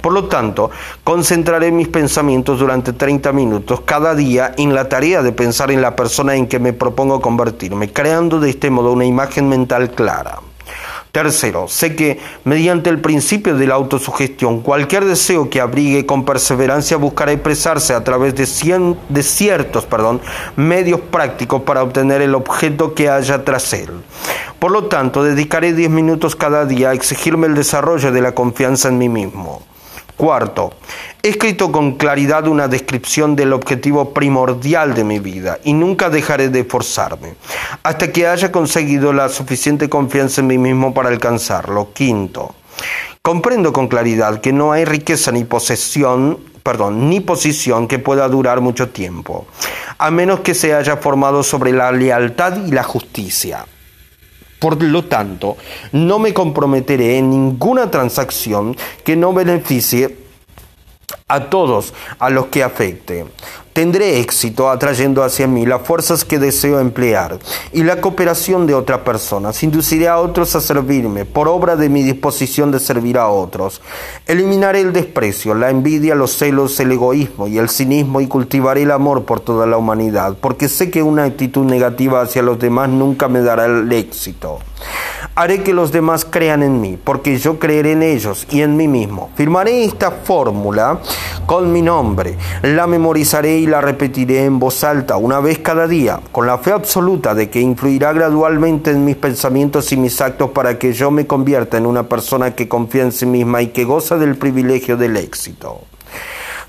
Por 0.00 0.14
lo 0.14 0.24
tanto, 0.24 0.70
concentraré 1.04 1.70
mis 1.70 1.88
pensamientos 1.88 2.58
durante 2.58 2.94
30 2.94 3.32
minutos 3.32 3.82
cada 3.82 4.14
día 4.14 4.54
en 4.56 4.74
la 4.74 4.88
tarea 4.88 5.22
de 5.22 5.32
pensar 5.32 5.70
en 5.70 5.82
la 5.82 5.94
persona 5.96 6.34
en 6.34 6.46
que 6.46 6.58
me 6.58 6.72
propongo 6.72 7.20
convertirme, 7.20 7.92
creando 7.92 8.40
de 8.40 8.48
este 8.48 8.70
modo 8.70 8.92
una 8.92 9.04
imagen 9.04 9.50
mental 9.50 9.90
clara. 9.90 10.38
Tercero, 11.16 11.66
sé 11.66 11.96
que 11.96 12.18
mediante 12.44 12.90
el 12.90 13.00
principio 13.00 13.56
de 13.56 13.66
la 13.66 13.72
autosugestión, 13.72 14.60
cualquier 14.60 15.06
deseo 15.06 15.48
que 15.48 15.62
abrigue 15.62 16.04
con 16.04 16.26
perseverancia 16.26 16.98
buscará 16.98 17.32
expresarse 17.32 17.94
a 17.94 18.04
través 18.04 18.34
de, 18.34 18.96
de 19.08 19.22
ciertos 19.22 19.86
medios 20.56 21.00
prácticos 21.00 21.62
para 21.62 21.82
obtener 21.82 22.20
el 22.20 22.34
objeto 22.34 22.92
que 22.92 23.08
haya 23.08 23.42
tras 23.46 23.72
él. 23.72 23.88
Por 24.58 24.72
lo 24.72 24.88
tanto, 24.88 25.24
dedicaré 25.24 25.72
10 25.72 25.88
minutos 25.88 26.36
cada 26.36 26.66
día 26.66 26.90
a 26.90 26.92
exigirme 26.92 27.46
el 27.46 27.54
desarrollo 27.54 28.12
de 28.12 28.20
la 28.20 28.32
confianza 28.32 28.90
en 28.90 28.98
mí 28.98 29.08
mismo. 29.08 29.62
Cuarto, 30.16 30.72
he 31.22 31.28
escrito 31.28 31.70
con 31.70 31.96
claridad 31.96 32.46
una 32.48 32.68
descripción 32.68 33.36
del 33.36 33.52
objetivo 33.52 34.14
primordial 34.14 34.94
de 34.94 35.04
mi 35.04 35.18
vida 35.18 35.58
y 35.62 35.74
nunca 35.74 36.08
dejaré 36.08 36.48
de 36.48 36.60
esforzarme 36.60 37.34
hasta 37.82 38.10
que 38.10 38.26
haya 38.26 38.50
conseguido 38.50 39.12
la 39.12 39.28
suficiente 39.28 39.90
confianza 39.90 40.40
en 40.40 40.46
mí 40.46 40.56
mismo 40.56 40.94
para 40.94 41.10
alcanzarlo. 41.10 41.92
Quinto, 41.92 42.54
comprendo 43.20 43.74
con 43.74 43.88
claridad 43.88 44.40
que 44.40 44.54
no 44.54 44.72
hay 44.72 44.86
riqueza 44.86 45.32
ni 45.32 45.44
posesión 45.44 46.38
perdón, 46.62 47.08
ni 47.08 47.20
posición 47.20 47.86
que 47.86 48.00
pueda 48.00 48.26
durar 48.26 48.60
mucho 48.60 48.88
tiempo, 48.88 49.46
a 49.98 50.10
menos 50.10 50.40
que 50.40 50.52
se 50.52 50.74
haya 50.74 50.96
formado 50.96 51.44
sobre 51.44 51.72
la 51.72 51.92
lealtad 51.92 52.66
y 52.66 52.72
la 52.72 52.82
justicia. 52.82 53.64
Por 54.58 54.82
lo 54.82 55.04
tanto, 55.04 55.56
no 55.92 56.18
me 56.18 56.32
comprometeré 56.32 57.18
en 57.18 57.30
ninguna 57.30 57.90
transacción 57.90 58.76
que 59.04 59.16
no 59.16 59.32
beneficie 59.32 60.25
a 61.28 61.50
todos 61.50 61.92
a 62.20 62.30
los 62.30 62.46
que 62.46 62.62
afecte. 62.62 63.26
Tendré 63.72 64.20
éxito 64.20 64.70
atrayendo 64.70 65.24
hacia 65.24 65.48
mí 65.48 65.66
las 65.66 65.82
fuerzas 65.82 66.24
que 66.24 66.38
deseo 66.38 66.78
emplear 66.78 67.40
y 67.72 67.82
la 67.82 68.00
cooperación 68.00 68.68
de 68.68 68.74
otras 68.74 69.00
personas. 69.00 69.60
Induciré 69.64 70.06
a 70.06 70.20
otros 70.20 70.54
a 70.54 70.60
servirme 70.60 71.24
por 71.24 71.48
obra 71.48 71.74
de 71.74 71.88
mi 71.88 72.04
disposición 72.04 72.70
de 72.70 72.78
servir 72.78 73.18
a 73.18 73.26
otros. 73.26 73.82
Eliminaré 74.28 74.82
el 74.82 74.92
desprecio, 74.92 75.56
la 75.56 75.70
envidia, 75.70 76.14
los 76.14 76.30
celos, 76.36 76.78
el 76.78 76.92
egoísmo 76.92 77.48
y 77.48 77.58
el 77.58 77.70
cinismo 77.70 78.20
y 78.20 78.28
cultivaré 78.28 78.82
el 78.82 78.92
amor 78.92 79.24
por 79.24 79.40
toda 79.40 79.66
la 79.66 79.78
humanidad, 79.78 80.36
porque 80.40 80.68
sé 80.68 80.92
que 80.92 81.02
una 81.02 81.24
actitud 81.24 81.64
negativa 81.64 82.20
hacia 82.20 82.42
los 82.42 82.60
demás 82.60 82.88
nunca 82.88 83.26
me 83.26 83.40
dará 83.40 83.66
el 83.66 83.92
éxito. 83.92 84.60
Haré 85.38 85.62
que 85.62 85.74
los 85.74 85.92
demás 85.92 86.24
crean 86.24 86.62
en 86.62 86.80
mí, 86.80 86.96
porque 86.96 87.36
yo 87.36 87.58
creeré 87.58 87.92
en 87.92 88.02
ellos 88.02 88.46
y 88.50 88.62
en 88.62 88.74
mí 88.74 88.88
mismo. 88.88 89.28
Firmaré 89.34 89.84
esta 89.84 90.10
fórmula 90.10 90.98
con 91.44 91.70
mi 91.70 91.82
nombre, 91.82 92.38
la 92.62 92.86
memorizaré 92.86 93.58
y 93.58 93.66
la 93.66 93.82
repetiré 93.82 94.46
en 94.46 94.58
voz 94.58 94.82
alta 94.82 95.18
una 95.18 95.40
vez 95.40 95.58
cada 95.58 95.86
día, 95.86 96.20
con 96.32 96.46
la 96.46 96.56
fe 96.56 96.72
absoluta 96.72 97.34
de 97.34 97.50
que 97.50 97.60
influirá 97.60 98.14
gradualmente 98.14 98.92
en 98.92 99.04
mis 99.04 99.16
pensamientos 99.16 99.92
y 99.92 99.98
mis 99.98 100.22
actos 100.22 100.52
para 100.52 100.78
que 100.78 100.94
yo 100.94 101.10
me 101.10 101.26
convierta 101.26 101.76
en 101.76 101.84
una 101.84 102.04
persona 102.04 102.54
que 102.54 102.66
confía 102.66 103.02
en 103.02 103.12
sí 103.12 103.26
misma 103.26 103.60
y 103.60 103.66
que 103.66 103.84
goza 103.84 104.16
del 104.16 104.36
privilegio 104.36 104.96
del 104.96 105.18
éxito. 105.18 105.82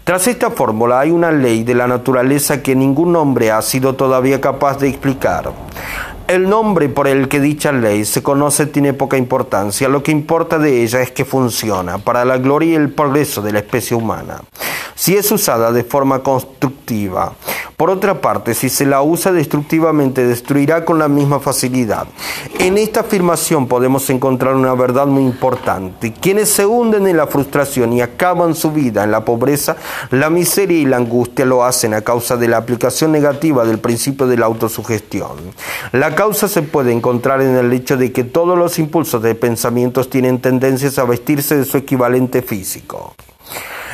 Tras 0.08 0.26
esta 0.28 0.52
fórmula 0.52 1.02
hay 1.02 1.12
una 1.12 1.34
ley 1.34 1.66
de 1.66 1.76
la 1.76 1.86
naturaleza 1.86 2.64
que 2.64 2.76
ningún 2.78 3.14
hombre 3.18 3.52
ha 3.52 3.62
sido 3.62 3.96
todavía 3.96 4.40
capaz 4.40 4.80
de 4.80 4.88
explicar. 4.88 5.52
El 6.28 6.50
nombre 6.50 6.90
por 6.90 7.08
el 7.08 7.30
que 7.30 7.40
dicha 7.40 7.72
ley 7.72 8.04
se 8.04 8.22
conoce 8.22 8.66
tiene 8.66 8.92
poca 8.92 9.16
importancia. 9.16 9.88
Lo 9.88 10.04
que 10.04 10.12
importa 10.12 10.60
de 10.60 10.84
ella 10.84 11.02
es 11.02 11.12
que 11.12 11.24
funciona 11.24 12.00
para 12.00 12.26
la 12.26 12.38
gloria 12.38 12.74
y 12.74 12.76
el 12.76 12.90
progreso 12.90 13.42
de 13.42 13.54
la 13.54 13.60
especie 13.60 13.96
humana. 13.96 14.42
Si 14.94 15.16
es 15.16 15.32
usada 15.32 15.72
de 15.72 15.86
forma 15.86 16.24
constructiva, 16.24 17.34
por 17.78 17.92
otra 17.92 18.20
parte, 18.22 18.56
si 18.56 18.70
se 18.70 18.88
la 18.88 19.04
usa 19.04 19.32
destructivamente, 19.32 20.26
destruirá 20.26 20.84
con 20.84 20.98
la 20.98 21.08
misma 21.08 21.40
facilidad. 21.40 22.08
En 22.58 22.76
esta 22.80 23.02
afirmación 23.02 23.68
podemos 23.68 24.10
encontrar 24.10 24.56
una 24.56 24.74
verdad 24.74 25.06
muy 25.06 25.22
importante. 25.22 26.12
Quienes 26.12 26.50
se 26.50 26.66
hunden 26.66 27.06
en 27.06 27.18
la 27.18 27.28
frustración 27.28 27.94
y 27.94 28.02
acaban 28.02 28.56
su 28.56 28.72
vida 28.72 29.04
en 29.04 29.12
la 29.12 29.24
pobreza, 29.24 29.76
la 30.10 30.32
miseria 30.32 30.80
y 30.80 30.86
la 30.86 30.98
angustia 30.98 31.46
lo 31.46 31.64
hacen 31.64 31.94
a 31.94 32.02
causa 32.02 32.36
de 32.36 32.48
la 32.48 32.58
aplicación 32.58 33.12
negativa 33.12 33.64
del 33.64 33.78
principio 33.78 34.26
de 34.26 34.38
la 34.38 34.48
autosugestión. 34.48 35.38
La 35.92 36.16
causa 36.18 36.48
se 36.48 36.64
puede 36.64 36.92
encontrar 36.94 37.44
en 37.44 37.56
el 37.56 37.72
hecho 37.72 37.96
de 37.96 38.12
que 38.12 38.24
todos 38.24 38.58
los 38.58 38.80
impulsos 38.80 39.22
de 39.22 39.36
pensamientos 39.36 40.10
tienen 40.10 40.42
tendencias 40.42 40.98
a 40.98 41.06
vestirse 41.06 41.56
de 41.56 41.64
su 41.64 41.78
equivalente 41.78 42.42
físico 42.42 43.14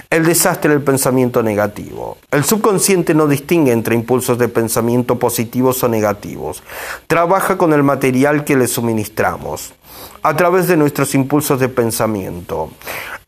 el 0.09 0.25
desastre 0.25 0.69
del 0.69 0.83
pensamiento 0.83 1.41
negativo. 1.41 2.17
El 2.29 2.43
subconsciente 2.43 3.15
no 3.15 3.25
distingue 3.25 3.71
entre 3.71 3.95
impulsos 3.95 4.37
de 4.37 4.47
pensamiento 4.47 5.17
positivos 5.17 5.83
o 5.83 5.89
negativos. 5.89 6.61
Trabaja 7.07 7.57
con 7.57 7.73
el 7.73 7.81
material 7.81 8.43
que 8.43 8.55
le 8.55 8.67
suministramos 8.67 9.73
a 10.21 10.35
través 10.35 10.67
de 10.67 10.77
nuestros 10.77 11.15
impulsos 11.15 11.59
de 11.59 11.67
pensamiento. 11.67 12.69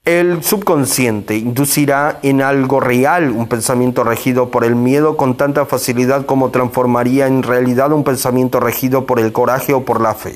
El 0.06 0.43
subconsciente 0.43 1.36
inducirá 1.36 2.20
en 2.22 2.43
algo 2.43 2.80
real 2.80 3.32
un 3.32 3.47
pensamiento 3.47 4.03
regido 4.03 4.51
por 4.51 4.64
el 4.64 4.76
miedo 4.76 5.18
con 5.18 5.36
tanta 5.36 5.66
facilidad 5.66 6.28
como 6.28 6.51
transformaría 6.51 7.26
en 7.26 7.41
realidad 7.41 7.91
un 7.91 8.03
pensamiento 8.03 8.60
regido 8.60 9.08
por 9.08 9.20
el 9.20 9.32
coraje 9.32 9.74
o 9.74 9.84
por 9.84 10.01
la 10.01 10.14
fe. 10.14 10.36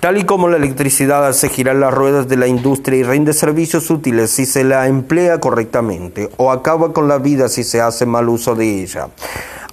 Tal 0.00 0.18
y 0.18 0.24
como 0.24 0.48
la 0.48 0.56
electricidad 0.56 1.24
hace 1.24 1.48
girar 1.48 1.76
las 1.76 1.94
ruedas 1.94 2.26
de 2.26 2.38
la 2.38 2.48
industria 2.48 2.98
y 2.98 3.02
rinde 3.04 3.32
servicios 3.34 3.88
útiles 3.88 4.32
si 4.32 4.46
se 4.46 4.64
la 4.64 4.88
emplea 4.88 5.38
correctamente, 5.38 6.28
o 6.38 6.50
acaba 6.50 6.92
con 6.92 7.06
la 7.06 7.18
vida 7.18 7.48
si 7.48 7.62
se 7.62 7.80
hace 7.80 8.04
mal 8.04 8.28
uso 8.28 8.56
de 8.56 8.82
ella. 8.82 9.10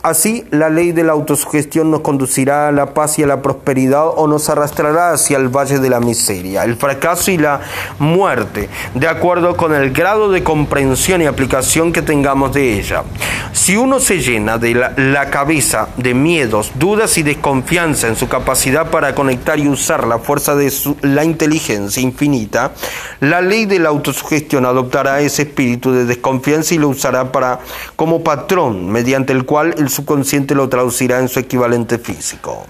Así, 0.08 0.45
la 0.51 0.70
ley 0.70 0.93
de 0.93 1.03
la 1.03 1.12
autosugestión 1.12 1.91
nos 1.91 1.99
conducirá 1.99 2.70
a 2.70 2.72
la 2.72 2.93
paz 2.93 3.20
y 3.20 3.24
a 3.24 3.28
la 3.28 3.41
prosperidad 3.41 4.05
o 4.16 4.26
nos 4.26 4.49
arrastrará 4.49 5.12
hacia 5.12 5.36
el 5.36 5.49
valle 5.49 5.80
de 5.80 5.89
la 5.89 5.99
miseria, 5.99 6.64
el 6.64 6.78
fracaso 6.78 7.30
y 7.30 7.38
la 7.38 7.60
muerte, 7.99 8.70
de 8.95 9.08
acuerdo 9.10 9.58
con 9.58 9.76
el 9.76 9.91
grado 9.91 10.32
de 10.32 10.45
comprensión 10.45 11.22
y 11.22 11.26
aplicación 11.26 11.91
que 11.91 12.01
tengamos 12.01 12.53
de 12.53 12.80
ella. 12.80 13.03
Si 13.51 13.76
uno 13.76 13.99
se 13.99 14.20
llena 14.20 14.58
de 14.58 14.76
la, 14.76 15.30
cabeza 15.30 15.89
de 15.97 16.14
miedos, 16.14 16.72
dudas 16.76 17.18
y 17.18 17.24
desconfianza 17.24 18.08
en 18.08 18.16
su 18.16 18.30
capacidad 18.30 18.89
para 18.89 19.14
conectar 19.14 19.60
y 19.60 19.68
usar 19.68 20.08
la 20.08 20.20
fuerza 20.20 20.55
de 20.55 20.72
la 21.01 21.26
inteligencia 21.26 22.01
infinita, 22.01 22.72
la 23.20 23.41
ley 23.41 23.66
de 23.66 23.80
la 23.80 23.89
autosugestión 23.89 24.66
adoptará 24.66 25.20
ese 25.20 25.41
espíritu 25.41 25.91
de 25.91 26.05
desconfianza 26.05 26.76
y 26.76 26.78
lo 26.78 26.88
usará 26.88 27.34
para 27.34 27.60
como 27.97 28.24
patrón 28.24 28.89
mediante 28.89 29.34
el 29.34 29.43
cual 29.43 29.76
el 29.78 29.89
subconsciente 29.98 30.56
lo 30.56 30.70
traducirá 30.70 31.20
en 31.20 31.28
su 31.28 31.39
equivalente 31.39 31.98
físico. 31.98 32.66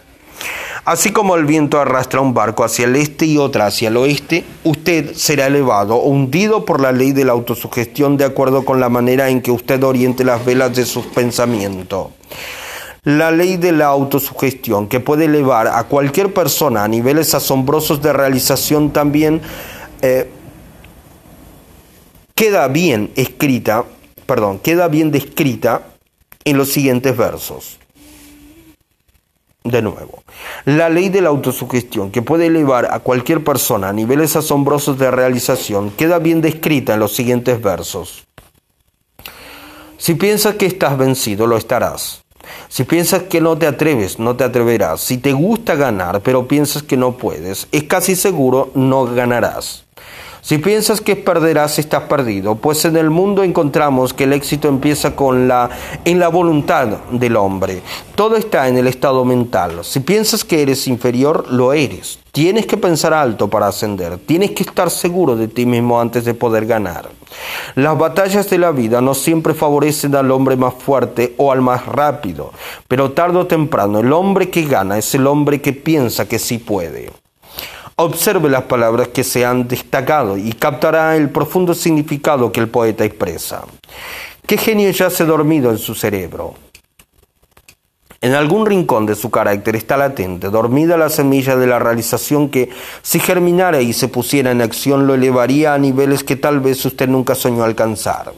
Así 0.85 1.11
como 1.11 1.35
el 1.35 1.43
viento 1.43 1.81
arrastra 1.81 2.21
un 2.21 2.33
barco 2.33 2.63
hacia 2.63 2.85
el 2.85 2.95
este 2.95 3.25
y 3.25 3.37
otra 3.37 3.65
hacia 3.65 3.89
el 3.89 3.97
oeste, 3.97 4.45
usted 4.63 5.13
será 5.15 5.47
elevado 5.47 5.95
o 5.95 6.07
hundido 6.07 6.63
por 6.63 6.79
la 6.79 6.93
ley 6.93 7.11
de 7.11 7.25
la 7.25 7.33
autosugestión 7.33 8.15
de 8.15 8.23
acuerdo 8.23 8.63
con 8.63 8.79
la 8.79 8.87
manera 8.87 9.27
en 9.27 9.41
que 9.41 9.51
usted 9.51 9.83
oriente 9.83 10.23
las 10.23 10.45
velas 10.45 10.73
de 10.77 10.85
sus 10.85 11.05
pensamientos. 11.07 12.07
La 13.03 13.31
ley 13.31 13.57
de 13.57 13.73
la 13.73 13.87
autosugestión, 13.87 14.87
que 14.87 15.01
puede 15.01 15.25
elevar 15.25 15.67
a 15.67 15.83
cualquier 15.83 16.33
persona 16.33 16.85
a 16.85 16.87
niveles 16.87 17.33
asombrosos 17.33 18.01
de 18.01 18.13
realización, 18.13 18.91
también 18.91 19.41
eh, 20.01 20.29
queda 22.33 22.69
bien 22.69 23.11
escrita, 23.15 23.83
perdón, 24.25 24.59
queda 24.59 24.87
bien 24.87 25.11
descrita 25.11 25.81
en 26.49 26.57
los 26.57 26.69
siguientes 26.69 27.15
versos. 27.15 27.77
De 29.65 29.81
nuevo, 29.81 30.23
la 30.63 30.87
ley 30.87 31.09
de 31.09 31.19
la 31.19 31.27
autosugestión 31.27 32.09
que 32.09 32.21
puede 32.21 32.45
elevar 32.45 32.87
a 32.89 32.99
cualquier 32.99 33.43
persona 33.43 33.89
a 33.89 33.93
niveles 33.93 34.37
asombrosos 34.37 34.97
de 34.97 35.11
realización 35.11 35.91
queda 35.91 36.19
bien 36.19 36.39
descrita 36.39 36.93
en 36.93 37.01
los 37.01 37.13
siguientes 37.13 37.61
versos. 37.61 38.25
Si 39.97 40.13
piensas 40.13 40.55
que 40.55 40.67
estás 40.67 40.97
vencido, 40.97 41.47
lo 41.47 41.57
estarás. 41.57 42.23
Si 42.69 42.85
piensas 42.85 43.23
que 43.23 43.41
no 43.41 43.57
te 43.57 43.67
atreves, 43.67 44.19
no 44.19 44.37
te 44.37 44.45
atreverás. 44.45 45.01
Si 45.01 45.17
te 45.17 45.33
gusta 45.33 45.75
ganar, 45.75 46.21
pero 46.21 46.47
piensas 46.47 46.83
que 46.83 46.95
no 46.95 47.17
puedes, 47.17 47.67
es 47.73 47.83
casi 47.83 48.15
seguro 48.15 48.71
no 48.73 49.03
ganarás. 49.03 49.86
Si 50.47 50.59
piensas 50.59 51.01
que 51.01 51.17
perderás, 51.17 51.77
estás 51.77 52.03
perdido, 52.03 52.55
pues 52.55 52.85
en 52.85 52.95
el 52.95 53.09
mundo 53.09 53.43
encontramos 53.43 54.13
que 54.13 54.23
el 54.23 54.31
éxito 54.31 54.69
empieza 54.69 55.13
con 55.13 55.49
la, 55.49 55.69
en 56.05 56.21
la 56.21 56.29
voluntad 56.29 56.87
del 57.11 57.35
hombre. 57.35 57.81
Todo 58.15 58.37
está 58.37 58.69
en 58.69 58.77
el 58.77 58.87
estado 58.87 59.25
mental. 59.25 59.83
Si 59.83 59.99
piensas 59.99 60.45
que 60.45 60.61
eres 60.61 60.87
inferior, 60.87 61.51
lo 61.51 61.73
eres. 61.73 62.19
Tienes 62.31 62.65
que 62.65 62.77
pensar 62.77 63.13
alto 63.13 63.49
para 63.49 63.67
ascender. 63.67 64.19
Tienes 64.19 64.51
que 64.51 64.63
estar 64.63 64.89
seguro 64.89 65.35
de 65.35 65.49
ti 65.49 65.65
mismo 65.65 65.99
antes 65.99 66.23
de 66.23 66.33
poder 66.33 66.65
ganar. 66.65 67.09
Las 67.75 67.97
batallas 67.97 68.49
de 68.49 68.57
la 68.57 68.71
vida 68.71 69.01
no 69.01 69.15
siempre 69.15 69.53
favorecen 69.53 70.15
al 70.15 70.31
hombre 70.31 70.55
más 70.55 70.75
fuerte 70.75 71.35
o 71.35 71.51
al 71.51 71.59
más 71.59 71.85
rápido, 71.87 72.53
pero 72.87 73.11
tarde 73.11 73.39
o 73.39 73.47
temprano 73.47 73.99
el 73.99 74.13
hombre 74.13 74.49
que 74.49 74.63
gana 74.63 74.97
es 74.97 75.13
el 75.13 75.27
hombre 75.27 75.59
que 75.59 75.73
piensa 75.73 76.25
que 76.25 76.39
sí 76.39 76.57
puede. 76.57 77.11
Observe 77.99 78.47
las 78.47 78.61
palabras 78.65 79.07
que 79.07 79.23
se 79.23 79.43
han 79.43 79.67
destacado 79.67 80.37
y 80.37 80.53
captará 80.53 81.15
el 81.15 81.31
profundo 81.31 81.73
significado 81.73 82.51
que 82.51 82.59
el 82.59 82.69
poeta 82.69 83.03
expresa. 83.03 83.63
¿Qué 84.45 84.55
genio 84.55 84.91
yace 84.91 85.25
dormido 85.25 85.71
en 85.71 85.79
su 85.79 85.95
cerebro? 85.95 86.53
En 88.21 88.35
algún 88.35 88.67
rincón 88.67 89.07
de 89.07 89.15
su 89.15 89.31
carácter 89.31 89.75
está 89.75 89.97
latente, 89.97 90.51
dormida 90.51 90.95
la 90.95 91.09
semilla 91.09 91.55
de 91.55 91.65
la 91.65 91.79
realización 91.79 92.49
que, 92.49 92.69
si 93.01 93.19
germinara 93.19 93.81
y 93.81 93.93
se 93.93 94.09
pusiera 94.09 94.51
en 94.51 94.61
acción, 94.61 95.07
lo 95.07 95.15
elevaría 95.15 95.73
a 95.73 95.79
niveles 95.79 96.23
que 96.23 96.35
tal 96.35 96.59
vez 96.59 96.85
usted 96.85 97.09
nunca 97.09 97.33
soñó 97.33 97.63
alcanzar. 97.63 98.31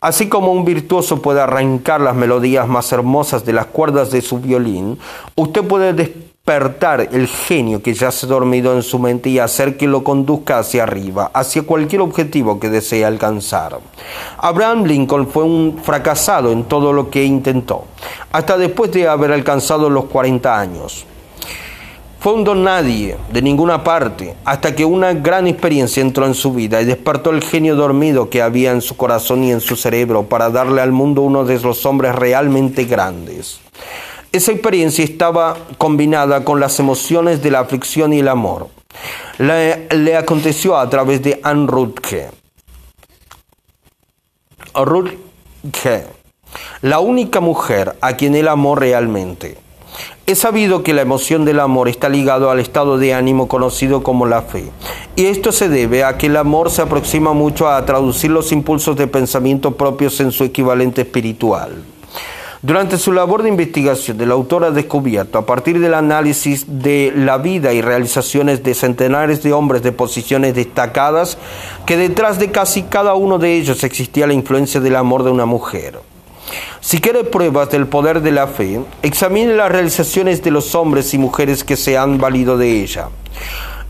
Así 0.00 0.30
como 0.30 0.50
un 0.50 0.64
virtuoso 0.64 1.20
puede 1.20 1.42
arrancar 1.42 2.00
las 2.00 2.16
melodías 2.16 2.66
más 2.66 2.90
hermosas 2.90 3.44
de 3.44 3.52
las 3.52 3.66
cuerdas 3.66 4.10
de 4.10 4.22
su 4.22 4.40
violín, 4.40 4.98
usted 5.34 5.62
puede 5.62 5.92
despertar 5.92 6.31
el 6.44 7.28
genio 7.28 7.80
que 7.82 7.94
yace 7.94 8.26
dormido 8.26 8.74
en 8.74 8.82
su 8.82 8.98
mente 8.98 9.30
y 9.30 9.38
hacer 9.38 9.76
que 9.76 9.86
lo 9.86 10.02
conduzca 10.02 10.58
hacia 10.58 10.82
arriba, 10.82 11.30
hacia 11.32 11.62
cualquier 11.62 12.00
objetivo 12.00 12.58
que 12.58 12.68
desee 12.68 13.04
alcanzar. 13.04 13.78
Abraham 14.38 14.82
Lincoln 14.84 15.28
fue 15.28 15.44
un 15.44 15.78
fracasado 15.80 16.50
en 16.50 16.64
todo 16.64 16.92
lo 16.92 17.10
que 17.10 17.22
intentó, 17.22 17.84
hasta 18.32 18.58
después 18.58 18.90
de 18.90 19.06
haber 19.06 19.30
alcanzado 19.30 19.88
los 19.88 20.06
40 20.06 20.58
años. 20.58 21.06
Fue 22.18 22.32
un 22.34 22.42
don 22.42 22.64
nadie, 22.64 23.16
de 23.32 23.40
ninguna 23.40 23.84
parte, 23.84 24.34
hasta 24.44 24.74
que 24.74 24.84
una 24.84 25.12
gran 25.12 25.46
experiencia 25.46 26.00
entró 26.00 26.26
en 26.26 26.34
su 26.34 26.52
vida 26.52 26.82
y 26.82 26.84
despertó 26.84 27.30
el 27.30 27.42
genio 27.42 27.76
dormido 27.76 28.30
que 28.30 28.42
había 28.42 28.72
en 28.72 28.80
su 28.80 28.96
corazón 28.96 29.44
y 29.44 29.52
en 29.52 29.60
su 29.60 29.76
cerebro 29.76 30.24
para 30.24 30.50
darle 30.50 30.80
al 30.80 30.90
mundo 30.90 31.22
uno 31.22 31.44
de 31.44 31.60
los 31.60 31.86
hombres 31.86 32.16
realmente 32.16 32.84
grandes. 32.84 33.60
Esa 34.32 34.50
experiencia 34.52 35.04
estaba 35.04 35.58
combinada 35.76 36.42
con 36.42 36.58
las 36.58 36.80
emociones 36.80 37.42
de 37.42 37.50
la 37.50 37.60
aflicción 37.60 38.14
y 38.14 38.20
el 38.20 38.28
amor. 38.28 38.68
Le, 39.38 40.16
aconteció 40.16 40.78
a 40.78 40.88
través 40.88 41.22
de 41.22 41.38
Anne 41.42 41.66
Rutke. 41.66 42.30
Rutke, 44.74 46.06
la 46.80 46.98
única 47.00 47.40
mujer 47.40 47.94
a 48.00 48.16
quien 48.16 48.34
él 48.34 48.48
amó 48.48 48.74
realmente. 48.74 49.58
Es 50.24 50.38
sabido 50.38 50.82
que 50.82 50.94
la 50.94 51.02
emoción 51.02 51.44
del 51.44 51.60
amor 51.60 51.90
está 51.90 52.08
ligado 52.08 52.50
al 52.50 52.58
estado 52.58 52.96
de 52.96 53.12
ánimo 53.12 53.48
conocido 53.48 54.02
como 54.02 54.24
la 54.24 54.40
fe, 54.40 54.70
y 55.14 55.26
esto 55.26 55.52
se 55.52 55.68
debe 55.68 56.04
a 56.04 56.16
que 56.16 56.28
el 56.28 56.38
amor 56.38 56.70
se 56.70 56.80
aproxima 56.80 57.34
mucho 57.34 57.68
a 57.68 57.84
traducir 57.84 58.30
los 58.30 58.50
impulsos 58.50 58.96
de 58.96 59.08
pensamiento 59.08 59.76
propios 59.76 60.18
en 60.20 60.32
su 60.32 60.44
equivalente 60.44 61.02
espiritual. 61.02 61.84
Durante 62.64 62.96
su 62.96 63.10
labor 63.10 63.42
de 63.42 63.48
investigación, 63.48 64.20
el 64.20 64.30
autor 64.30 64.62
ha 64.62 64.70
descubierto, 64.70 65.36
a 65.36 65.44
partir 65.44 65.80
del 65.80 65.94
análisis 65.94 66.64
de 66.68 67.12
la 67.12 67.38
vida 67.38 67.72
y 67.72 67.82
realizaciones 67.82 68.62
de 68.62 68.74
centenares 68.74 69.42
de 69.42 69.52
hombres 69.52 69.82
de 69.82 69.90
posiciones 69.90 70.54
destacadas, 70.54 71.38
que 71.86 71.96
detrás 71.96 72.38
de 72.38 72.52
casi 72.52 72.84
cada 72.84 73.14
uno 73.14 73.38
de 73.38 73.56
ellos 73.56 73.82
existía 73.82 74.28
la 74.28 74.34
influencia 74.34 74.80
del 74.80 74.94
amor 74.94 75.24
de 75.24 75.32
una 75.32 75.44
mujer. 75.44 75.98
Si 76.80 77.00
quiere 77.00 77.24
pruebas 77.24 77.68
del 77.68 77.88
poder 77.88 78.20
de 78.22 78.30
la 78.30 78.46
fe, 78.46 78.80
examine 79.02 79.56
las 79.56 79.72
realizaciones 79.72 80.40
de 80.44 80.52
los 80.52 80.76
hombres 80.76 81.12
y 81.14 81.18
mujeres 81.18 81.64
que 81.64 81.76
se 81.76 81.98
han 81.98 82.18
valido 82.18 82.56
de 82.56 82.80
ella. 82.80 83.08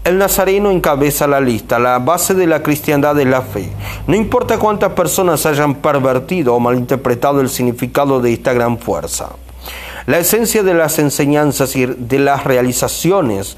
El 0.04 0.18
nazareno 0.18 0.72
encabeza 0.72 1.28
la 1.28 1.40
lista, 1.40 1.78
la 1.78 2.00
base 2.00 2.34
de 2.34 2.48
la 2.48 2.60
cristiandad 2.60 3.20
es 3.20 3.26
la 3.28 3.40
fe. 3.40 3.70
No 4.08 4.16
importa 4.16 4.58
cuántas 4.58 4.94
personas 4.94 5.46
hayan 5.46 5.76
pervertido 5.76 6.56
o 6.56 6.60
malinterpretado 6.60 7.40
el 7.40 7.48
significado 7.48 8.20
de 8.20 8.32
esta 8.32 8.52
gran 8.52 8.78
fuerza. 8.78 9.28
La 10.06 10.18
esencia 10.18 10.64
de 10.64 10.74
las 10.74 10.98
enseñanzas 10.98 11.76
y 11.76 11.86
de 11.86 12.18
las 12.18 12.42
realizaciones 12.42 13.56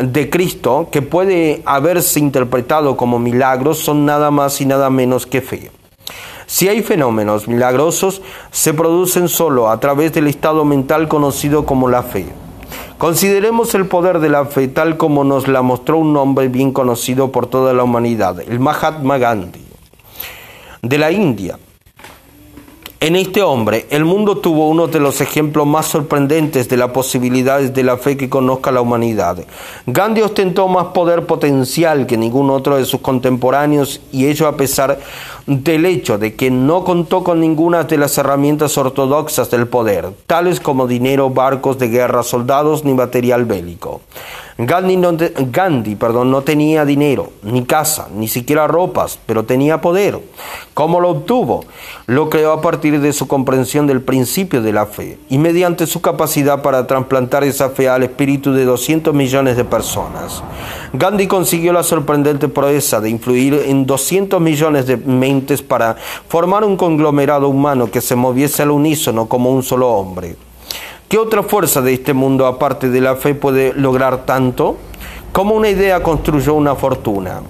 de 0.00 0.30
Cristo, 0.30 0.88
que 0.90 1.02
puede 1.02 1.60
haberse 1.66 2.20
interpretado 2.20 2.96
como 2.96 3.18
milagros, 3.18 3.78
son 3.78 4.06
nada 4.06 4.30
más 4.30 4.62
y 4.62 4.64
nada 4.64 4.88
menos 4.88 5.26
que 5.26 5.42
fe. 5.42 5.70
Si 6.46 6.68
hay 6.68 6.82
fenómenos 6.82 7.48
milagrosos, 7.48 8.22
se 8.50 8.72
producen 8.72 9.28
solo 9.28 9.68
a 9.68 9.78
través 9.78 10.14
del 10.14 10.28
estado 10.28 10.64
mental 10.64 11.06
conocido 11.06 11.66
como 11.66 11.90
la 11.90 12.02
fe. 12.02 12.24
Consideremos 13.02 13.74
el 13.74 13.86
poder 13.86 14.20
de 14.20 14.28
la 14.28 14.44
fe 14.44 14.68
tal 14.68 14.96
como 14.96 15.24
nos 15.24 15.48
la 15.48 15.60
mostró 15.62 15.98
un 15.98 16.16
hombre 16.16 16.46
bien 16.46 16.70
conocido 16.70 17.32
por 17.32 17.48
toda 17.48 17.74
la 17.74 17.82
humanidad, 17.82 18.38
el 18.48 18.60
Mahatma 18.60 19.18
Gandhi, 19.18 19.64
de 20.82 20.98
la 20.98 21.10
India. 21.10 21.58
En 23.00 23.16
este 23.16 23.42
hombre, 23.42 23.88
el 23.90 24.04
mundo 24.04 24.38
tuvo 24.38 24.68
uno 24.68 24.86
de 24.86 25.00
los 25.00 25.20
ejemplos 25.20 25.66
más 25.66 25.86
sorprendentes 25.86 26.68
de 26.68 26.76
las 26.76 26.92
posibilidades 26.92 27.74
de 27.74 27.82
la 27.82 27.96
fe 27.96 28.16
que 28.16 28.30
conozca 28.30 28.70
la 28.70 28.80
humanidad. 28.80 29.44
Gandhi 29.86 30.20
ostentó 30.20 30.68
más 30.68 30.86
poder 30.94 31.26
potencial 31.26 32.06
que 32.06 32.16
ningún 32.16 32.50
otro 32.50 32.76
de 32.76 32.84
sus 32.84 33.00
contemporáneos 33.00 34.00
y 34.12 34.26
ello 34.26 34.46
a 34.46 34.56
pesar 34.56 35.00
del 35.46 35.86
hecho 35.86 36.18
de 36.18 36.34
que 36.34 36.50
no 36.50 36.84
contó 36.84 37.24
con 37.24 37.40
ninguna 37.40 37.84
de 37.84 37.96
las 37.96 38.16
herramientas 38.18 38.78
ortodoxas 38.78 39.50
del 39.50 39.66
poder, 39.66 40.10
tales 40.26 40.60
como 40.60 40.86
dinero, 40.86 41.30
barcos 41.30 41.78
de 41.78 41.88
guerra, 41.88 42.22
soldados 42.22 42.84
ni 42.84 42.94
material 42.94 43.44
bélico. 43.44 44.00
Gandhi, 44.58 44.96
no, 44.96 45.16
Gandhi 45.16 45.96
perdón, 45.96 46.30
no 46.30 46.42
tenía 46.42 46.84
dinero, 46.84 47.32
ni 47.42 47.64
casa, 47.64 48.08
ni 48.14 48.28
siquiera 48.28 48.66
ropas, 48.66 49.18
pero 49.24 49.44
tenía 49.44 49.80
poder. 49.80 50.20
¿Cómo 50.74 51.00
lo 51.00 51.10
obtuvo? 51.10 51.64
Lo 52.06 52.28
creó 52.28 52.52
a 52.52 52.60
partir 52.60 53.00
de 53.00 53.12
su 53.12 53.26
comprensión 53.26 53.86
del 53.86 54.02
principio 54.02 54.60
de 54.62 54.72
la 54.72 54.86
fe 54.86 55.18
y 55.30 55.38
mediante 55.38 55.86
su 55.86 56.00
capacidad 56.00 56.62
para 56.62 56.86
trasplantar 56.86 57.44
esa 57.44 57.70
fe 57.70 57.88
al 57.88 58.02
espíritu 58.02 58.52
de 58.52 58.64
200 58.64 59.14
millones 59.14 59.56
de 59.56 59.64
personas. 59.64 60.42
Gandhi 60.92 61.26
consiguió 61.26 61.72
la 61.72 61.82
sorprendente 61.82 62.48
proeza 62.48 63.00
de 63.00 63.08
influir 63.08 63.54
en 63.66 63.86
200 63.86 64.40
millones 64.40 64.86
de 64.86 64.96
para 65.62 65.96
formar 66.28 66.64
un 66.64 66.76
conglomerado 66.76 67.48
humano 67.48 67.90
que 67.90 68.00
se 68.00 68.14
moviese 68.14 68.62
al 68.62 68.70
unísono 68.70 69.26
como 69.26 69.50
un 69.50 69.62
solo 69.62 69.88
hombre. 69.90 70.36
¿Qué 71.08 71.18
otra 71.18 71.42
fuerza 71.42 71.82
de 71.82 71.92
este 71.92 72.12
mundo 72.14 72.46
aparte 72.46 72.88
de 72.88 73.00
la 73.00 73.16
fe 73.16 73.34
puede 73.34 73.74
lograr 73.74 74.24
tanto? 74.24 74.76
Como 75.32 75.54
una 75.54 75.70
idea 75.70 76.02
construyó 76.02 76.52
una 76.52 76.74
fortuna. 76.74 77.40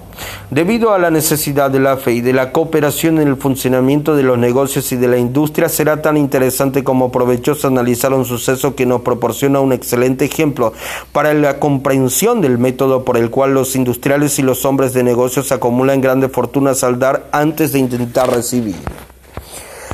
Debido 0.49 0.93
a 0.93 0.99
la 0.99 1.11
necesidad 1.11 1.69
de 1.69 1.81
la 1.81 1.97
fe 1.97 2.13
y 2.13 2.21
de 2.21 2.31
la 2.31 2.53
cooperación 2.53 3.19
en 3.19 3.27
el 3.27 3.35
funcionamiento 3.35 4.15
de 4.15 4.23
los 4.23 4.37
negocios 4.37 4.89
y 4.93 4.95
de 4.95 5.09
la 5.09 5.17
industria, 5.17 5.67
será 5.67 6.01
tan 6.01 6.15
interesante 6.15 6.85
como 6.85 7.11
provechoso 7.11 7.67
analizar 7.67 8.13
un 8.13 8.23
suceso 8.23 8.73
que 8.73 8.85
nos 8.85 9.01
proporciona 9.01 9.59
un 9.59 9.73
excelente 9.73 10.23
ejemplo 10.23 10.71
para 11.11 11.33
la 11.33 11.59
comprensión 11.59 12.39
del 12.39 12.57
método 12.57 13.03
por 13.03 13.17
el 13.17 13.29
cual 13.29 13.53
los 13.53 13.75
industriales 13.75 14.39
y 14.39 14.43
los 14.43 14.63
hombres 14.63 14.93
de 14.93 15.03
negocios 15.03 15.51
acumulan 15.51 15.99
grandes 15.99 16.31
fortunas 16.31 16.85
al 16.85 16.99
dar 16.99 17.27
antes 17.33 17.73
de 17.73 17.79
intentar 17.79 18.31
recibir. 18.31 18.75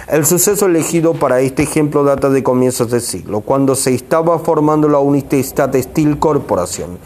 El 0.09 0.25
suceso 0.25 0.65
elegido 0.65 1.13
para 1.13 1.39
este 1.39 1.61
ejemplo 1.61 2.03
data 2.03 2.31
de 2.31 2.41
comienzos 2.41 2.89
del 2.89 3.01
siglo, 3.01 3.41
cuando 3.41 3.75
se 3.75 3.93
estaba 3.93 4.39
formando 4.39 4.89
la 4.89 4.97
United 4.97 5.43
Steel 5.83 6.17
Corporation, 6.17 6.97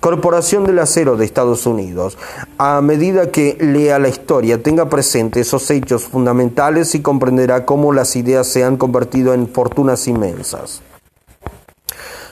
Corporación 0.00 0.64
del 0.64 0.80
Acero 0.80 1.16
de 1.16 1.24
Estados 1.24 1.66
Unidos. 1.66 2.18
A 2.58 2.80
medida 2.80 3.30
que 3.30 3.56
lea 3.60 4.00
la 4.00 4.08
historia, 4.08 4.60
tenga 4.60 4.88
presente 4.88 5.38
esos 5.38 5.70
hechos 5.70 6.02
fundamentales 6.02 6.96
y 6.96 7.00
comprenderá 7.00 7.64
cómo 7.64 7.92
las 7.92 8.16
ideas 8.16 8.48
se 8.48 8.64
han 8.64 8.76
convertido 8.76 9.34
en 9.34 9.46
fortunas 9.46 10.08
inmensas. 10.08 10.82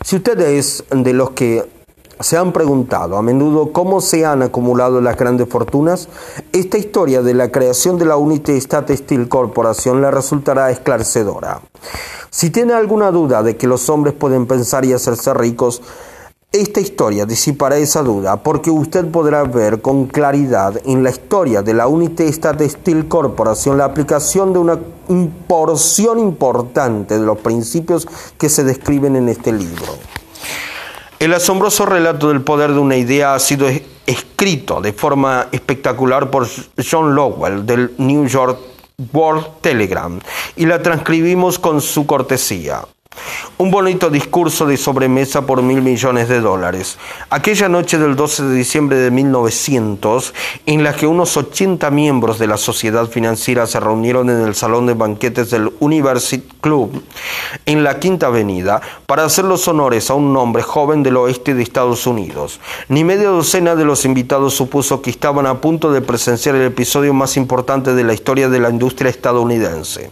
Si 0.04 0.16
usted 0.16 0.40
es 0.40 0.82
de 0.90 1.12
los 1.12 1.30
que 1.30 1.75
se 2.20 2.36
han 2.36 2.52
preguntado 2.52 3.16
a 3.16 3.22
menudo 3.22 3.72
cómo 3.72 4.00
se 4.00 4.24
han 4.24 4.42
acumulado 4.42 5.00
las 5.00 5.16
grandes 5.16 5.48
fortunas, 5.48 6.08
esta 6.52 6.78
historia 6.78 7.22
de 7.22 7.34
la 7.34 7.50
creación 7.50 7.98
de 7.98 8.06
la 8.06 8.16
United 8.16 8.54
State 8.54 8.96
Steel 8.96 9.28
Corporation 9.28 10.00
le 10.00 10.10
resultará 10.10 10.70
esclarecedora. 10.70 11.60
Si 12.30 12.50
tiene 12.50 12.72
alguna 12.72 13.10
duda 13.10 13.42
de 13.42 13.56
que 13.56 13.66
los 13.66 13.88
hombres 13.88 14.14
pueden 14.14 14.46
pensar 14.46 14.84
y 14.84 14.92
hacerse 14.92 15.32
ricos, 15.34 15.82
esta 16.52 16.80
historia 16.80 17.26
disipará 17.26 17.76
esa 17.76 18.02
duda 18.02 18.42
porque 18.42 18.70
usted 18.70 19.10
podrá 19.10 19.42
ver 19.44 19.82
con 19.82 20.06
claridad 20.06 20.80
en 20.86 21.02
la 21.02 21.10
historia 21.10 21.62
de 21.62 21.74
la 21.74 21.86
United 21.86 22.24
State 22.26 22.68
Steel 22.68 23.08
Corporation 23.08 23.76
la 23.76 23.84
aplicación 23.84 24.52
de 24.52 24.60
una 24.60 24.78
porción 25.46 26.18
importante 26.18 27.18
de 27.18 27.26
los 27.26 27.38
principios 27.38 28.08
que 28.38 28.48
se 28.48 28.64
describen 28.64 29.16
en 29.16 29.28
este 29.28 29.52
libro. 29.52 29.84
El 31.18 31.32
asombroso 31.32 31.86
relato 31.86 32.28
del 32.28 32.42
poder 32.42 32.72
de 32.72 32.78
una 32.78 32.96
idea 32.96 33.34
ha 33.34 33.38
sido 33.38 33.68
escrito 34.06 34.82
de 34.82 34.92
forma 34.92 35.48
espectacular 35.50 36.30
por 36.30 36.46
John 36.78 37.14
Lowell 37.14 37.64
del 37.64 37.94
New 37.96 38.26
York 38.26 38.58
World 39.14 39.46
Telegram 39.62 40.20
y 40.56 40.66
la 40.66 40.82
transcribimos 40.82 41.58
con 41.58 41.80
su 41.80 42.06
cortesía. 42.06 42.82
Un 43.58 43.70
bonito 43.70 44.10
discurso 44.10 44.66
de 44.66 44.76
sobremesa 44.76 45.46
por 45.46 45.62
mil 45.62 45.82
millones 45.82 46.28
de 46.28 46.40
dólares. 46.40 46.98
Aquella 47.30 47.68
noche 47.68 47.98
del 47.98 48.16
12 48.16 48.44
de 48.44 48.54
diciembre 48.54 48.96
de 48.98 49.10
1900, 49.10 50.34
en 50.66 50.84
la 50.84 50.94
que 50.94 51.06
unos 51.06 51.36
80 51.36 51.90
miembros 51.90 52.38
de 52.38 52.46
la 52.46 52.56
sociedad 52.56 53.08
financiera 53.08 53.66
se 53.66 53.80
reunieron 53.80 54.30
en 54.30 54.42
el 54.46 54.54
salón 54.54 54.86
de 54.86 54.94
banquetes 54.94 55.50
del 55.50 55.72
University 55.80 56.46
Club 56.60 57.02
en 57.64 57.84
la 57.84 57.98
Quinta 57.98 58.26
Avenida 58.26 58.80
para 59.06 59.24
hacer 59.24 59.44
los 59.44 59.66
honores 59.68 60.10
a 60.10 60.14
un 60.14 60.36
hombre 60.36 60.62
joven 60.62 61.02
del 61.02 61.16
oeste 61.16 61.54
de 61.54 61.62
Estados 61.62 62.06
Unidos. 62.06 62.60
Ni 62.88 63.04
media 63.04 63.28
docena 63.28 63.74
de 63.74 63.84
los 63.84 64.04
invitados 64.04 64.54
supuso 64.54 65.02
que 65.02 65.10
estaban 65.10 65.46
a 65.46 65.60
punto 65.60 65.92
de 65.92 66.00
presenciar 66.00 66.54
el 66.54 66.66
episodio 66.66 67.14
más 67.14 67.36
importante 67.36 67.94
de 67.94 68.04
la 68.04 68.14
historia 68.14 68.48
de 68.48 68.60
la 68.60 68.70
industria 68.70 69.10
estadounidense. 69.10 70.10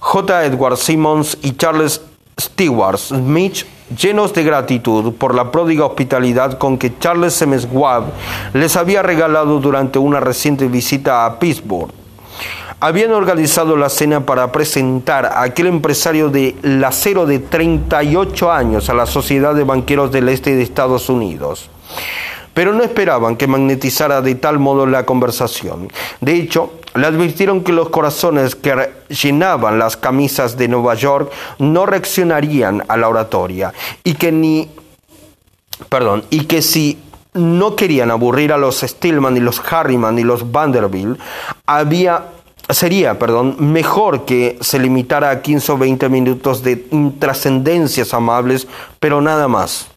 J. 0.00 0.44
Edward 0.44 0.76
Simmons 0.76 1.38
y 1.42 1.56
Charles 1.56 2.00
Stewart 2.38 2.98
Smith, 2.98 3.64
llenos 3.96 4.34
de 4.34 4.44
gratitud 4.44 5.14
por 5.14 5.34
la 5.34 5.50
pródiga 5.50 5.86
hospitalidad 5.86 6.58
con 6.58 6.76
que 6.76 6.98
Charles 6.98 7.40
M. 7.40 7.58
Schwab 7.58 8.12
les 8.52 8.76
había 8.76 9.02
regalado 9.02 9.58
durante 9.58 9.98
una 9.98 10.20
reciente 10.20 10.68
visita 10.68 11.24
a 11.24 11.38
Pittsburgh. 11.38 11.90
Habían 12.78 13.12
organizado 13.12 13.74
la 13.78 13.88
cena 13.88 14.26
para 14.26 14.52
presentar 14.52 15.24
a 15.24 15.44
aquel 15.44 15.68
empresario 15.68 16.28
de 16.28 16.54
acero 16.86 17.24
de 17.24 17.38
38 17.38 18.52
años 18.52 18.90
a 18.90 18.94
la 18.94 19.06
Sociedad 19.06 19.54
de 19.54 19.64
Banqueros 19.64 20.12
del 20.12 20.28
Este 20.28 20.54
de 20.54 20.62
Estados 20.62 21.08
Unidos 21.08 21.70
pero 22.56 22.72
no 22.72 22.82
esperaban 22.82 23.36
que 23.36 23.46
magnetizara 23.46 24.22
de 24.22 24.34
tal 24.34 24.58
modo 24.58 24.86
la 24.86 25.04
conversación. 25.04 25.92
De 26.22 26.32
hecho, 26.36 26.72
le 26.96 27.06
advirtieron 27.06 27.62
que 27.62 27.72
los 27.72 27.88
corazones 27.88 28.54
que 28.54 28.90
llenaban 29.08 29.78
las 29.78 29.96
camisas 29.96 30.56
de 30.56 30.68
Nueva 30.68 30.94
York 30.94 31.30
no 31.58 31.86
reaccionarían 31.86 32.82
a 32.88 32.96
la 32.96 33.08
oratoria 33.08 33.72
y 34.04 34.14
que 34.14 34.32
ni 34.32 34.68
perdón, 35.88 36.24
y 36.30 36.44
que 36.44 36.62
si 36.62 36.98
no 37.34 37.76
querían 37.76 38.10
aburrir 38.10 38.52
a 38.52 38.58
los 38.58 38.80
Stillman 38.80 39.36
y 39.36 39.40
los 39.40 39.60
Harriman 39.70 40.18
y 40.18 40.22
los 40.22 40.50
Vanderbilt, 40.50 41.20
había 41.66 42.30
sería, 42.68 43.18
perdón, 43.18 43.56
mejor 43.58 44.24
que 44.24 44.58
se 44.60 44.78
limitara 44.78 45.30
a 45.30 45.42
15 45.42 45.72
o 45.72 45.78
20 45.78 46.08
minutos 46.08 46.62
de 46.62 46.76
trascendencias 47.18 48.12
amables, 48.12 48.66
pero 48.98 49.20
nada 49.20 49.46
más. 49.46 49.88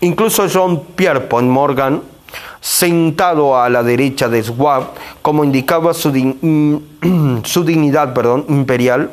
Incluso 0.00 0.46
John 0.52 0.84
Pierpont 0.96 1.48
Morgan, 1.48 2.02
sentado 2.60 3.60
a 3.60 3.68
la 3.68 3.82
derecha 3.82 4.28
de 4.28 4.42
Schwab, 4.42 4.90
como 5.22 5.44
indicaba 5.44 5.94
su, 5.94 6.10
su 7.44 7.64
dignidad 7.64 8.14
perdón, 8.14 8.44
imperial, 8.48 9.10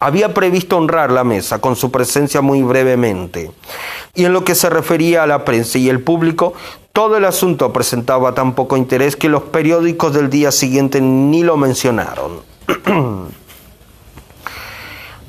había 0.00 0.34
previsto 0.34 0.76
honrar 0.76 1.12
la 1.12 1.22
mesa 1.22 1.60
con 1.60 1.76
su 1.76 1.92
presencia 1.92 2.40
muy 2.40 2.62
brevemente. 2.62 3.52
Y 4.14 4.24
en 4.24 4.32
lo 4.32 4.44
que 4.44 4.56
se 4.56 4.68
refería 4.68 5.22
a 5.22 5.28
la 5.28 5.44
prensa 5.44 5.78
y 5.78 5.88
el 5.88 6.00
público, 6.00 6.54
todo 6.92 7.16
el 7.16 7.24
asunto 7.24 7.72
presentaba 7.72 8.34
tan 8.34 8.54
poco 8.54 8.76
interés 8.76 9.14
que 9.14 9.28
los 9.28 9.44
periódicos 9.44 10.12
del 10.12 10.28
día 10.28 10.50
siguiente 10.50 11.00
ni 11.00 11.42
lo 11.44 11.56
mencionaron. 11.56 12.40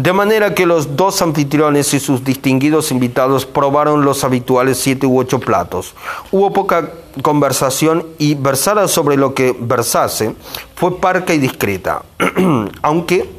De 0.04 0.12
manera 0.12 0.54
que 0.54 0.66
los 0.66 0.98
dos 0.98 1.22
anfitriones 1.22 1.94
y 1.94 2.00
sus 2.02 2.26
distinguidos 2.26 2.92
invitados 2.92 3.46
probaron 3.46 4.04
los 4.04 4.26
habituales 4.26 4.78
siete 4.78 5.08
u 5.08 5.18
ocho 5.18 5.40
platos. 5.40 5.96
Hubo 6.30 6.52
poca 6.52 6.92
conversación 7.22 8.06
y 8.18 8.36
versada 8.36 8.90
sobre 8.90 9.16
lo 9.16 9.34
que 9.34 9.56
versase 9.58 10.36
fue 10.76 11.00
parca 11.00 11.34
y 11.34 11.38
discreta, 11.38 12.02
aunque 12.82 13.30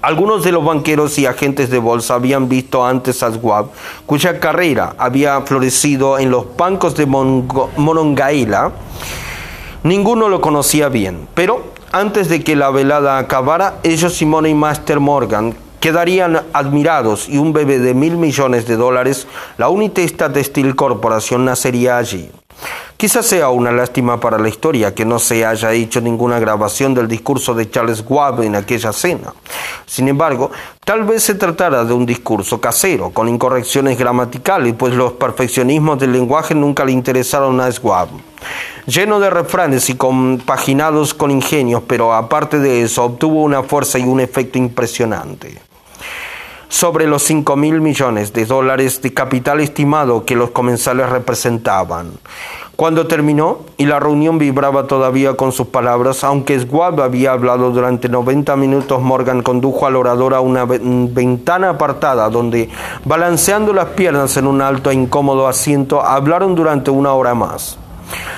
algunos 0.00 0.42
de 0.42 0.52
los 0.52 0.64
banqueros 0.64 1.18
y 1.18 1.26
agentes 1.26 1.68
de 1.68 1.76
bolsa 1.76 2.14
habían 2.14 2.48
visto 2.48 2.86
antes 2.86 3.22
a 3.22 3.30
Schwab, 3.30 3.66
cuya 4.06 4.40
carrera 4.40 4.94
había 4.96 5.38
florecido 5.42 6.18
en 6.18 6.30
los 6.30 6.46
bancos 6.56 6.94
de 6.94 7.04
Monongaila. 7.04 8.72
Ninguno 9.82 10.30
lo 10.30 10.40
conocía 10.40 10.88
bien, 10.88 11.28
pero 11.34 11.76
antes 11.92 12.28
de 12.28 12.42
que 12.42 12.56
la 12.56 12.70
velada 12.70 13.18
acabara, 13.18 13.78
ellos, 13.82 14.14
Simone 14.14 14.50
y 14.50 14.54
Master 14.54 15.00
Morgan, 15.00 15.54
quedarían 15.80 16.42
admirados 16.52 17.28
y 17.28 17.38
un 17.38 17.52
bebé 17.52 17.78
de 17.78 17.94
mil 17.94 18.16
millones 18.16 18.66
de 18.66 18.76
dólares, 18.76 19.26
la 19.56 19.68
Unitesta 19.68 20.32
Steel 20.42 20.74
Corporation 20.74 21.44
nacería 21.44 21.98
allí. 21.98 22.30
Quizás 22.96 23.26
sea 23.26 23.50
una 23.50 23.70
lástima 23.70 24.18
para 24.18 24.38
la 24.38 24.48
historia 24.48 24.94
que 24.94 25.04
no 25.04 25.18
se 25.18 25.46
haya 25.46 25.72
hecho 25.72 26.00
ninguna 26.00 26.40
grabación 26.40 26.94
del 26.94 27.06
discurso 27.06 27.54
de 27.54 27.70
Charles 27.70 27.98
Schwab 27.98 28.42
en 28.42 28.56
aquella 28.56 28.92
cena. 28.92 29.32
Sin 29.86 30.08
embargo, 30.08 30.50
tal 30.84 31.04
vez 31.04 31.22
se 31.22 31.36
tratara 31.36 31.84
de 31.84 31.92
un 31.92 32.04
discurso 32.04 32.60
casero, 32.60 33.10
con 33.10 33.28
incorrecciones 33.28 33.96
gramaticales, 33.96 34.74
pues 34.74 34.94
los 34.94 35.12
perfeccionismos 35.12 35.98
del 35.98 36.12
lenguaje 36.12 36.54
nunca 36.54 36.84
le 36.84 36.92
interesaron 36.92 37.60
a 37.60 37.70
Schwab 37.70 38.08
lleno 38.88 39.20
de 39.20 39.28
refranes 39.28 39.90
y 39.90 39.96
compaginados 39.96 41.12
con 41.12 41.30
ingenios, 41.30 41.82
pero 41.86 42.14
aparte 42.14 42.58
de 42.58 42.82
eso 42.82 43.04
obtuvo 43.04 43.42
una 43.42 43.62
fuerza 43.62 43.98
y 43.98 44.02
un 44.04 44.18
efecto 44.18 44.58
impresionante. 44.58 45.58
Sobre 46.68 47.06
los 47.06 47.22
5 47.22 47.56
mil 47.56 47.80
millones 47.80 48.32
de 48.32 48.44
dólares 48.44 49.00
de 49.00 49.14
capital 49.14 49.60
estimado 49.60 50.24
que 50.24 50.36
los 50.36 50.50
comensales 50.50 51.08
representaban. 51.08 52.12
Cuando 52.76 53.06
terminó 53.06 53.60
y 53.76 53.86
la 53.86 53.98
reunión 53.98 54.38
vibraba 54.38 54.86
todavía 54.86 55.34
con 55.34 55.50
sus 55.50 55.68
palabras, 55.68 56.22
aunque 56.22 56.60
Schwab 56.60 57.00
había 57.00 57.32
hablado 57.32 57.70
durante 57.70 58.08
90 58.08 58.54
minutos, 58.56 59.02
Morgan 59.02 59.42
condujo 59.42 59.86
al 59.86 59.96
orador 59.96 60.34
a 60.34 60.40
una 60.40 60.64
ventana 60.64 61.70
apartada 61.70 62.28
donde, 62.28 62.68
balanceando 63.04 63.72
las 63.72 63.86
piernas 63.86 64.36
en 64.36 64.46
un 64.46 64.62
alto 64.62 64.90
e 64.90 64.94
incómodo 64.94 65.48
asiento, 65.48 66.02
hablaron 66.02 66.54
durante 66.54 66.90
una 66.90 67.14
hora 67.14 67.34
más. 67.34 67.78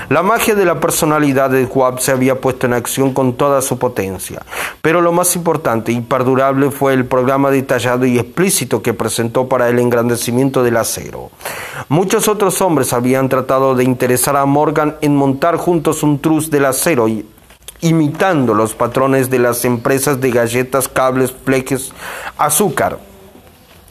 La 0.09 0.23
magia 0.23 0.55
de 0.55 0.65
la 0.65 0.81
personalidad 0.81 1.51
de 1.51 1.67
Schwab 1.67 2.01
se 2.01 2.11
había 2.13 2.41
puesto 2.41 2.67
en 2.67 2.73
acción 2.73 3.15
con 3.15 3.35
toda 3.35 3.63
su 3.63 3.79
potencia, 3.79 4.43
pero 4.83 5.01
lo 5.01 5.13
más 5.13 5.37
importante 5.37 5.93
y 5.93 6.01
perdurable 6.01 6.71
fue 6.71 6.95
el 6.95 7.05
programa 7.05 7.51
detallado 7.51 8.07
y 8.07 8.19
explícito 8.19 8.83
que 8.83 8.95
presentó 8.95 9.49
para 9.49 9.69
el 9.69 9.79
engrandecimiento 9.79 10.63
del 10.63 10.79
acero. 10.79 11.31
Muchos 11.89 12.27
otros 12.29 12.61
hombres 12.61 12.93
habían 12.93 13.29
tratado 13.29 13.75
de 13.75 13.85
interesar 13.85 14.37
a 14.37 14.47
Morgan 14.47 14.97
en 15.01 15.15
montar 15.15 15.57
juntos 15.57 16.03
un 16.03 16.19
trus 16.19 16.51
del 16.51 16.65
acero 16.65 17.07
imitando 17.81 18.55
los 18.55 18.75
patrones 18.75 19.31
de 19.31 19.39
las 19.39 19.65
empresas 19.65 20.21
de 20.21 20.31
galletas, 20.31 20.89
cables, 20.89 21.33
fleques, 21.33 21.93
azúcar, 22.37 22.99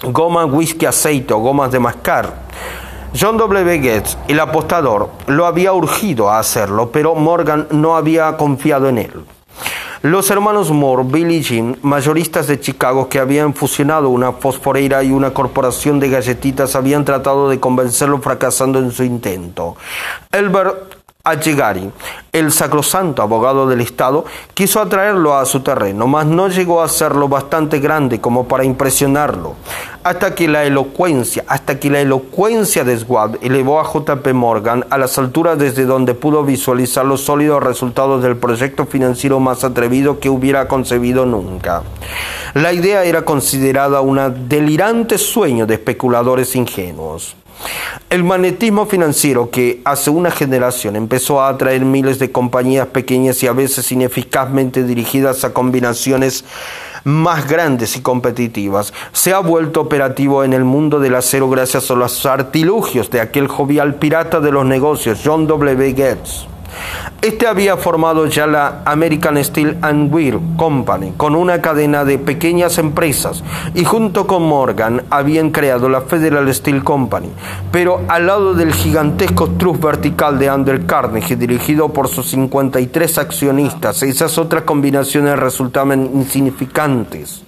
goma, 0.04 0.46
whisky, 0.46 0.86
aceite 0.86 1.34
o 1.34 1.40
gomas 1.40 1.72
de 1.72 1.80
mascar. 1.80 2.34
John 3.18 3.38
W. 3.38 3.78
Gates, 3.80 4.18
el 4.28 4.40
apostador, 4.40 5.10
lo 5.28 5.46
había 5.46 5.74
urgido 5.74 6.30
a 6.30 6.40
hacerlo, 6.40 6.92
pero 6.92 7.16
Morgan 7.16 7.68
no 7.72 7.96
había 7.96 8.38
confiado 8.38 8.88
en 8.88 9.00
él. 9.00 9.26
Los 10.02 10.30
hermanos 10.30 10.72
Moore, 10.72 11.04
Bill 11.06 11.32
y 11.32 11.44
Jim, 11.44 11.76
mayoristas 11.82 12.48
de 12.48 12.60
Chicago 12.60 13.10
que 13.10 13.20
habían 13.20 13.54
fusionado 13.54 14.10
una 14.10 14.32
fosforera 14.32 15.04
y 15.04 15.12
una 15.12 15.34
corporación 15.34 16.00
de 16.00 16.10
galletitas, 16.10 16.76
habían 16.76 17.04
tratado 17.04 17.50
de 17.50 17.60
convencerlo 17.60 18.22
fracasando 18.22 18.80
en 18.80 18.92
su 18.92 19.04
intento. 19.04 19.76
Elbert 20.32 20.99
Allegari, 21.30 21.92
el 22.32 22.52
sacrosanto 22.52 23.22
abogado 23.22 23.68
del 23.68 23.82
Estado, 23.82 24.26
quiso 24.54 24.80
atraerlo 24.80 25.36
a 25.36 25.46
su 25.46 25.62
terreno, 25.62 26.08
mas 26.08 26.26
no 26.26 26.48
llegó 26.48 26.82
a 26.82 26.88
ser 26.88 27.16
lo 27.16 27.28
bastante 27.28 27.80
grande 27.80 28.22
como 28.22 28.48
para 28.48 28.64
impresionarlo, 28.64 29.56
hasta 30.04 30.36
que 30.36 30.48
la 30.48 30.64
elocuencia, 30.64 31.44
hasta 31.48 31.80
que 31.80 31.90
la 31.90 32.00
elocuencia 32.02 32.84
de 32.84 32.98
Schwab 32.98 33.38
elevó 33.42 33.80
a 33.80 33.92
JP 33.92 34.28
Morgan 34.34 34.86
a 34.90 34.98
las 34.98 35.18
alturas 35.18 35.58
desde 35.58 35.86
donde 35.86 36.14
pudo 36.14 36.44
visualizar 36.44 37.06
los 37.06 37.22
sólidos 37.22 37.64
resultados 37.64 38.22
del 38.22 38.38
proyecto 38.38 38.86
financiero 38.86 39.40
más 39.40 39.64
atrevido 39.64 40.20
que 40.20 40.30
hubiera 40.30 40.68
concebido 40.68 41.26
nunca. 41.26 41.84
La 42.54 42.74
idea 42.74 43.04
era 43.04 43.24
considerada 43.24 44.02
un 44.02 44.48
delirante 44.48 45.18
sueño 45.18 45.66
de 45.66 45.76
especuladores 45.76 46.56
ingenuos. 46.56 47.36
El 48.10 48.24
magnetismo 48.24 48.86
financiero 48.86 49.50
que 49.50 49.82
hace 49.86 50.10
una 50.10 50.32
generación 50.32 50.96
empezó 50.96 51.42
a 51.42 51.50
atraer 51.50 51.86
miles 51.86 52.18
de 52.18 52.32
compañías 52.32 52.88
pequeñas 52.88 53.44
y 53.44 53.48
a 53.48 53.54
veces 53.54 53.92
ineficazmente 53.92 54.84
dirigidas 54.84 55.44
a 55.44 55.54
combinaciones 55.54 56.46
más 57.04 57.48
grandes 57.48 57.96
y 57.96 58.02
competitivas, 58.02 58.94
se 59.12 59.34
ha 59.34 59.40
vuelto 59.40 59.82
operativo 59.82 60.44
en 60.44 60.54
el 60.54 60.64
mundo 60.64 61.00
del 61.00 61.16
acero 61.16 61.50
gracias 61.50 61.90
a 61.92 61.96
los 61.96 62.26
artilugios 62.26 63.10
de 63.10 63.22
aquel 63.22 63.48
jovial 63.48 63.96
pirata 63.96 64.40
de 64.40 64.52
los 64.52 64.66
negocios, 64.66 65.22
John 65.24 65.48
W. 65.48 65.94
Gates. 65.94 66.48
Este 67.22 67.48
había 67.48 67.76
formado 67.76 68.28
ya 68.28 68.48
la 68.48 68.82
American 68.86 69.44
Steel 69.44 69.78
and 69.82 70.14
Wheel 70.14 70.40
Company 70.56 71.14
con 71.18 71.36
una 71.36 71.62
cadena 71.62 72.06
de 72.06 72.18
pequeñas 72.18 72.78
empresas 72.78 73.44
y 73.76 73.84
junto 73.84 74.26
con 74.26 74.44
Morgan 74.44 75.04
habían 75.10 75.52
creado 75.52 75.90
la 75.90 76.02
Federal 76.02 76.54
Steel 76.54 76.84
Company, 76.84 77.30
pero 77.72 78.02
al 78.08 78.28
lado 78.28 78.54
del 78.54 78.74
gigantesco 78.74 79.50
trust 79.52 79.84
vertical 79.84 80.40
de 80.40 80.50
Andrew 80.50 80.86
Carnegie 80.86 81.36
dirigido 81.36 81.90
por 81.90 82.08
sus 82.08 82.30
53 82.30 83.18
accionistas, 83.18 84.02
esas 84.04 84.38
otras 84.38 84.64
combinaciones 84.64 85.38
resultaban 85.38 86.10
insignificantes. 86.14 87.44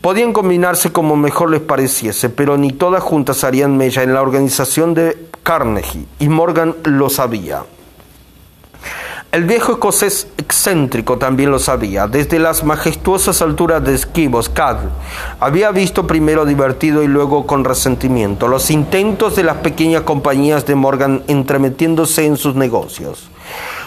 Podían 0.00 0.32
combinarse 0.32 0.90
como 0.90 1.14
mejor 1.14 1.50
les 1.50 1.60
pareciese, 1.60 2.28
pero 2.28 2.56
ni 2.56 2.72
todas 2.72 3.02
juntas 3.02 3.44
harían 3.44 3.76
mella 3.76 4.02
en 4.02 4.14
la 4.14 4.22
organización 4.22 4.94
de 4.94 5.28
Carnegie, 5.42 6.06
y 6.18 6.28
Morgan 6.28 6.74
lo 6.84 7.08
sabía. 7.08 7.62
El 9.32 9.44
viejo 9.44 9.72
escocés 9.72 10.28
excéntrico 10.36 11.16
también 11.16 11.50
lo 11.50 11.58
sabía. 11.58 12.06
Desde 12.06 12.38
las 12.38 12.64
majestuosas 12.64 13.40
alturas 13.40 13.82
de 13.82 13.94
Esquivos, 13.94 14.50
Cad 14.50 14.76
había 15.40 15.70
visto 15.70 16.06
primero 16.06 16.44
divertido 16.44 17.02
y 17.02 17.06
luego 17.06 17.46
con 17.46 17.64
resentimiento 17.64 18.46
los 18.46 18.70
intentos 18.70 19.34
de 19.34 19.44
las 19.44 19.56
pequeñas 19.56 20.02
compañías 20.02 20.66
de 20.66 20.74
Morgan 20.74 21.22
entremetiéndose 21.28 22.26
en 22.26 22.36
sus 22.36 22.56
negocios. 22.56 23.30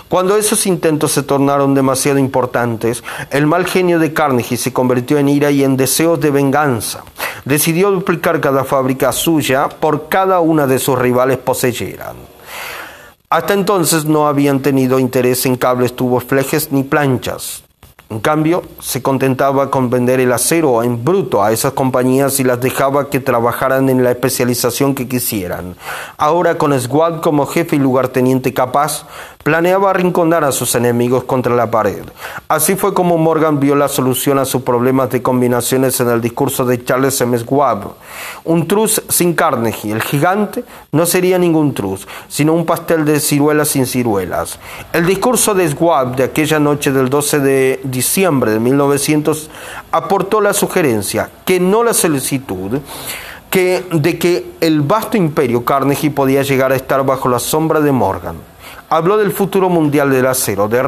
Cuando 0.09 0.35
esos 0.35 0.65
intentos 0.65 1.11
se 1.11 1.21
tornaron 1.21 1.75
demasiado 1.75 2.17
importantes, 2.17 3.03
el 3.29 3.45
mal 3.45 3.67
genio 3.67 3.99
de 3.99 4.13
Carnegie 4.13 4.57
se 4.57 4.73
convirtió 4.73 5.19
en 5.19 5.29
ira 5.29 5.51
y 5.51 5.63
en 5.63 5.77
deseos 5.77 6.19
de 6.19 6.31
venganza. 6.31 7.03
Decidió 7.43 7.91
duplicar 7.91 8.41
cada 8.41 8.63
fábrica 8.63 9.11
suya 9.11 9.69
por 9.69 10.09
cada 10.09 10.39
una 10.39 10.65
de 10.65 10.79
sus 10.79 10.97
rivales 10.97 11.37
poseyeran. 11.37 12.34
Hasta 13.30 13.53
entonces 13.53 14.05
no 14.05 14.28
habían 14.28 14.61
tenido 14.61 14.99
interés 14.99 15.45
en 15.45 15.55
cables, 15.55 15.95
tubos, 15.95 16.23
flejes 16.23 16.71
ni 16.71 16.84
planchas. 16.84 17.63
En 18.07 18.19
cambio, 18.19 18.61
se 18.80 19.01
contentaba 19.01 19.71
con 19.71 19.89
vender 19.89 20.19
el 20.19 20.32
acero 20.32 20.84
en 20.84 21.03
bruto 21.03 21.43
a 21.43 21.51
esas 21.51 21.73
compañías 21.73 22.39
y 22.39 22.43
las 22.43 22.61
dejaba 22.61 23.09
que 23.09 23.19
trabajaran 23.19 23.89
en 23.89 24.03
la 24.03 24.11
especialización 24.11 24.93
que 24.93 25.07
quisieran. 25.07 25.76
Ahora, 26.17 26.59
con 26.59 26.80
Squad 26.80 27.21
como 27.21 27.47
jefe 27.47 27.78
y 27.78 27.80
lugarteniente 27.80 28.53
capaz, 28.53 29.07
planeaba 29.45 29.91
arrinconar 29.91 30.43
a 30.43 30.51
sus 30.51 30.73
enemigos 30.73 31.25
contra 31.25 31.53
la 31.53 31.69
pared. 31.69 32.01
Así 32.47 32.75
fue 32.75 32.95
como 32.95 33.19
Morgan 33.19 33.59
vio 33.59 33.75
la 33.75 33.87
solución 33.87 34.39
a 34.39 34.45
sus 34.45 34.63
problemas 34.63 35.11
de 35.11 35.21
combinaciones 35.21 35.99
en 35.99 36.09
el 36.09 36.19
discurso 36.19 36.65
de 36.65 36.83
Charles 36.83 37.21
M. 37.21 37.37
Schwab. 37.37 37.89
Un 38.45 38.67
truz 38.67 39.03
sin 39.07 39.35
Carnegie, 39.35 39.91
el 39.91 40.01
gigante, 40.01 40.63
no 40.91 41.05
sería 41.05 41.37
ningún 41.37 41.75
truz, 41.75 42.07
sino 42.27 42.53
un 42.53 42.65
pastel 42.65 43.05
de 43.05 43.19
ciruelas 43.19 43.67
sin 43.67 43.85
ciruelas. 43.85 44.57
El 44.91 45.05
discurso 45.05 45.53
de 45.53 45.69
Schwab 45.69 46.15
de 46.15 46.23
aquella 46.23 46.57
noche 46.57 46.91
del 46.91 47.07
12 47.07 47.39
de 47.39 47.79
diciembre 47.83 48.49
de 48.49 48.59
1900 48.59 49.51
aportó 49.91 50.41
la 50.41 50.55
sugerencia, 50.55 51.29
que 51.45 51.59
no 51.59 51.83
la 51.83 51.93
solicitud, 51.93 52.79
que, 53.51 53.85
de 53.91 54.17
que 54.17 54.53
el 54.59 54.81
vasto 54.81 55.17
imperio 55.17 55.63
Carnegie 55.63 56.09
podía 56.09 56.41
llegar 56.41 56.71
a 56.71 56.75
estar 56.75 57.05
bajo 57.05 57.29
la 57.29 57.37
sombra 57.37 57.79
de 57.79 57.91
Morgan 57.91 58.54
habló 58.89 59.17
del 59.17 59.31
futuro 59.31 59.69
mundial 59.69 60.11
del 60.11 60.25
acero, 60.27 60.67
de 60.67 60.83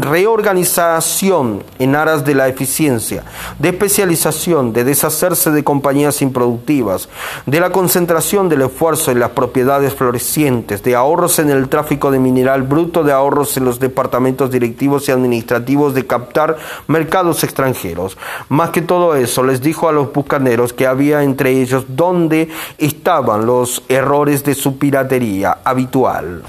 reorganización 0.00 1.62
en 1.78 1.94
aras 1.94 2.24
de 2.24 2.34
la 2.34 2.48
eficiencia, 2.48 3.24
de 3.58 3.68
especialización, 3.68 4.72
de 4.72 4.84
deshacerse 4.84 5.50
de 5.50 5.64
compañías 5.64 6.22
improductivas, 6.22 7.08
de 7.46 7.60
la 7.60 7.70
concentración 7.70 8.48
del 8.48 8.62
esfuerzo 8.62 9.10
en 9.10 9.20
las 9.20 9.30
propiedades 9.30 9.94
florecientes, 9.94 10.82
de 10.82 10.94
ahorros 10.94 11.38
en 11.38 11.50
el 11.50 11.68
tráfico 11.68 12.10
de 12.10 12.18
mineral 12.18 12.62
bruto, 12.62 13.04
de 13.04 13.12
ahorros 13.12 13.56
en 13.56 13.64
los 13.64 13.78
departamentos 13.78 14.50
directivos 14.50 15.08
y 15.08 15.12
administrativos, 15.12 15.94
de 15.94 16.06
captar 16.06 16.56
mercados 16.88 17.44
extranjeros. 17.44 18.16
Más 18.48 18.70
que 18.70 18.82
todo 18.82 19.14
eso, 19.14 19.42
les 19.42 19.60
dijo 19.60 19.88
a 19.88 19.92
los 19.92 20.12
bucaneros 20.12 20.72
que 20.72 20.86
había 20.86 21.22
entre 21.22 21.50
ellos 21.50 21.84
donde 21.88 22.48
estaban 22.78 23.46
los 23.46 23.82
errores 23.88 24.44
de 24.44 24.54
su 24.54 24.78
piratería 24.78 25.58
habitual. 25.64 26.42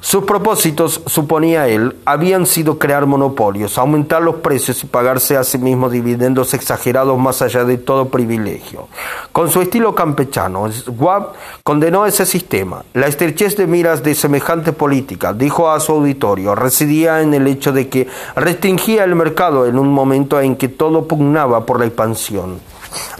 Sus 0.00 0.22
propósitos, 0.22 1.02
suponía 1.06 1.66
él, 1.66 1.96
habían 2.04 2.46
sido 2.46 2.78
crear 2.78 3.06
monopolios, 3.06 3.78
aumentar 3.78 4.22
los 4.22 4.36
precios 4.36 4.84
y 4.84 4.86
pagarse 4.86 5.36
a 5.36 5.42
sí 5.42 5.58
mismo 5.58 5.90
dividendos 5.90 6.54
exagerados 6.54 7.18
más 7.18 7.42
allá 7.42 7.64
de 7.64 7.78
todo 7.78 8.08
privilegio. 8.08 8.86
Con 9.32 9.50
su 9.50 9.60
estilo 9.60 9.96
campechano, 9.96 10.70
Schwab 10.70 11.32
condenó 11.64 12.06
ese 12.06 12.26
sistema. 12.26 12.84
La 12.94 13.08
estrechez 13.08 13.56
de 13.56 13.66
miras 13.66 14.04
de 14.04 14.14
semejante 14.14 14.72
política, 14.72 15.32
dijo 15.32 15.68
a 15.68 15.80
su 15.80 15.90
auditorio, 15.90 16.54
residía 16.54 17.20
en 17.20 17.34
el 17.34 17.48
hecho 17.48 17.72
de 17.72 17.88
que 17.88 18.06
restringía 18.36 19.02
el 19.02 19.16
mercado 19.16 19.66
en 19.66 19.80
un 19.80 19.88
momento 19.88 20.40
en 20.40 20.54
que 20.54 20.68
todo 20.68 21.08
pugnaba 21.08 21.66
por 21.66 21.80
la 21.80 21.86
expansión 21.86 22.60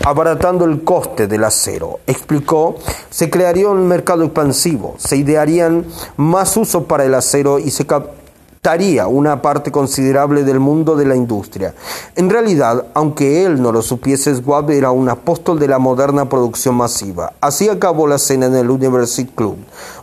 abaratando 0.04 0.64
el 0.64 0.84
coste 0.84 1.26
del 1.26 1.44
acero. 1.44 2.00
Explicó, 2.06 2.76
se 3.10 3.30
crearía 3.30 3.68
un 3.68 3.86
mercado 3.86 4.24
expansivo, 4.24 4.94
se 4.98 5.16
idearían 5.16 5.86
más 6.16 6.56
usos 6.56 6.84
para 6.84 7.04
el 7.04 7.14
acero 7.14 7.58
y 7.58 7.70
se 7.70 7.86
captaría 7.86 9.06
una 9.06 9.40
parte 9.40 9.70
considerable 9.70 10.42
del 10.42 10.60
mundo 10.60 10.96
de 10.96 11.06
la 11.06 11.16
industria. 11.16 11.74
En 12.16 12.28
realidad, 12.28 12.86
aunque 12.92 13.44
él 13.44 13.62
no 13.62 13.72
lo 13.72 13.82
supiese, 13.82 14.34
Schwab 14.34 14.70
era 14.70 14.90
un 14.90 15.08
apóstol 15.08 15.58
de 15.58 15.68
la 15.68 15.78
moderna 15.78 16.28
producción 16.28 16.74
masiva. 16.74 17.32
Así 17.40 17.68
acabó 17.68 18.06
la 18.06 18.18
cena 18.18 18.46
en 18.46 18.56
el 18.56 18.68
University 18.68 19.30
Club. 19.34 19.56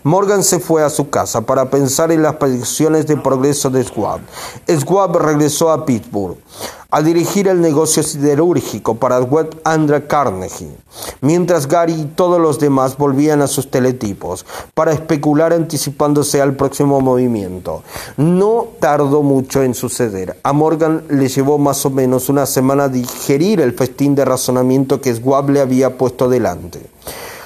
Morgan 0.05 0.43
se 0.43 0.59
fue 0.59 0.83
a 0.83 0.91
su 0.91 1.09
casa 1.09 1.41
para 1.41 1.71
pensar 1.71 2.11
en 2.11 2.21
las 2.21 2.35
predicciones 2.35 3.07
de 3.07 3.17
progreso 3.17 3.71
de 3.71 3.83
Schwab. 3.83 4.19
Schwab 4.69 5.17
regresó 5.17 5.71
a 5.71 5.83
Pittsburgh 5.83 6.37
a 6.91 7.01
dirigir 7.01 7.47
el 7.47 7.59
negocio 7.59 8.03
siderúrgico 8.03 8.93
para 8.93 9.19
Web 9.19 9.59
Andra 9.63 10.05
Carnegie, 10.05 10.77
mientras 11.21 11.67
Gary 11.67 11.93
y 11.93 12.05
todos 12.05 12.39
los 12.39 12.59
demás 12.59 12.99
volvían 12.99 13.41
a 13.41 13.47
sus 13.47 13.71
teletipos 13.71 14.45
para 14.75 14.93
especular 14.93 15.53
anticipándose 15.53 16.39
al 16.39 16.55
próximo 16.55 17.01
movimiento. 17.01 17.81
No 18.15 18.67
tardó 18.79 19.23
mucho 19.23 19.63
en 19.63 19.73
suceder. 19.73 20.39
A 20.43 20.53
Morgan 20.53 21.03
le 21.09 21.29
llevó 21.29 21.57
más 21.57 21.83
o 21.83 21.89
menos 21.89 22.29
una 22.29 22.45
semana 22.45 22.89
digerir 22.89 23.59
el 23.59 23.73
festín 23.73 24.13
de 24.13 24.23
razonamiento 24.23 25.01
que 25.01 25.15
Schwab 25.15 25.49
le 25.49 25.61
había 25.61 25.97
puesto 25.97 26.29
delante. 26.29 26.91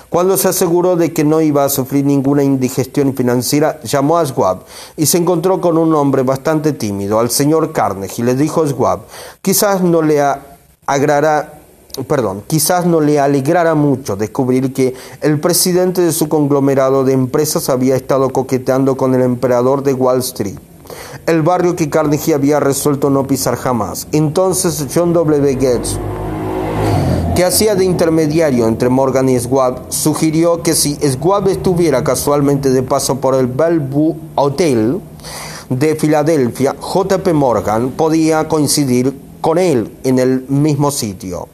Cuando 0.10 0.38
se 0.38 0.48
aseguró 0.48 0.96
de 0.96 1.14
que 1.14 1.24
no 1.24 1.40
iba 1.40 1.64
a 1.64 1.70
sufrir 1.70 2.04
ninguna 2.04 2.44
indigestión 2.44 3.14
financiera, 3.14 3.80
llamó 3.84 4.18
a 4.18 4.26
Schwab 4.26 4.62
y 4.98 5.06
se 5.06 5.20
encontró 5.20 5.62
con 5.62 5.78
un 5.78 5.94
hombre 5.94 6.24
bastante 6.24 6.74
tímido, 6.74 7.20
al 7.20 7.30
señor 7.30 7.74
Carnegie. 7.74 8.26
Le 8.26 8.34
dijo 8.34 8.64
a 8.64 8.68
Schwab, 8.68 9.02
quizás 9.42 9.82
no 9.82 10.02
le 10.02 10.20
perdón, 12.08 12.44
quizás 12.48 12.86
no 12.86 13.02
le 13.02 13.20
alegrara 13.20 13.76
mucho 13.76 14.16
descubrir 14.16 14.74
que 14.74 14.96
el 15.22 15.40
presidente 15.40 16.02
de 16.02 16.12
su 16.12 16.28
conglomerado 16.28 17.04
de 17.04 17.14
empresas 17.14 17.70
había 17.70 17.96
estado 17.96 18.30
coqueteando 18.30 18.98
con 18.98 19.14
el 19.14 19.22
emperador 19.22 19.84
de 19.84 19.94
Wall 19.94 20.20
Street 20.20 20.58
el 21.26 21.44
barrio 21.44 21.76
que 21.76 21.90
Carnegie 21.90 22.34
había 22.34 22.60
resuelto 22.60 23.10
no 23.10 23.28
pisar 23.28 23.56
jamás. 23.56 24.08
Entonces 24.12 24.88
John 24.94 25.14
W. 25.14 25.54
Gates 25.54 26.00
que 27.40 27.46
hacía 27.46 27.74
de 27.74 27.86
intermediario 27.86 28.68
entre 28.68 28.90
Morgan 28.90 29.30
y 29.30 29.40
Schwab, 29.40 29.86
sugirió 29.88 30.62
que 30.62 30.74
si 30.74 30.96
Schwab 30.96 31.48
estuviera 31.48 32.04
casualmente 32.04 32.70
de 32.70 32.84
paso 32.84 33.22
por 33.22 33.34
el 33.34 33.48
Bellevue 33.48 34.18
Hotel 34.36 35.00
de 35.70 35.96
Filadelfia, 35.96 36.76
JP 36.76 37.32
Morgan 37.32 37.92
podía 37.92 38.50
coincidir 38.50 39.18
con 39.40 39.58
él 39.58 39.90
en 40.04 40.20
el 40.20 40.50
mismo 40.50 40.92
sitio. 40.92 41.48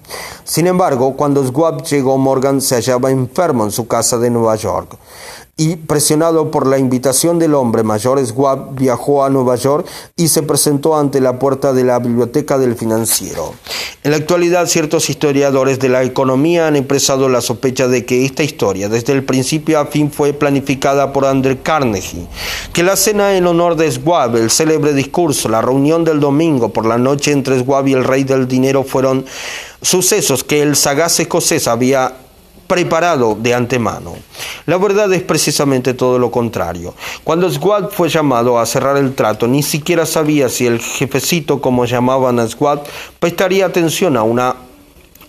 Sin 0.44 0.66
embargo, 0.66 1.16
cuando 1.16 1.46
Schwab 1.46 1.84
llegó, 1.84 2.18
Morgan 2.18 2.62
se 2.62 2.74
hallaba 2.74 3.12
enfermo 3.12 3.64
en 3.64 3.70
su 3.70 3.86
casa 3.86 4.18
de 4.18 4.32
Nueva 4.32 4.56
York 4.56 4.98
y 5.58 5.78
presionado 5.78 6.52
por 6.52 6.68
la 6.68 6.78
invitación 6.78 7.40
del 7.40 7.54
hombre 7.54 7.84
mayor, 7.84 8.20
Schwab 8.26 8.76
viajó 8.76 9.24
a 9.24 9.30
Nueva 9.30 9.56
York 9.56 9.88
y 10.18 10.28
se 10.28 10.44
presentó 10.44 10.98
ante 10.98 11.22
la 11.22 11.40
puerta 11.40 11.72
de 11.72 11.86
la 11.86 11.98
biblioteca 12.00 12.58
del 12.58 12.76
financiero. 12.76 13.54
En 14.04 14.12
la 14.12 14.18
actualidad, 14.18 14.68
ciertos 14.68 15.10
historiadores 15.10 15.80
de 15.80 15.88
la 15.88 16.04
economía 16.04 16.68
han 16.68 16.76
expresado 16.76 17.30
la 17.30 17.40
sospecha 17.40 17.88
de 17.88 18.06
que 18.06 18.26
esta 18.26 18.44
historia, 18.44 18.90
desde 18.90 19.14
el 19.14 19.24
principio 19.24 19.80
a 19.80 19.86
fin, 19.86 20.12
fue 20.12 20.34
planificada 20.34 21.14
por 21.14 21.26
Andrew 21.26 21.58
Carnegie, 21.64 22.28
que 22.74 22.84
la 22.84 22.98
cena 22.98 23.38
en 23.38 23.48
honor 23.48 23.78
de 23.78 23.90
Schwab, 23.90 24.36
el 24.36 24.52
célebre 24.52 24.94
discurso, 24.94 25.48
la 25.48 25.62
reunión 25.62 26.04
del 26.04 26.20
domingo 26.20 26.74
por 26.74 26.86
la 26.86 26.98
noche 26.98 27.32
entre 27.32 27.60
Schwab 27.60 27.88
y 27.88 27.94
el 27.94 28.04
rey 28.04 28.26
del 28.26 28.48
dinero 28.48 28.84
fueron 28.84 29.26
sucesos 29.82 30.44
que 30.44 30.62
el 30.62 30.76
sagaz 30.76 31.20
escocés 31.22 31.68
había 31.68 32.25
preparado 32.68 33.36
de 33.40 33.54
antemano. 33.54 34.16
La 34.66 34.78
verdad 34.78 35.12
es 35.14 35.24
precisamente 35.24 35.94
todo 35.94 36.20
lo 36.20 36.32
contrario. 36.32 36.94
Cuando 37.24 37.52
Squad 37.52 37.90
fue 37.90 38.10
llamado 38.10 38.60
a 38.60 38.66
cerrar 38.66 38.98
el 38.98 39.14
trato, 39.16 39.48
ni 39.48 39.64
siquiera 39.64 40.06
sabía 40.06 40.50
si 40.50 40.66
el 40.66 40.80
jefecito, 40.80 41.62
como 41.62 41.86
llamaban 41.86 42.40
a 42.40 42.48
Squad, 42.48 42.80
prestaría 43.20 43.66
atención 43.66 44.18
a 44.18 44.24
una 44.24 44.56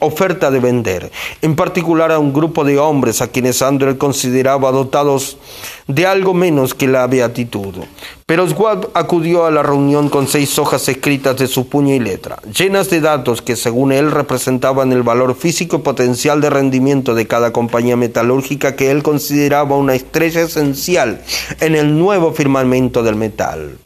oferta 0.01 0.51
de 0.51 0.61
vender, 0.61 1.11
en 1.43 1.57
particular 1.57 2.13
a 2.13 2.19
un 2.19 2.33
grupo 2.33 2.65
de 2.65 2.79
hombres 2.79 3.23
a 3.23 3.29
quienes 3.29 3.63
Andrew 3.63 3.97
consideraba 3.99 4.73
dotados 4.73 5.39
de 5.87 6.07
algo 6.07 6.35
menos 6.35 6.75
que 6.75 6.87
la 6.87 7.07
beatitud. 7.07 7.75
Pero 8.27 8.49
Swab 8.49 8.89
acudió 8.95 9.47
a 9.47 9.51
la 9.51 9.63
reunión 9.63 10.09
con 10.09 10.27
seis 10.27 10.59
hojas 10.59 10.89
escritas 10.89 11.37
de 11.37 11.47
su 11.47 11.69
puño 11.69 11.95
y 11.95 12.01
letra, 12.01 12.39
llenas 12.53 12.91
de 12.91 13.01
datos 13.01 13.41
que 13.41 13.57
según 13.57 13.93
él 13.93 14.11
representaban 14.11 14.93
el 14.93 15.03
valor 15.03 15.37
físico 15.37 15.77
y 15.77 15.81
potencial 15.81 16.41
de 16.41 16.51
rendimiento 16.51 17.15
de 17.15 17.27
cada 17.27 17.53
compañía 17.53 17.97
metalúrgica 17.97 18.75
que 18.75 18.91
él 18.91 19.03
consideraba 19.03 19.77
una 19.77 19.95
estrella 19.95 20.43
esencial 20.43 21.23
en 21.61 21.75
el 21.77 21.99
nuevo 21.99 22.33
firmamento 22.33 23.03
del 23.03 23.15
metal. 23.15 23.79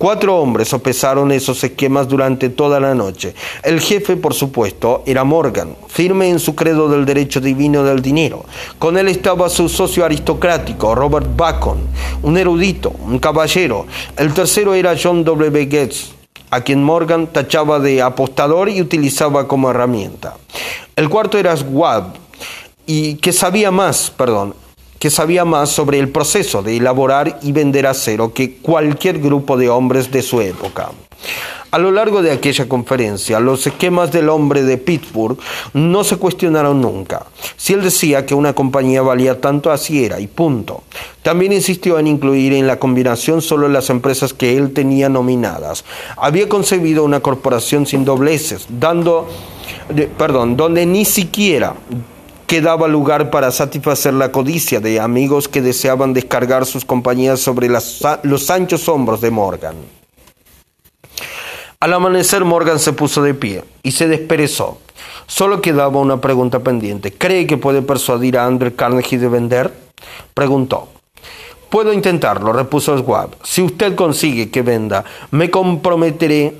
Cuatro 0.00 0.38
hombres 0.38 0.68
sopesaron 0.68 1.30
esos 1.30 1.62
esquemas 1.62 2.08
durante 2.08 2.48
toda 2.48 2.80
la 2.80 2.94
noche. 2.94 3.34
El 3.62 3.80
jefe, 3.82 4.16
por 4.16 4.32
supuesto, 4.32 5.02
era 5.04 5.24
Morgan, 5.24 5.76
firme 5.88 6.30
en 6.30 6.38
su 6.38 6.54
credo 6.54 6.88
del 6.88 7.04
derecho 7.04 7.38
divino 7.38 7.84
del 7.84 8.00
dinero. 8.00 8.46
Con 8.78 8.96
él 8.96 9.08
estaba 9.08 9.50
su 9.50 9.68
socio 9.68 10.02
aristocrático, 10.02 10.94
Robert 10.94 11.26
Bacon, 11.36 11.80
un 12.22 12.38
erudito, 12.38 12.94
un 13.04 13.18
caballero. 13.18 13.86
El 14.16 14.32
tercero 14.32 14.72
era 14.72 14.96
John 14.98 15.22
W. 15.22 15.66
Gates, 15.66 16.12
a 16.48 16.62
quien 16.62 16.82
Morgan 16.82 17.26
tachaba 17.26 17.78
de 17.78 18.00
apostador 18.00 18.70
y 18.70 18.80
utilizaba 18.80 19.46
como 19.46 19.68
herramienta. 19.68 20.38
El 20.96 21.10
cuarto 21.10 21.36
era 21.36 21.54
Schwab, 21.54 22.14
y 22.86 23.16
que 23.16 23.34
sabía 23.34 23.70
más, 23.70 24.10
perdón, 24.16 24.54
que 25.00 25.10
sabía 25.10 25.46
más 25.46 25.70
sobre 25.70 25.98
el 25.98 26.10
proceso 26.10 26.62
de 26.62 26.76
elaborar 26.76 27.40
y 27.42 27.52
vender 27.52 27.86
acero 27.86 28.34
que 28.34 28.56
cualquier 28.56 29.18
grupo 29.18 29.56
de 29.56 29.70
hombres 29.70 30.10
de 30.12 30.22
su 30.22 30.42
época. 30.42 30.90
A 31.70 31.78
lo 31.78 31.90
largo 31.90 32.20
de 32.20 32.32
aquella 32.32 32.68
conferencia, 32.68 33.40
los 33.40 33.66
esquemas 33.66 34.12
del 34.12 34.28
hombre 34.28 34.62
de 34.62 34.76
Pittsburgh 34.76 35.38
no 35.72 36.04
se 36.04 36.16
cuestionaron 36.16 36.82
nunca. 36.82 37.26
Si 37.56 37.72
él 37.72 37.82
decía 37.82 38.26
que 38.26 38.34
una 38.34 38.52
compañía 38.52 39.00
valía 39.00 39.40
tanto, 39.40 39.70
así 39.70 40.04
era, 40.04 40.20
y 40.20 40.26
punto. 40.26 40.82
También 41.22 41.52
insistió 41.52 41.98
en 41.98 42.06
incluir 42.06 42.52
en 42.52 42.66
la 42.66 42.78
combinación 42.78 43.40
solo 43.40 43.68
las 43.68 43.88
empresas 43.88 44.34
que 44.34 44.58
él 44.58 44.72
tenía 44.74 45.08
nominadas. 45.08 45.84
Había 46.16 46.48
concebido 46.48 47.04
una 47.04 47.20
corporación 47.20 47.86
sin 47.86 48.04
dobleces, 48.04 48.66
dando, 48.68 49.28
perdón, 50.18 50.56
donde 50.56 50.84
ni 50.84 51.04
siquiera 51.06 51.74
que 52.50 52.60
daba 52.60 52.88
lugar 52.88 53.30
para 53.30 53.52
satisfacer 53.52 54.12
la 54.12 54.32
codicia 54.32 54.80
de 54.80 54.98
amigos 54.98 55.46
que 55.46 55.62
deseaban 55.62 56.12
descargar 56.12 56.66
sus 56.66 56.84
compañías 56.84 57.38
sobre 57.38 57.68
los 57.68 58.50
anchos 58.50 58.88
hombros 58.88 59.20
de 59.20 59.30
Morgan. 59.30 59.76
Al 61.78 61.92
amanecer 61.92 62.44
Morgan 62.44 62.80
se 62.80 62.92
puso 62.92 63.22
de 63.22 63.34
pie 63.34 63.62
y 63.84 63.92
se 63.92 64.08
desperezó. 64.08 64.78
Solo 65.28 65.62
quedaba 65.62 66.00
una 66.00 66.20
pregunta 66.20 66.58
pendiente. 66.58 67.12
¿Cree 67.12 67.46
que 67.46 67.56
puede 67.56 67.82
persuadir 67.82 68.36
a 68.36 68.46
Andrew 68.46 68.74
Carnegie 68.74 69.20
de 69.20 69.28
vender? 69.28 69.72
Preguntó. 70.34 70.88
Puedo 71.68 71.92
intentarlo, 71.92 72.52
repuso 72.52 72.98
Schwab. 72.98 73.36
Si 73.44 73.62
usted 73.62 73.94
consigue 73.94 74.50
que 74.50 74.62
venda, 74.62 75.04
me 75.30 75.52
comprometeré 75.52 76.56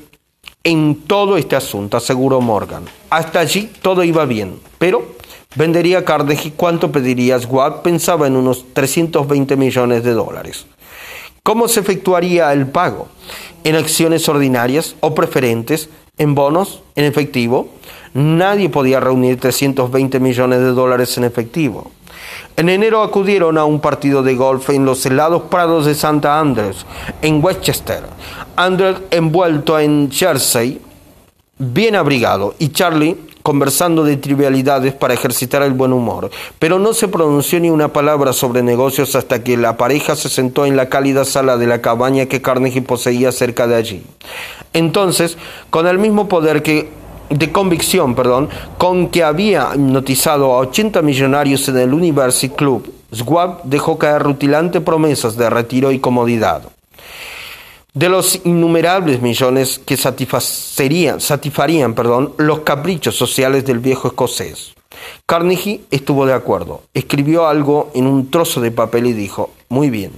en 0.63 1.03
todo 1.09 1.37
este 1.37 1.57
asunto, 1.57 1.97
aseguró 1.97 2.41
Morgan. 2.41 2.85
Hasta 3.11 3.41
allí 3.41 3.73
todo 3.83 4.05
iba 4.05 4.25
bien, 4.25 4.61
pero 4.79 5.19
Vendería 5.57 6.05
Carnegie, 6.05 6.53
¿cuánto 6.53 6.93
pediría 6.93 7.37
Schwab? 7.41 7.83
Pensaba 7.83 8.29
en 8.29 8.37
unos 8.37 8.67
320 8.73 9.57
millones 9.57 10.05
de 10.05 10.13
dólares. 10.13 10.67
¿Cómo 11.43 11.67
se 11.67 11.81
efectuaría 11.81 12.53
el 12.53 12.69
pago? 12.69 13.09
¿En 13.65 13.75
acciones 13.75 14.29
ordinarias 14.29 14.95
o 15.01 15.13
preferentes? 15.13 15.89
¿En 16.19 16.37
bonos? 16.37 16.83
¿En 16.95 17.05
efectivo? 17.05 17.69
Nadie 18.15 18.69
podía 18.69 19.01
reunir 19.01 19.41
320 19.41 20.21
millones 20.21 20.61
de 20.61 20.71
dólares 20.71 21.19
en 21.19 21.25
efectivo. 21.25 21.91
En 22.57 22.69
enero 22.69 23.03
acudieron 23.03 23.59
a 23.59 23.65
un 23.65 23.81
partido 23.81 24.23
de 24.23 24.37
golf 24.37 24.71
en 24.71 24.85
los 24.85 25.05
helados 25.05 25.43
prados 25.51 25.85
de 25.85 25.97
Santa 25.97 26.39
Andrews, 26.39 26.87
en 27.23 27.43
Westchester. 27.43 28.05
Andrew 28.55 28.99
envuelto 29.11 29.81
en 29.81 30.13
jersey, 30.13 30.81
bien 31.59 31.97
abrigado, 31.97 32.55
y 32.61 32.69
Charlie 32.69 33.30
conversando 33.43 34.05
de 34.05 34.17
trivialidades 34.17 34.95
para 34.95 35.15
ejercitar 35.15 35.63
el 35.63 35.73
buen 35.73 35.93
humor, 35.93 36.31
pero 36.59 36.79
no 36.79 36.95
se 36.95 37.09
pronunció 37.09 37.61
ni 37.61 37.71
una 37.71 37.93
palabra 37.93 38.33
sobre 38.33 38.63
negocios 38.63 39.15
hasta 39.15 39.43
que 39.43 39.57
la 39.57 39.77
pareja 39.77 40.17
se 40.17 40.29
sentó 40.29 40.67
en 40.67 40.77
la 40.77 40.89
cálida 40.89 41.25
sala 41.25 41.57
de 41.57 41.67
la 41.67 41.81
cabaña 41.81 42.27
que 42.27 42.43
Carnegie 42.43 42.83
poseía 42.83 43.33
cerca 43.33 43.67
de 43.67 43.77
allí. 43.77 44.03
Entonces, 44.73 45.37
con 45.71 45.87
el 45.87 45.99
mismo 45.99 46.29
poder 46.29 46.63
que 46.63 46.89
de 47.31 47.53
convicción, 47.53 48.15
perdón, 48.15 48.49
con 48.77 49.09
que 49.09 49.23
había 49.23 49.71
hipnotizado 49.75 50.53
a 50.53 50.59
80 50.59 51.01
millonarios 51.03 51.69
en 51.69 51.79
el 51.79 51.95
University 51.95 52.55
Club, 52.55 52.93
Schwab 53.15 53.63
dejó 53.65 53.99
caer 53.99 54.23
rutilantes 54.23 54.83
promesas 54.83 55.37
de 55.37 55.49
retiro 55.49 55.93
y 55.93 56.01
comodidad 56.01 56.63
de 57.95 58.09
los 58.09 58.41
innumerables 58.45 59.21
millones 59.21 59.81
que 59.85 59.97
satisfarían, 59.97 61.21
satisfarían 61.21 61.95
perdón, 61.95 62.35
los 62.39 62.61
caprichos 62.61 63.17
sociales 63.17 63.65
del 63.65 63.79
viejo 63.79 64.09
escocés. 64.09 64.75
Carnegie 65.27 65.83
estuvo 65.91 66.27
de 66.27 66.35
acuerdo, 66.35 66.83
escribió 66.95 67.47
algo 67.47 67.91
en 67.95 68.07
un 68.07 68.31
trozo 68.31 68.61
de 68.61 68.71
papel 68.71 69.07
y 69.07 69.13
dijo, 69.13 69.51
muy 69.69 69.89
bien, 69.89 70.13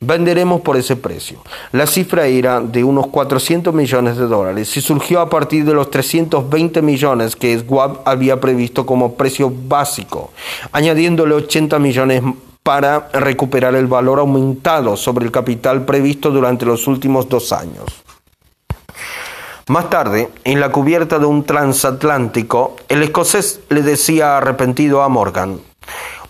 venderemos 0.00 0.60
por 0.60 0.76
ese 0.76 0.96
precio. 0.96 1.38
La 1.72 1.86
cifra 1.86 2.26
era 2.26 2.60
de 2.60 2.84
unos 2.84 3.08
400 3.08 3.74
millones 3.74 4.16
de 4.16 4.26
dólares 4.26 4.76
y 4.76 4.80
surgió 4.80 5.20
a 5.20 5.28
partir 5.28 5.64
de 5.64 5.74
los 5.74 5.90
320 5.90 6.82
millones 6.82 7.36
que 7.36 7.58
Schwab 7.58 8.00
había 8.04 8.40
previsto 8.40 8.86
como 8.86 9.14
precio 9.14 9.52
básico, 9.68 10.32
añadiéndole 10.72 11.34
80 11.34 11.78
millones 11.78 12.22
para 12.62 13.08
recuperar 13.12 13.74
el 13.74 13.86
valor 13.86 14.18
aumentado 14.18 14.96
sobre 14.96 15.24
el 15.24 15.32
capital 15.32 15.84
previsto 15.84 16.30
durante 16.30 16.66
los 16.66 16.86
últimos 16.86 17.28
dos 17.28 17.52
años. 17.52 17.84
Más 19.68 19.90
tarde, 19.90 20.30
en 20.44 20.60
la 20.60 20.72
cubierta 20.72 21.18
de 21.18 21.26
un 21.26 21.44
transatlántico, 21.44 22.76
el 22.88 23.02
escocés 23.02 23.60
le 23.68 23.82
decía 23.82 24.38
arrepentido 24.38 25.02
a 25.02 25.08
Morgan, 25.08 25.60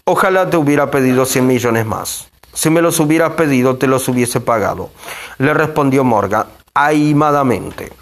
ojalá 0.05 0.51
te 0.51 0.57
hubiera 0.57 0.91
pedido 0.91 1.25
100 1.25 1.47
millones 1.47 1.87
más. 1.87 2.29
Si 2.53 2.71
me 2.71 2.83
los 2.83 2.99
hubieras 2.99 3.35
pedido, 3.35 3.77
te 3.77 3.87
los 3.87 4.09
hubiese 4.09 4.41
pagado. 4.41 4.91
Le 5.39 5.55
respondió 5.55 6.03
Morgan, 6.03 6.47
aimadamente. 6.75 7.93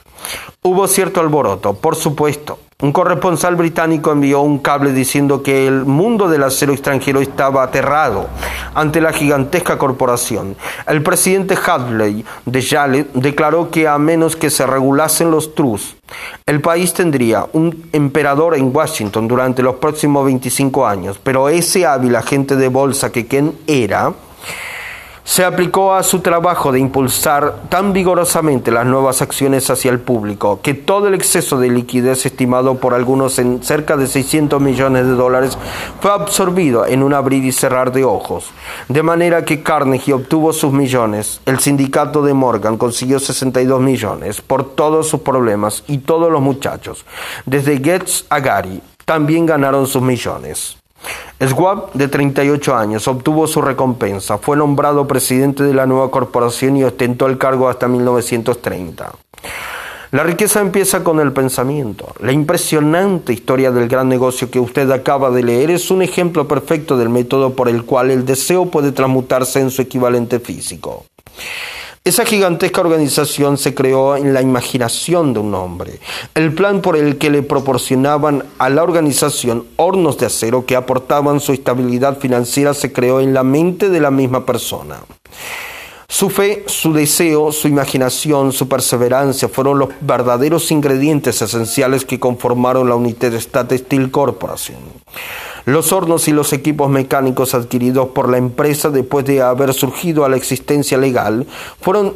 Hubo 0.62 0.88
cierto 0.88 1.20
alboroto, 1.20 1.74
por 1.74 1.96
supuesto. 1.96 2.58
Un 2.82 2.92
corresponsal 2.92 3.56
británico 3.56 4.12
envió 4.12 4.42
un 4.42 4.58
cable 4.58 4.92
diciendo 4.92 5.42
que 5.42 5.66
el 5.66 5.86
mundo 5.86 6.28
del 6.28 6.42
acero 6.42 6.74
extranjero 6.74 7.22
estaba 7.22 7.62
aterrado 7.62 8.28
ante 8.74 9.00
la 9.00 9.14
gigantesca 9.14 9.78
corporación. 9.78 10.56
El 10.86 11.02
presidente 11.02 11.56
Hadley 11.56 12.22
de 12.44 12.60
Yale 12.60 13.06
declaró 13.14 13.70
que 13.70 13.88
a 13.88 13.96
menos 13.96 14.36
que 14.36 14.50
se 14.50 14.66
regulasen 14.66 15.30
los 15.30 15.54
trus, 15.54 15.96
el 16.44 16.60
país 16.60 16.92
tendría 16.92 17.46
un 17.54 17.88
emperador 17.94 18.54
en 18.54 18.76
Washington 18.76 19.26
durante 19.26 19.62
los 19.62 19.76
próximos 19.76 20.26
25 20.26 20.86
años. 20.86 21.18
Pero 21.22 21.48
ese 21.48 21.86
hábil 21.86 22.14
agente 22.14 22.56
de 22.56 22.68
bolsa 22.68 23.10
que 23.10 23.26
Ken 23.26 23.56
era, 23.66 24.12
se 25.26 25.44
aplicó 25.44 25.92
a 25.92 26.04
su 26.04 26.20
trabajo 26.20 26.70
de 26.70 26.78
impulsar 26.78 27.62
tan 27.68 27.92
vigorosamente 27.92 28.70
las 28.70 28.86
nuevas 28.86 29.22
acciones 29.22 29.68
hacia 29.68 29.90
el 29.90 29.98
público 29.98 30.60
que 30.62 30.72
todo 30.72 31.08
el 31.08 31.14
exceso 31.14 31.58
de 31.58 31.68
liquidez 31.68 32.24
estimado 32.26 32.76
por 32.76 32.94
algunos 32.94 33.40
en 33.40 33.60
cerca 33.60 33.96
de 33.96 34.06
600 34.06 34.62
millones 34.62 35.04
de 35.04 35.14
dólares 35.14 35.58
fue 36.00 36.12
absorbido 36.12 36.86
en 36.86 37.02
un 37.02 37.12
abrir 37.12 37.44
y 37.44 37.50
cerrar 37.50 37.90
de 37.90 38.04
ojos. 38.04 38.52
De 38.88 39.02
manera 39.02 39.44
que 39.44 39.64
Carnegie 39.64 40.14
obtuvo 40.14 40.52
sus 40.52 40.72
millones, 40.72 41.40
el 41.44 41.58
sindicato 41.58 42.22
de 42.22 42.32
Morgan 42.32 42.76
consiguió 42.76 43.18
62 43.18 43.80
millones 43.80 44.40
por 44.40 44.76
todos 44.76 45.08
sus 45.08 45.22
problemas 45.22 45.82
y 45.88 45.98
todos 45.98 46.30
los 46.30 46.40
muchachos, 46.40 47.04
desde 47.44 47.82
Getz 47.82 48.26
a 48.30 48.38
Gary, 48.38 48.80
también 49.04 49.44
ganaron 49.44 49.88
sus 49.88 50.02
millones. 50.02 50.76
Schwab, 51.42 51.92
de 51.92 52.08
38 52.08 52.76
años, 52.76 53.06
obtuvo 53.08 53.46
su 53.46 53.60
recompensa. 53.60 54.38
Fue 54.38 54.56
nombrado 54.56 55.06
presidente 55.06 55.62
de 55.62 55.74
la 55.74 55.86
nueva 55.86 56.10
corporación 56.10 56.76
y 56.76 56.84
ostentó 56.84 57.26
el 57.26 57.38
cargo 57.38 57.68
hasta 57.68 57.88
1930. 57.88 59.12
La 60.12 60.22
riqueza 60.22 60.60
empieza 60.60 61.02
con 61.02 61.20
el 61.20 61.32
pensamiento. 61.32 62.14
La 62.20 62.32
impresionante 62.32 63.32
historia 63.32 63.70
del 63.70 63.88
gran 63.88 64.08
negocio 64.08 64.50
que 64.50 64.60
usted 64.60 64.90
acaba 64.90 65.30
de 65.30 65.42
leer 65.42 65.70
es 65.70 65.90
un 65.90 66.00
ejemplo 66.00 66.46
perfecto 66.46 66.96
del 66.96 67.08
método 67.08 67.54
por 67.54 67.68
el 67.68 67.84
cual 67.84 68.10
el 68.10 68.24
deseo 68.24 68.66
puede 68.66 68.92
transmutarse 68.92 69.60
en 69.60 69.70
su 69.70 69.82
equivalente 69.82 70.38
físico. 70.38 71.04
Esa 72.06 72.24
gigantesca 72.24 72.82
organización 72.82 73.58
se 73.58 73.74
creó 73.74 74.14
en 74.14 74.32
la 74.32 74.40
imaginación 74.40 75.32
de 75.34 75.40
un 75.40 75.52
hombre. 75.56 75.98
El 76.36 76.54
plan 76.54 76.80
por 76.80 76.96
el 76.96 77.18
que 77.18 77.30
le 77.30 77.42
proporcionaban 77.42 78.44
a 78.58 78.68
la 78.68 78.84
organización 78.84 79.66
hornos 79.74 80.16
de 80.16 80.26
acero 80.26 80.66
que 80.66 80.76
aportaban 80.76 81.40
su 81.40 81.52
estabilidad 81.52 82.20
financiera 82.20 82.74
se 82.74 82.92
creó 82.92 83.18
en 83.18 83.34
la 83.34 83.42
mente 83.42 83.88
de 83.88 83.98
la 83.98 84.12
misma 84.12 84.46
persona. 84.46 85.00
Su 86.06 86.30
fe, 86.30 86.62
su 86.68 86.92
deseo, 86.92 87.50
su 87.50 87.66
imaginación, 87.66 88.52
su 88.52 88.68
perseverancia 88.68 89.48
fueron 89.48 89.80
los 89.80 89.88
verdaderos 90.00 90.70
ingredientes 90.70 91.42
esenciales 91.42 92.04
que 92.04 92.20
conformaron 92.20 92.88
la 92.88 92.94
United 92.94 93.36
Steel 93.40 94.12
Corporation. 94.12 94.76
Los 95.66 95.92
hornos 95.92 96.28
y 96.28 96.32
los 96.32 96.52
equipos 96.52 96.88
mecánicos 96.88 97.52
adquiridos 97.52 98.10
por 98.10 98.28
la 98.30 98.38
empresa 98.38 98.88
después 98.88 99.24
de 99.26 99.42
haber 99.42 99.74
surgido 99.74 100.24
a 100.24 100.28
la 100.28 100.36
existencia 100.36 100.96
legal 100.96 101.44
fueron 101.80 102.14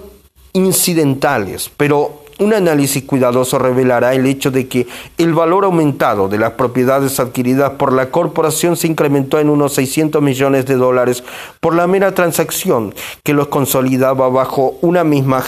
incidentales, 0.52 1.68
pero 1.76 2.22
un 2.38 2.54
análisis 2.54 3.02
cuidadoso 3.02 3.58
revelará 3.58 4.14
el 4.14 4.24
hecho 4.24 4.52
de 4.52 4.68
que 4.68 4.86
el 5.18 5.34
valor 5.34 5.64
aumentado 5.64 6.28
de 6.28 6.38
las 6.38 6.52
propiedades 6.52 7.18
adquiridas 7.18 7.72
por 7.72 7.92
la 7.92 8.10
corporación 8.10 8.76
se 8.76 8.86
incrementó 8.86 9.40
en 9.40 9.50
unos 9.50 9.74
600 9.74 10.22
millones 10.22 10.64
de 10.66 10.76
dólares 10.76 11.22
por 11.60 11.74
la 11.74 11.88
mera 11.88 12.14
transacción 12.14 12.94
que 13.24 13.34
los 13.34 13.48
consolidaba 13.48 14.28
bajo 14.28 14.78
una 14.80 15.02
misma 15.02 15.44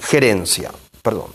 gerencia. 0.00 0.70
Perdón. 1.02 1.26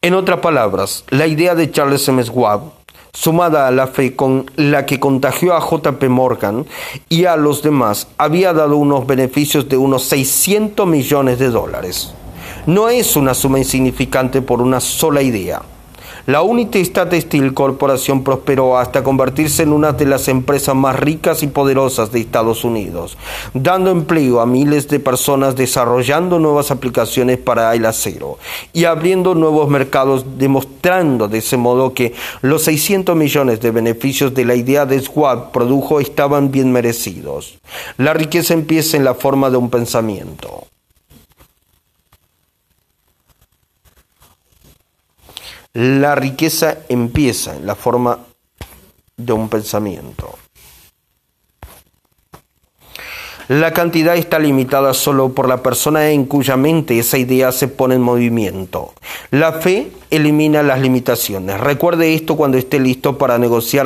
En 0.00 0.14
otras 0.14 0.38
palabras, 0.38 1.04
la 1.10 1.26
idea 1.26 1.54
de 1.54 1.70
Charles 1.70 2.08
M. 2.08 2.22
Schwab 2.22 2.81
sumada 3.14 3.68
a 3.68 3.70
la 3.70 3.88
fe 3.88 4.16
con 4.16 4.50
la 4.56 4.86
que 4.86 4.98
contagió 4.98 5.54
a 5.54 5.60
JP 5.60 6.02
Morgan 6.08 6.64
y 7.10 7.26
a 7.26 7.36
los 7.36 7.62
demás, 7.62 8.08
había 8.16 8.54
dado 8.54 8.78
unos 8.78 9.06
beneficios 9.06 9.68
de 9.68 9.76
unos 9.76 10.04
600 10.04 10.86
millones 10.86 11.38
de 11.38 11.50
dólares. 11.50 12.14
No 12.66 12.88
es 12.88 13.14
una 13.16 13.34
suma 13.34 13.58
insignificante 13.58 14.40
por 14.40 14.62
una 14.62 14.80
sola 14.80 15.20
idea. 15.20 15.60
La 16.26 16.42
Unity 16.42 16.78
State 16.82 17.20
Steel 17.20 17.52
Corporation 17.52 18.22
prosperó 18.22 18.78
hasta 18.78 19.02
convertirse 19.02 19.64
en 19.64 19.72
una 19.72 19.92
de 19.92 20.06
las 20.06 20.28
empresas 20.28 20.72
más 20.76 20.98
ricas 20.98 21.42
y 21.42 21.48
poderosas 21.48 22.12
de 22.12 22.20
Estados 22.20 22.62
Unidos, 22.62 23.18
dando 23.54 23.90
empleo 23.90 24.40
a 24.40 24.46
miles 24.46 24.86
de 24.86 25.00
personas 25.00 25.56
desarrollando 25.56 26.38
nuevas 26.38 26.70
aplicaciones 26.70 27.38
para 27.38 27.74
el 27.74 27.84
acero 27.86 28.38
y 28.72 28.84
abriendo 28.84 29.34
nuevos 29.34 29.68
mercados, 29.68 30.24
demostrando 30.38 31.26
de 31.26 31.38
ese 31.38 31.56
modo 31.56 31.92
que 31.92 32.14
los 32.40 32.62
600 32.62 33.16
millones 33.16 33.60
de 33.60 33.72
beneficios 33.72 34.32
de 34.32 34.44
la 34.44 34.54
idea 34.54 34.86
de 34.86 35.00
Schwab 35.00 35.50
produjo 35.50 35.98
estaban 35.98 36.52
bien 36.52 36.70
merecidos. 36.70 37.58
La 37.96 38.14
riqueza 38.14 38.54
empieza 38.54 38.96
en 38.96 39.04
la 39.04 39.14
forma 39.14 39.50
de 39.50 39.56
un 39.56 39.70
pensamiento. 39.70 40.71
La 45.74 46.14
riqueza 46.14 46.78
empieza 46.90 47.56
en 47.56 47.66
la 47.66 47.74
forma 47.74 48.18
de 49.16 49.32
un 49.32 49.48
pensamiento. 49.48 50.38
La 53.48 53.72
cantidad 53.72 54.16
está 54.16 54.38
limitada 54.38 54.92
solo 54.94 55.30
por 55.32 55.48
la 55.48 55.62
persona 55.62 56.10
en 56.10 56.26
cuya 56.26 56.56
mente 56.56 56.98
esa 56.98 57.18
idea 57.18 57.52
se 57.52 57.68
pone 57.68 57.94
en 57.94 58.02
movimiento. 58.02 58.92
La 59.30 59.52
fe 59.52 59.90
elimina 60.10 60.62
las 60.62 60.80
limitaciones. 60.80 61.58
Recuerde 61.58 62.14
esto 62.14 62.36
cuando 62.36 62.58
esté 62.58 62.78
listo 62.78 63.16
para 63.16 63.38
negociar 63.38 63.80